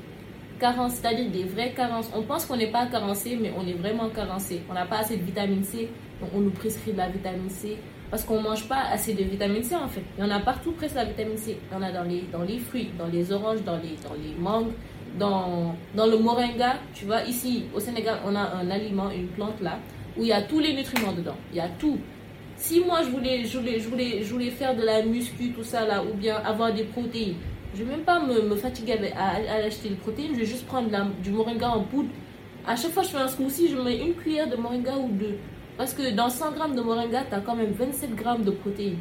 Carences, 0.59 0.93
c'est-à-dire 0.93 1.29
des 1.29 1.43
vraies 1.43 1.73
carences. 1.73 2.09
On 2.15 2.21
pense 2.21 2.45
qu'on 2.45 2.55
n'est 2.55 2.71
pas 2.71 2.85
carencé, 2.85 3.37
mais 3.39 3.51
on 3.57 3.67
est 3.67 3.73
vraiment 3.73 4.09
carencé. 4.09 4.61
On 4.69 4.73
n'a 4.73 4.85
pas 4.85 4.99
assez 4.99 5.17
de 5.17 5.23
vitamine 5.23 5.63
C, 5.63 5.89
donc 6.21 6.29
on 6.33 6.39
nous 6.39 6.51
prescrit 6.51 6.93
de 6.93 6.97
la 6.97 7.09
vitamine 7.09 7.49
C. 7.49 7.77
Parce 8.09 8.23
qu'on 8.23 8.37
ne 8.37 8.43
mange 8.43 8.67
pas 8.69 8.83
assez 8.91 9.13
de 9.13 9.23
vitamine 9.23 9.63
C, 9.63 9.75
en 9.75 9.87
fait. 9.87 10.03
Il 10.17 10.23
y 10.23 10.27
en 10.27 10.29
a 10.29 10.39
partout 10.39 10.71
presque 10.71 10.95
la 10.95 11.03
vitamine 11.05 11.37
C. 11.37 11.57
Il 11.69 11.73
y 11.73 11.77
en 11.77 11.81
a 11.81 11.91
dans 11.91 12.03
les, 12.03 12.23
dans 12.31 12.43
les 12.43 12.59
fruits, 12.59 12.91
dans 12.97 13.07
les 13.07 13.31
oranges, 13.31 13.63
dans 13.63 13.77
les, 13.77 13.95
dans 14.07 14.13
les 14.13 14.39
mangues, 14.39 14.71
dans, 15.19 15.75
dans 15.95 16.05
le 16.05 16.17
moringa. 16.17 16.75
Tu 16.93 17.05
vois, 17.05 17.23
ici, 17.23 17.65
au 17.75 17.79
Sénégal, 17.79 18.19
on 18.25 18.35
a 18.35 18.39
un 18.39 18.69
aliment, 18.69 19.09
une 19.11 19.27
plante 19.27 19.59
là, 19.61 19.79
où 20.15 20.21
il 20.21 20.27
y 20.27 20.33
a 20.33 20.41
tous 20.43 20.59
les 20.59 20.73
nutriments 20.73 21.11
dedans. 21.11 21.35
Il 21.51 21.57
y 21.57 21.61
a 21.61 21.67
tout. 21.67 21.97
Si 22.63 22.79
moi 22.79 23.03
je 23.03 23.09
voulais, 23.09 23.43
je 23.43 23.57
voulais, 23.57 23.77
je 23.77 23.89
voulais, 23.89 24.23
je 24.23 24.31
voulais 24.31 24.49
faire 24.49 24.73
de 24.73 24.83
la 24.83 25.03
muscu, 25.03 25.51
tout 25.51 25.65
ça 25.65 25.85
là, 25.85 26.01
ou 26.01 26.13
bien 26.13 26.37
avoir 26.37 26.73
des 26.73 26.85
protéines, 26.85 27.35
je 27.75 27.83
ne 27.83 27.89
vais 27.89 27.97
même 27.97 28.05
pas 28.05 28.21
me, 28.25 28.41
me 28.41 28.55
fatiguer 28.55 29.11
à, 29.17 29.31
à, 29.31 29.65
acheter 29.65 29.89
des 29.89 29.95
protéines, 29.95 30.33
je 30.33 30.39
vais 30.39 30.45
juste 30.45 30.65
prendre 30.65 30.89
du 31.21 31.31
moringa 31.31 31.67
en 31.67 31.83
poudre. 31.83 32.07
À 32.65 32.77
chaque 32.77 32.91
fois 32.91 33.03
que 33.03 33.09
je 33.09 33.15
fais 33.15 33.21
un 33.21 33.27
smoothie, 33.27 33.67
je 33.67 33.75
mets 33.75 33.97
une 33.97 34.13
cuillère 34.13 34.49
de 34.49 34.55
moringa 34.55 34.95
ou 34.95 35.09
deux. 35.09 35.35
Parce 35.77 35.93
que 35.93 36.15
dans 36.15 36.29
100 36.29 36.53
grammes 36.53 36.73
de 36.73 36.79
moringa, 36.81 37.25
tu 37.29 37.35
as 37.35 37.41
quand 37.41 37.57
même 37.57 37.73
27 37.73 38.15
grammes 38.15 38.43
de 38.45 38.51
protéines. 38.51 38.99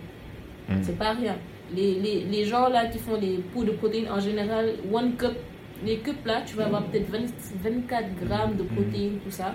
Hmm. 0.68 0.82
C'est 0.82 0.98
pas 0.98 1.12
rien. 1.12 1.36
Les, 1.72 1.94
les, 2.00 2.24
les, 2.24 2.44
gens 2.44 2.68
là 2.68 2.86
qui 2.86 2.98
font 2.98 3.16
des 3.16 3.44
poudres 3.52 3.70
de 3.70 3.76
protéines, 3.76 4.10
en 4.10 4.18
général, 4.18 4.74
one 4.92 5.14
cup, 5.16 5.36
les 5.86 5.98
cups 5.98 6.26
là, 6.26 6.42
tu 6.44 6.56
vas 6.56 6.66
avoir 6.66 6.84
peut-être 6.86 7.12
24 7.62 8.26
grammes 8.26 8.56
de 8.56 8.64
protéines, 8.64 9.20
tout 9.24 9.30
ça. 9.30 9.54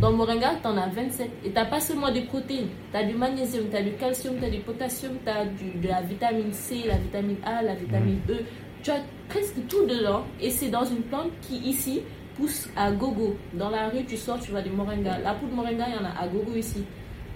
Dans 0.00 0.10
le 0.10 0.16
moringa, 0.16 0.56
tu 0.60 0.66
en 0.68 0.76
as 0.76 0.88
27. 0.88 1.30
Et 1.44 1.48
tu 1.48 1.54
n'as 1.54 1.64
pas 1.64 1.80
seulement 1.80 2.10
des 2.10 2.22
protéines. 2.22 2.68
Tu 2.90 2.96
as 2.96 3.04
du 3.04 3.14
magnésium, 3.14 3.64
tu 3.70 3.76
as 3.76 3.82
du 3.82 3.92
calcium, 3.92 4.34
tu 4.38 4.44
as 4.44 4.50
du 4.50 4.58
potassium, 4.58 5.12
tu 5.24 5.30
as 5.30 5.44
de 5.44 5.88
la 5.88 6.02
vitamine 6.02 6.52
C, 6.52 6.82
la 6.86 6.96
vitamine 6.96 7.36
A, 7.44 7.62
la 7.62 7.74
vitamine 7.74 8.20
E. 8.28 8.40
Tu 8.82 8.90
as 8.90 9.00
presque 9.28 9.66
tout 9.68 9.86
dedans. 9.86 10.24
Et 10.40 10.50
c'est 10.50 10.68
dans 10.68 10.84
une 10.84 11.02
plante 11.02 11.30
qui, 11.40 11.56
ici, 11.58 12.02
pousse 12.36 12.68
à 12.76 12.90
gogo. 12.90 13.36
Dans 13.54 13.70
la 13.70 13.88
rue, 13.88 14.04
tu 14.04 14.16
sors, 14.16 14.40
tu 14.40 14.50
vois 14.50 14.62
du 14.62 14.70
moringa. 14.70 15.18
La 15.18 15.34
poudre 15.34 15.54
moringa, 15.54 15.86
il 15.88 15.94
y 15.94 15.98
en 15.98 16.04
a 16.04 16.22
à 16.22 16.28
gogo 16.28 16.54
ici. 16.56 16.84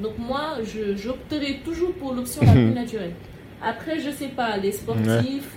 Donc 0.00 0.18
moi, 0.18 0.58
j'opterai 0.96 1.60
toujours 1.64 1.92
pour 1.94 2.12
l'option 2.12 2.42
la 2.44 2.52
plus 2.52 2.70
naturelle. 2.70 3.14
Après, 3.62 3.98
je 3.98 4.10
sais 4.10 4.28
pas, 4.28 4.56
les 4.56 4.72
sportifs, 4.72 5.56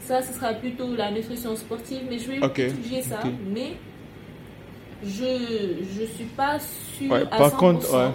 ça, 0.00 0.22
ce 0.22 0.32
sera 0.32 0.52
plutôt 0.54 0.94
la 0.94 1.10
nutrition 1.10 1.54
sportive, 1.56 2.02
mais 2.08 2.18
je 2.18 2.28
vais 2.28 2.66
étudier 2.66 3.02
ça. 3.02 3.20
Mais 3.52 3.72
je 5.04 6.02
ne 6.02 6.06
suis 6.06 6.24
pas 6.36 6.58
sûre 6.58 7.14
à 7.30 7.36
par 7.36 7.50
100% 7.50 7.56
contre, 7.56 8.12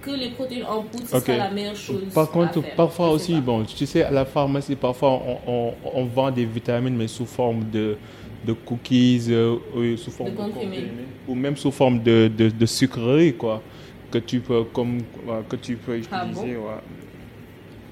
que 0.00 0.10
les 0.10 0.30
protéines 0.30 0.64
en 0.64 0.82
poudre, 0.82 1.04
c'est 1.06 1.36
la 1.36 1.50
meilleure 1.50 1.76
chose. 1.76 2.02
Par 2.14 2.30
contre, 2.30 2.62
parfois 2.74 3.10
aussi, 3.10 3.40
bon, 3.40 3.64
tu 3.64 3.86
sais, 3.86 4.02
à 4.02 4.10
la 4.10 4.24
pharmacie, 4.24 4.76
parfois 4.76 5.20
on, 5.46 5.74
on, 5.94 6.04
vend 6.04 6.30
des 6.30 6.44
vitamines, 6.46 6.96
mais 6.96 7.08
sous 7.08 7.26
forme 7.26 7.68
de, 7.70 7.96
de 8.44 8.52
cookies, 8.52 9.26
euh, 9.28 9.96
sous 9.96 10.10
forme 10.10 10.30
de, 10.30 10.42
ou 11.28 11.34
même 11.34 11.56
sous 11.56 11.70
forme 11.70 12.02
de, 12.02 12.30
de, 12.34 12.48
de, 12.48 12.66
sucreries, 12.66 13.34
quoi, 13.34 13.62
que 14.10 14.18
tu 14.18 14.40
peux, 14.40 14.64
comme, 14.64 15.02
que 15.48 15.56
tu 15.56 15.76
peux 15.76 15.92
ah 15.92 15.96
utiliser. 15.96 16.56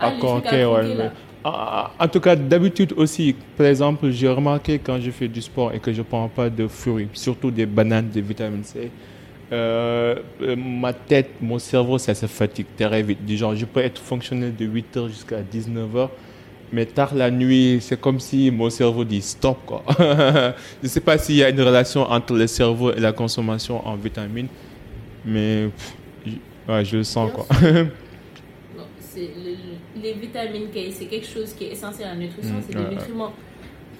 Ah, 0.00 0.10
bon? 0.10 0.26
ouais. 0.26 1.10
Ah, 1.10 1.10
en 1.44 2.08
tout 2.08 2.20
cas, 2.20 2.36
d'habitude 2.36 2.92
aussi, 2.96 3.34
par 3.56 3.66
exemple, 3.66 4.10
j'ai 4.10 4.28
remarqué 4.28 4.78
quand 4.78 5.00
je 5.00 5.10
fais 5.10 5.28
du 5.28 5.40
sport 5.40 5.72
et 5.72 5.78
que 5.78 5.92
je 5.92 5.98
ne 5.98 6.04
prends 6.04 6.28
pas 6.28 6.50
de 6.50 6.66
fruits, 6.66 7.08
surtout 7.12 7.50
des 7.50 7.66
bananes, 7.66 8.08
des 8.08 8.20
vitamines 8.20 8.64
C, 8.64 8.90
euh, 9.50 10.16
ma 10.56 10.92
tête, 10.92 11.30
mon 11.40 11.58
cerveau, 11.58 11.96
ça 11.98 12.14
se 12.14 12.26
fatigue 12.26 12.66
très 12.76 13.02
vite. 13.02 13.24
Du 13.24 13.36
genre, 13.36 13.54
je 13.54 13.64
peux 13.64 13.80
être 13.80 14.00
fonctionnel 14.00 14.54
de 14.54 14.66
8h 14.66 15.08
jusqu'à 15.08 15.40
19h, 15.40 16.08
mais 16.72 16.84
tard 16.84 17.14
la 17.14 17.30
nuit, 17.30 17.78
c'est 17.80 17.98
comme 17.98 18.20
si 18.20 18.50
mon 18.50 18.68
cerveau 18.68 19.04
dit 19.04 19.22
stop. 19.22 19.58
Quoi. 19.64 19.82
je 19.98 20.52
ne 20.82 20.88
sais 20.88 21.00
pas 21.00 21.16
s'il 21.16 21.36
y 21.36 21.44
a 21.44 21.48
une 21.48 21.60
relation 21.62 22.02
entre 22.02 22.34
le 22.34 22.46
cerveau 22.46 22.92
et 22.92 23.00
la 23.00 23.12
consommation 23.12 23.86
en 23.86 23.96
vitamines, 23.96 24.48
mais 25.24 25.70
je 26.26 26.96
le 26.96 27.04
sens. 27.04 27.30
Quoi. 27.32 27.46
les 30.02 30.12
vitamines 30.14 30.68
K, 30.68 30.92
c'est 30.92 31.06
quelque 31.06 31.26
chose 31.26 31.52
qui 31.54 31.64
est 31.64 31.72
essentiel 31.72 32.08
à 32.08 32.14
la 32.14 32.20
nutrition, 32.20 32.56
mm, 32.56 32.62
c'est 32.66 32.76
des 32.76 32.94
nutriments. 32.94 33.32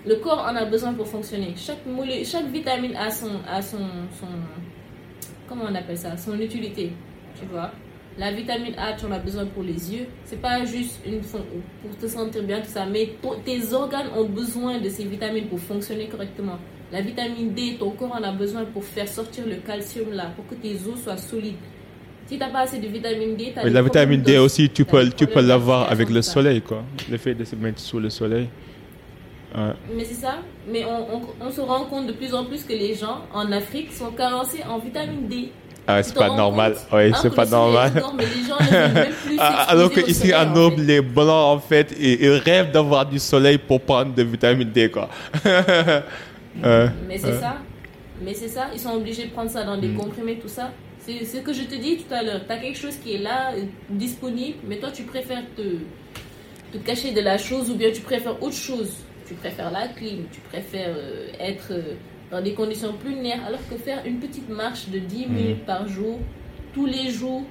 Le 0.07 0.17
corps 0.17 0.47
en 0.49 0.57
a 0.57 0.65
besoin 0.65 0.95
pour 0.95 1.07
fonctionner. 1.07 1.55
Chaque, 1.57 1.79
chaque 2.25 2.47
vitamine 2.47 2.97
a 2.97 3.11
son, 3.11 3.31
a 3.49 3.61
son, 3.61 3.79
son, 4.19 4.27
comment 5.49 5.65
on 5.69 5.75
appelle 5.75 5.99
ça, 5.99 6.17
son 6.17 6.39
utilité, 6.41 6.93
tu 7.39 7.47
vois? 7.47 7.73
La 8.19 8.33
vitamine 8.33 8.75
A, 8.79 8.95
tu 8.95 9.07
en 9.07 9.13
as 9.13 9.21
besoin 9.21 9.47
pour 9.47 9.63
les 9.63 9.95
yeux. 9.95 10.07
C'est 10.25 10.41
pas 10.41 10.65
juste 10.65 10.99
une 11.07 11.21
pour 11.21 11.97
te 12.01 12.07
sentir 12.09 12.43
bien, 12.43 12.61
tout 12.61 12.69
ça, 12.69 12.85
mais 12.85 13.11
tes 13.45 13.73
organes 13.73 14.09
ont 14.17 14.25
besoin 14.25 14.79
de 14.79 14.89
ces 14.89 15.05
vitamines 15.05 15.47
pour 15.47 15.61
fonctionner 15.61 16.09
correctement. 16.09 16.59
La 16.91 17.01
vitamine 17.01 17.53
D, 17.53 17.77
ton 17.79 17.91
corps 17.91 18.13
en 18.13 18.23
a 18.25 18.33
besoin 18.33 18.65
pour 18.65 18.83
faire 18.83 19.07
sortir 19.07 19.47
le 19.47 19.57
calcium 19.57 20.11
là, 20.11 20.33
pour 20.35 20.47
que 20.49 20.55
tes 20.57 20.75
os 20.89 21.01
soient 21.01 21.17
solides. 21.17 21.55
Si 22.29 22.35
tu 22.35 22.41
n'as 22.41 22.51
pas 22.51 22.61
assez 22.61 22.79
de 22.79 22.87
vitamine 22.89 23.37
D, 23.37 23.53
tu 23.55 23.59
as 23.59 23.71
La 23.71 23.81
vitamine 23.81 24.21
D 24.21 24.37
aussi, 24.37 24.69
tu 24.69 24.85
peux, 24.85 25.09
tu 25.09 25.27
peux 25.27 25.41
l'avoir 25.41 25.91
avec 25.91 26.11
le 26.11 26.21
soleil, 26.21 26.61
quoi. 26.61 26.83
Le 27.11 27.17
fait 27.17 27.35
de 27.35 27.43
se 27.43 27.57
mettre 27.57 27.81
sous 27.81 27.99
le 27.99 28.11
soleil. 28.11 28.49
Mais 29.57 30.05
c'est 30.05 30.15
ça. 30.27 30.37
Mais 30.71 30.85
on, 30.85 31.23
on, 31.41 31.51
se 31.51 31.61
rend 31.63 31.87
compte 31.87 32.07
de 32.07 32.13
plus 32.13 32.35
en 32.35 32.45
plus 32.45 32.65
que 32.65 32.73
les 32.75 32.95
gens 32.95 33.23
en 33.33 33.51
Afrique 33.51 33.93
sont 33.95 34.11
carencés 34.11 34.63
en 34.69 34.79
vitamine 34.79 35.27
D. 35.27 35.51
Ah, 35.87 36.03
c'est 36.03 36.15
pas 36.15 36.37
normal. 36.37 36.77
Oui, 36.93 37.11
c'est 37.23 37.35
pas 37.35 37.47
normal. 37.47 37.93
mais 38.15 38.25
les 38.27 38.47
gens 38.47 38.59
ne 38.61 38.95
même 38.95 39.13
plus 39.25 39.37
ah, 39.41 39.65
Alors 39.71 39.91
qu'ici, 39.91 40.35
en 40.35 40.53
Europe, 40.55 40.75
les 40.77 41.01
blancs, 41.01 41.57
en 41.57 41.59
fait, 41.59 41.97
ils, 41.99 42.29
rêvent 42.29 42.73
d'avoir 42.73 43.07
du 43.07 43.19
soleil 43.19 43.57
pour 43.57 43.81
prendre 43.81 44.13
de 44.15 44.23
vitamine 44.23 44.71
D, 44.71 44.91
quoi. 44.91 45.09
mais 45.45 47.17
c'est 47.17 47.41
ça. 47.41 47.57
Mais 48.23 48.35
c'est 48.35 48.49
ça. 48.49 48.67
Ils 48.75 48.81
sont 48.81 48.97
obligés 48.97 49.25
de 49.25 49.31
prendre 49.31 49.51
ça 49.51 49.65
dans 49.65 49.79
des 49.79 49.89
mm. 49.89 49.97
comprimés, 49.97 50.39
tout 50.39 50.49
ça. 50.49 50.73
C'est 51.09 51.25
ce 51.25 51.39
que 51.39 51.55
je 51.55 51.63
te 51.63 51.75
dis 51.75 51.97
tout 51.97 52.13
à 52.13 52.23
l'heure. 52.23 52.41
Tu 52.47 52.53
as 52.53 52.59
quelque 52.59 52.77
chose 52.77 52.97
qui 53.03 53.15
est 53.15 53.19
là, 53.19 53.53
disponible, 53.89 54.59
mais 54.69 54.77
toi, 54.77 54.91
tu 54.91 55.05
préfères 55.05 55.43
te, 55.57 55.63
te 56.77 56.83
cacher 56.85 57.13
de 57.13 57.21
la 57.21 57.39
chose 57.39 57.71
ou 57.71 57.77
bien 57.77 57.91
tu 57.91 58.03
préfères 58.03 58.43
autre 58.43 58.57
chose. 58.57 58.93
Tu 59.27 59.35
préfères 59.35 59.71
la 59.71 59.89
clim, 59.89 60.25
tu 60.31 60.41
préfères 60.41 60.95
euh, 60.95 61.29
être 61.41 61.69
euh, 61.71 61.95
dans 62.31 62.43
des 62.43 62.53
conditions 62.53 62.93
plus 62.95 63.15
lunaires, 63.15 63.41
alors 63.47 63.61
que 63.71 63.77
faire 63.77 64.03
une 64.07 64.19
petite 64.19 64.49
marche 64.51 64.89
de 64.89 64.99
10 64.99 65.27
mhm. 65.27 65.35
minutes 65.35 65.67
par 65.67 65.89
jour, 65.89 66.19
tous 66.75 66.87
les 66.87 67.11
jours, 67.11 67.43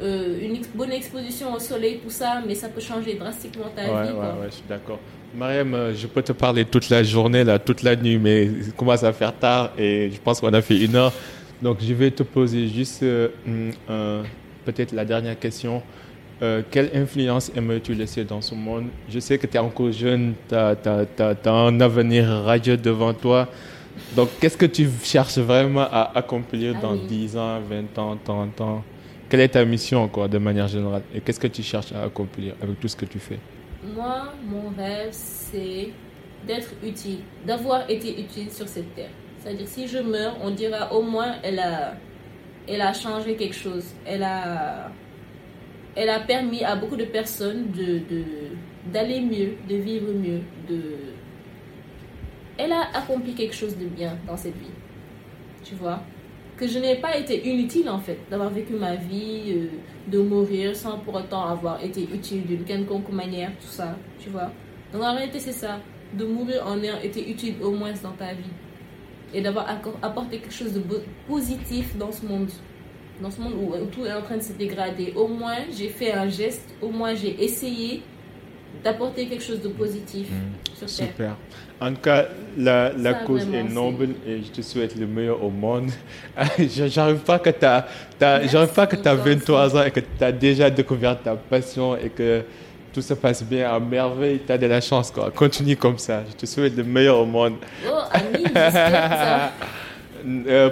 euh, 0.00 0.40
une 0.40 0.60
bonne 0.74 0.92
exposition 0.92 1.54
au 1.54 1.58
soleil, 1.58 2.00
tout 2.02 2.10
ça, 2.10 2.42
mais 2.46 2.54
ça 2.54 2.68
peut 2.68 2.80
changer 2.80 3.14
drastiquement 3.14 3.70
ta 3.74 3.82
vie. 3.82 4.12
Ouais, 4.12 4.16
ouais, 4.16 4.46
je 4.46 4.54
suis 4.54 4.64
d'accord. 4.68 4.98
Mariam, 5.34 5.92
je 5.94 6.06
peux 6.06 6.22
te 6.22 6.32
parler 6.32 6.64
toute 6.64 6.90
la 6.90 7.02
journée, 7.02 7.42
là, 7.42 7.58
toute 7.58 7.82
la 7.82 7.96
nuit, 7.96 8.18
mais 8.18 8.44
il 8.44 8.72
commence 8.72 9.02
à 9.02 9.12
faire 9.12 9.36
tard 9.36 9.70
et 9.78 10.10
je 10.12 10.20
pense 10.20 10.40
qu'on 10.40 10.52
a 10.52 10.60
fait 10.60 10.78
une 10.78 10.94
heure. 10.94 11.12
Donc, 11.62 11.78
je 11.80 11.94
vais 11.94 12.10
te 12.10 12.24
poser 12.24 12.66
juste 12.66 13.04
euh, 13.04 14.22
peut-être 14.64 14.92
la 14.92 15.04
dernière 15.04 15.38
question. 15.38 15.80
Euh, 16.42 16.62
quelle 16.68 16.90
influence 16.92 17.52
aimerais-tu 17.54 17.94
laisser 17.94 18.24
dans 18.24 18.40
ce 18.40 18.56
monde? 18.56 18.86
Je 19.08 19.20
sais 19.20 19.38
que 19.38 19.46
tu 19.46 19.56
es 19.56 19.60
encore 19.60 19.92
jeune, 19.92 20.34
tu 20.48 20.56
as, 20.56 20.76
un 21.46 21.80
avenir 21.80 22.26
radieux 22.26 22.76
devant 22.76 23.14
toi. 23.14 23.48
Donc, 24.16 24.30
qu'est-ce 24.40 24.56
que 24.56 24.66
tu 24.66 24.88
cherches 25.04 25.38
vraiment 25.38 25.82
à 25.88 26.10
accomplir 26.18 26.74
dans 26.80 26.96
10 26.96 27.36
ans, 27.36 27.60
20 27.60 27.98
ans, 27.98 28.18
30 28.24 28.60
ans? 28.60 28.84
Quelle 29.28 29.40
est 29.40 29.48
ta 29.48 29.64
mission, 29.64 30.02
encore, 30.02 30.28
de 30.28 30.38
manière 30.38 30.66
générale? 30.66 31.02
Et 31.14 31.20
qu'est-ce 31.20 31.38
que 31.38 31.46
tu 31.46 31.62
cherches 31.62 31.92
à 31.92 32.02
accomplir 32.02 32.54
avec 32.60 32.80
tout 32.80 32.88
ce 32.88 32.96
que 32.96 33.04
tu 33.04 33.20
fais? 33.20 33.38
Moi, 33.94 34.32
mon 34.44 34.70
rêve, 34.76 35.10
c'est 35.12 35.90
d'être 36.44 36.72
utile, 36.84 37.20
d'avoir 37.46 37.88
été 37.88 38.20
utile 38.20 38.50
sur 38.50 38.66
cette 38.66 38.92
terre. 38.96 39.10
C'est-à-dire, 39.42 39.66
si 39.66 39.88
je 39.88 39.98
meurs, 39.98 40.36
on 40.40 40.50
dira 40.50 40.92
au 40.94 41.02
moins 41.02 41.34
elle 41.42 41.58
a, 41.58 41.94
elle 42.68 42.80
a 42.80 42.92
changé 42.92 43.34
quelque 43.34 43.56
chose. 43.56 43.84
Elle 44.06 44.22
a, 44.22 44.92
elle 45.96 46.08
a 46.10 46.20
permis 46.20 46.62
à 46.62 46.76
beaucoup 46.76 46.96
de 46.96 47.04
personnes 47.04 47.72
de, 47.72 48.02
d'aller 48.92 49.20
mieux, 49.20 49.54
de 49.68 49.76
vivre 49.76 50.12
mieux. 50.12 50.42
De... 50.68 50.80
Elle 52.56 52.70
a 52.70 52.88
accompli 52.94 53.34
quelque 53.34 53.54
chose 53.54 53.76
de 53.76 53.86
bien 53.86 54.16
dans 54.28 54.36
cette 54.36 54.56
vie. 54.56 54.70
Tu 55.64 55.74
vois? 55.74 56.00
Que 56.56 56.68
je 56.68 56.78
n'ai 56.78 56.96
pas 56.96 57.16
été 57.16 57.48
inutile 57.48 57.90
en 57.90 57.98
fait, 57.98 58.18
d'avoir 58.30 58.50
vécu 58.50 58.74
ma 58.74 58.94
vie, 58.94 59.54
euh, 59.56 59.66
de 60.06 60.20
mourir 60.20 60.76
sans 60.76 60.98
pour 60.98 61.14
autant 61.14 61.48
avoir 61.48 61.82
été 61.82 62.02
utile 62.02 62.46
d'une 62.46 62.62
quelconque 62.62 63.10
manière, 63.10 63.50
tout 63.60 63.66
ça, 63.66 63.96
tu 64.20 64.28
vois? 64.28 64.52
Donc 64.92 65.02
en 65.02 65.14
réalité, 65.14 65.40
c'est 65.40 65.50
ça, 65.50 65.80
de 66.12 66.24
mourir 66.24 66.64
en 66.64 66.80
ayant 66.80 67.00
été 67.02 67.28
utile 67.28 67.54
au 67.62 67.72
moins 67.72 67.92
dans 68.02 68.12
ta 68.12 68.34
vie 68.34 68.50
et 69.34 69.40
d'avoir 69.40 69.66
apporté 70.02 70.38
quelque 70.38 70.54
chose 70.54 70.72
de 70.72 70.82
positif 71.28 71.96
dans 71.96 72.12
ce 72.12 72.24
monde. 72.24 72.50
Dans 73.20 73.30
ce 73.30 73.40
monde 73.40 73.54
où 73.54 73.86
tout 73.86 74.04
est 74.04 74.12
en 74.12 74.22
train 74.22 74.36
de 74.36 74.42
se 74.42 74.52
dégrader. 74.52 75.12
Au 75.14 75.28
moins, 75.28 75.58
j'ai 75.76 75.88
fait 75.88 76.12
un 76.12 76.28
geste, 76.28 76.74
au 76.80 76.88
moins, 76.88 77.14
j'ai 77.14 77.42
essayé 77.44 78.02
d'apporter 78.82 79.26
quelque 79.26 79.44
chose 79.44 79.60
de 79.60 79.68
positif 79.68 80.28
mmh. 80.28 80.76
sur 80.76 80.96
Terre. 80.96 81.08
Super. 81.08 81.36
En 81.80 81.92
tout 81.92 82.00
cas, 82.00 82.28
la, 82.56 82.92
la 82.92 83.14
cause 83.14 83.46
est 83.52 83.64
noble 83.64 84.10
et 84.26 84.42
je 84.42 84.50
te 84.50 84.62
souhaite 84.62 84.96
le 84.96 85.06
meilleur 85.06 85.42
au 85.42 85.50
monde. 85.50 85.90
J'arrive 86.58 87.18
pas 87.18 87.38
que 87.38 87.50
tu 87.50 87.64
as, 87.64 87.86
pas 88.18 88.86
que 88.86 89.08
as 89.08 89.14
23 89.14 89.76
ans 89.76 89.84
et 89.84 89.90
que 89.90 90.00
tu 90.00 90.24
as 90.24 90.32
déjà 90.32 90.70
découvert 90.70 91.20
ta 91.20 91.34
passion 91.34 91.96
et 91.96 92.08
que 92.08 92.42
tout 92.92 93.02
se 93.02 93.14
passe 93.14 93.42
bien 93.42 93.72
à 93.72 93.80
merveille. 93.80 94.40
Tu 94.46 94.52
as 94.52 94.58
de 94.58 94.66
la 94.66 94.80
chance. 94.80 95.10
Quoi. 95.10 95.30
Continue 95.30 95.76
comme 95.76 95.98
ça. 95.98 96.22
Je 96.28 96.36
te 96.36 96.46
souhaite 96.46 96.76
le 96.76 96.84
meilleur 96.84 97.18
au 97.18 97.26
monde. 97.26 97.54
Oh, 97.86 97.98
ami, 98.12 98.44
ça. 98.52 99.52
euh, 100.26 100.70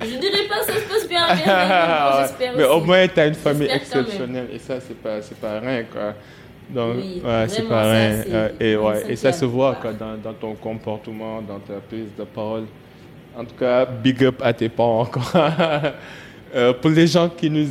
je 0.00 0.18
dirais 0.18 0.46
pas 0.48 0.60
que 0.60 0.72
ça 0.72 0.78
se 0.78 0.88
passe 0.88 1.08
bien, 1.08 1.26
bien 1.34 1.36
j'espère 2.20 2.52
Mais 2.56 2.64
au 2.64 2.80
moins, 2.80 3.08
tu 3.08 3.20
as 3.20 3.26
une 3.26 3.34
famille 3.34 3.68
exceptionnelle 3.70 4.48
et 4.52 4.58
ça, 4.58 4.78
c'est 4.80 4.96
pas, 4.96 5.18
pas 5.40 5.60
rien. 5.60 5.84
Quoi. 5.84 6.14
Donc, 6.68 6.96
ouais, 6.96 7.46
c'est 7.48 7.68
pareil. 7.68 8.24
Ça, 8.30 8.48
et, 8.60 8.76
ouais, 8.76 9.04
et 9.08 9.16
ça 9.16 9.32
se 9.32 9.44
voit 9.44 9.76
quoi, 9.76 9.92
dans, 9.92 10.16
dans, 10.16 10.34
ton 10.34 10.54
comportement, 10.54 11.40
dans 11.40 11.60
ta 11.60 11.74
prise 11.74 12.08
de 12.18 12.24
parole. 12.24 12.64
En 13.36 13.44
tout 13.44 13.54
cas, 13.58 13.84
big 13.84 14.24
up 14.24 14.40
à 14.42 14.52
tes 14.52 14.68
parents. 14.68 15.08
euh, 16.54 16.72
pour 16.72 16.90
les 16.90 17.06
gens 17.06 17.28
qui 17.28 17.50
nous, 17.50 17.68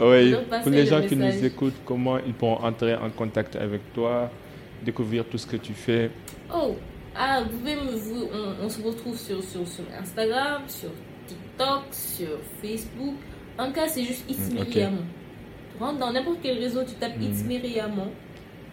ouais, 0.00 0.34
pour 0.62 0.70
les 0.70 0.86
gens 0.86 1.02
qui 1.02 1.16
nous 1.16 1.44
écoutent, 1.44 1.74
comment 1.84 2.18
ils 2.18 2.34
pourront 2.34 2.64
entrer 2.64 2.94
en 2.94 3.10
contact 3.10 3.56
avec 3.56 3.92
toi, 3.92 4.30
découvrir 4.84 5.24
tout 5.24 5.38
ce 5.38 5.46
que 5.46 5.56
tu 5.56 5.72
fais? 5.72 6.10
Oh, 6.52 6.76
ah, 7.16 7.42
vous 7.42 7.58
pouvez 7.58 7.76
me, 7.76 7.92
vous, 7.92 8.28
on, 8.62 8.68
se 8.68 8.82
retrouve 8.82 9.16
sur, 9.16 9.42
sur, 9.42 9.66
sur, 9.66 9.84
Instagram, 10.00 10.62
sur 10.66 10.90
TikTok, 11.26 11.82
sur 11.92 12.28
Facebook. 12.60 13.14
En 13.56 13.70
cas, 13.70 13.86
c'est 13.86 14.02
juste 14.02 14.24
Ismiri 14.28 14.84
mm, 14.84 15.78
rentre 15.78 15.98
dans 15.98 16.12
n'importe 16.12 16.38
quel 16.42 16.58
réseau, 16.58 16.82
tu 16.82 16.94
tapes 16.94 17.16
mm. 17.18 17.22
It's. 17.22 17.44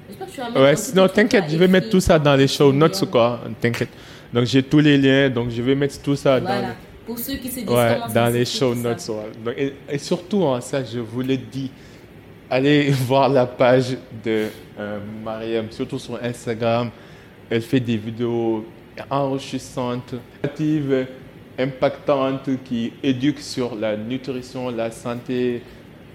J'espère 0.09 0.28
que 0.28 0.32
tu 0.32 0.41
vas 0.41 0.61
Ouais, 0.61 0.74
non, 0.95 1.07
t'inquiète, 1.07 1.45
je 1.49 1.57
vais 1.57 1.67
mettre 1.67 1.89
tout 1.89 1.99
ça 1.99 2.17
dans 2.17 2.36
les 2.36 2.47
show 2.47 2.74
notes, 2.74 3.09
quoi. 3.09 3.41
T'inquiète. 3.61 3.89
Donc, 4.34 4.45
j'ai 4.45 4.63
tous 4.63 4.80
les 4.80 4.97
liens, 4.97 5.30
donc 5.30 5.49
je 5.51 5.61
vais 5.61 5.76
mettre 5.76 6.01
tout 6.01 6.15
ça 6.15 6.39
voilà. 6.39 6.61
dans. 6.61 6.67
Pour 7.06 7.18
ceux 7.18 7.36
qui 7.36 7.49
se 7.49 7.60
disent 7.62 7.70
ouais, 7.70 7.99
dans 8.14 8.32
les 8.32 8.45
show 8.45 8.76
notes. 8.76 9.10
Et, 9.89 9.97
surtout, 9.97 10.45
hein, 10.45 10.62
ça, 10.62 10.84
je 10.84 10.99
vous 10.99 11.22
l'ai 11.22 11.38
dit, 11.38 11.72
allez 12.49 12.89
voir 13.08 13.30
la 13.30 13.45
page 13.45 13.97
de 14.24 14.47
euh, 14.80 14.99
Mariam, 15.24 15.68
surtout 15.72 15.99
sur 15.99 16.22
Instagram. 16.24 16.89
Elle 17.49 17.62
fait 17.62 17.80
des 17.80 17.97
vidéos 17.97 18.66
enrichissantes, 19.10 20.16
impactantes, 21.58 22.49
qui 22.64 22.93
éduquent 23.04 23.39
sur 23.39 23.76
la 23.76 23.97
nutrition, 23.97 24.70
la 24.70 24.91
santé, 24.91 25.62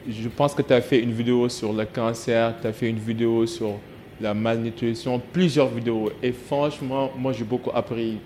je 0.09 0.28
pense 0.28 0.55
que 0.55 0.62
tu 0.62 0.72
as 0.72 0.80
fait 0.80 1.01
une 1.01 1.12
vidéo 1.12 1.49
sur 1.49 1.72
le 1.72 1.84
cancer, 1.84 2.55
tu 2.61 2.66
as 2.66 2.72
fait 2.72 2.89
une 2.89 2.99
vidéo 2.99 3.47
sur 3.47 3.74
la 4.20 4.34
malnutrition, 4.34 5.20
plusieurs 5.32 5.68
vidéos. 5.68 6.11
Et 6.22 6.32
franchement, 6.32 7.11
moi, 7.16 7.32
j'ai 7.32 7.45
beaucoup 7.45 7.70
appris. 7.74 8.18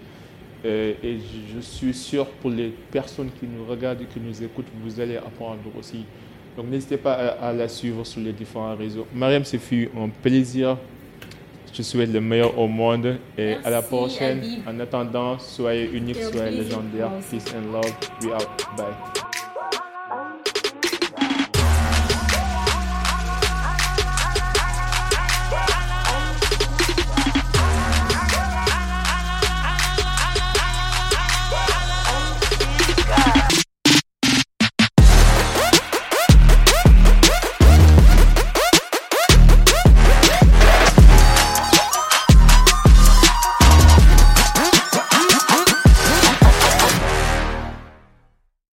Euh, 0.64 0.92
et 1.02 1.18
je 1.54 1.60
suis 1.60 1.94
sûr 1.94 2.26
pour 2.26 2.50
les 2.50 2.68
personnes 2.90 3.30
qui 3.38 3.46
nous 3.46 3.64
regardent 3.64 4.02
et 4.02 4.04
qui 4.04 4.20
nous 4.20 4.42
écoutent, 4.42 4.66
vous 4.82 5.00
allez 5.00 5.16
apprendre 5.16 5.58
aussi. 5.78 6.04
Donc 6.56 6.66
n'hésitez 6.68 6.96
pas 6.96 7.12
à, 7.12 7.52
la 7.52 7.68
suivre 7.68 8.04
sur 8.04 8.20
les 8.20 8.32
différents 8.32 8.76
réseaux. 8.76 9.06
Mariam, 9.14 9.44
c'est 9.44 9.58
fut 9.58 9.90
un 9.96 10.08
plaisir. 10.08 10.76
Je 11.72 11.78
te 11.78 11.82
souhaite 11.82 12.12
le 12.12 12.20
meilleur 12.20 12.58
au 12.58 12.66
monde 12.66 13.16
et 13.38 13.54
à 13.64 13.70
la 13.70 13.80
prochaine. 13.80 14.42
En 14.66 14.78
attendant, 14.80 15.38
soyez 15.38 15.88
unique, 15.92 16.22
soyez 16.22 16.50
légendaire. 16.50 17.10
Peace 17.30 17.54
and 17.54 17.72
love. 17.72 17.92
We 18.22 18.32
out. 18.32 18.48
Bye. 18.76 19.29